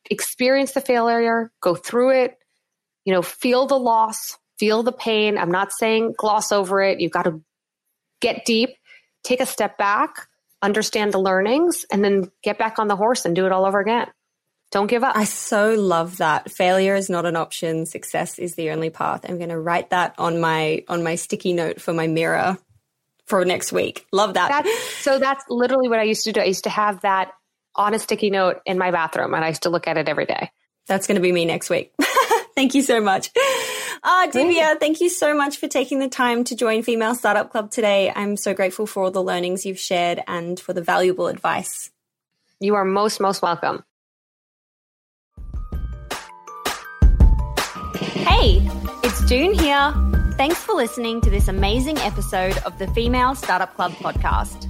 experience 0.10 0.72
the 0.72 0.82
failure, 0.82 1.52
go 1.62 1.76
through 1.76 2.24
it, 2.24 2.38
you 3.06 3.14
know, 3.14 3.22
feel 3.22 3.68
the 3.68 3.78
loss, 3.80 4.38
feel 4.60 4.84
the 4.84 4.92
pain. 4.92 5.38
I'm 5.38 5.52
not 5.52 5.72
saying 5.72 6.16
gloss 6.18 6.52
over 6.52 6.82
it. 6.82 7.00
You've 7.00 7.12
got 7.12 7.24
to 7.24 7.42
get 8.22 8.46
deep, 8.46 8.70
take 9.24 9.42
a 9.42 9.46
step 9.46 9.78
back, 9.78 10.28
understand 10.62 11.14
the 11.14 11.20
learnings, 11.20 11.86
and 11.92 12.04
then 12.04 12.32
get 12.44 12.58
back 12.58 12.80
on 12.80 12.88
the 12.88 12.96
horse 12.96 13.26
and 13.26 13.36
do 13.36 13.46
it 13.46 13.52
all 13.52 13.66
over 13.66 13.80
again. 13.80 14.08
Don't 14.72 14.88
give 14.88 15.04
up. 15.04 15.16
I 15.16 15.26
so 15.26 15.76
love 15.76 16.18
that. 16.18 16.50
Failure 16.50 16.96
is 16.96 17.10
not 17.10 17.26
an 17.28 17.36
option. 17.36 17.86
Success 17.86 18.40
is 18.40 18.56
the 18.56 18.72
only 18.72 18.90
path. 18.90 19.24
I'm 19.28 19.38
going 19.38 19.50
to 19.50 19.60
write 19.60 19.92
that 19.92 20.16
on 20.18 20.40
my 20.40 20.84
on 20.88 21.04
my 21.04 21.14
sticky 21.14 21.54
note 21.54 21.80
for 21.80 21.94
my 21.94 22.08
mirror 22.08 22.58
for 23.28 23.46
next 23.46 23.72
week. 23.72 24.08
Love 24.12 24.34
that. 24.34 24.50
That's, 24.50 24.80
so 25.04 25.20
that's 25.20 25.44
literally 25.48 25.90
what 25.90 26.00
I 26.00 26.04
used 26.04 26.24
to 26.26 26.32
do. 26.32 26.42
I 26.42 26.46
used 26.46 26.64
to 26.64 26.72
have 26.72 27.02
that 27.02 27.34
on 27.76 27.94
a 27.94 28.00
sticky 28.00 28.30
note 28.30 28.62
in 28.66 28.78
my 28.78 28.92
bathroom, 28.92 29.34
and 29.34 29.44
I 29.44 29.50
used 29.50 29.64
to 29.64 29.70
look 29.70 29.88
at 29.88 29.98
it 29.98 30.08
every 30.08 30.26
day. 30.26 30.52
That's 30.88 31.08
going 31.08 31.16
to 31.16 31.22
be 31.22 31.32
me 31.32 31.46
next 31.46 31.70
week. 31.70 31.94
thank 32.56 32.76
you 32.76 32.82
so 32.82 33.00
much. 33.00 33.30
Uh, 34.04 34.28
Divya, 34.28 34.80
thank 34.80 35.00
you 35.00 35.10
so 35.10 35.34
much 35.34 35.58
for 35.58 35.68
taking 35.68 36.00
the 36.00 36.10
time 36.10 36.44
to 36.46 36.56
join 36.56 36.84
Female 36.84 37.16
Startup 37.16 37.50
Club 37.50 37.72
today. 37.72 38.12
I'm 38.14 38.36
so 38.36 38.54
grateful 38.54 38.86
for 38.86 39.04
all 39.04 39.12
the 39.12 39.24
learnings 39.24 39.66
you've 39.66 39.80
shared 39.80 40.22
and 40.28 40.60
for 40.60 40.74
the 40.74 40.82
valuable 40.82 41.28
advice. 41.28 41.90
You 42.60 42.76
are 42.76 42.86
most, 42.86 43.22
most 43.22 43.42
welcome. 43.42 43.84
Hey, 48.44 48.60
it's 49.04 49.26
Doone 49.26 49.54
here. 49.54 49.94
Thanks 50.38 50.58
for 50.58 50.74
listening 50.74 51.22
to 51.22 51.30
this 51.30 51.48
amazing 51.48 51.98
episode 52.00 52.58
of 52.66 52.78
the 52.80 52.88
Female 52.88 53.36
Startup 53.36 53.74
Club 53.76 53.92
podcast. 53.94 54.70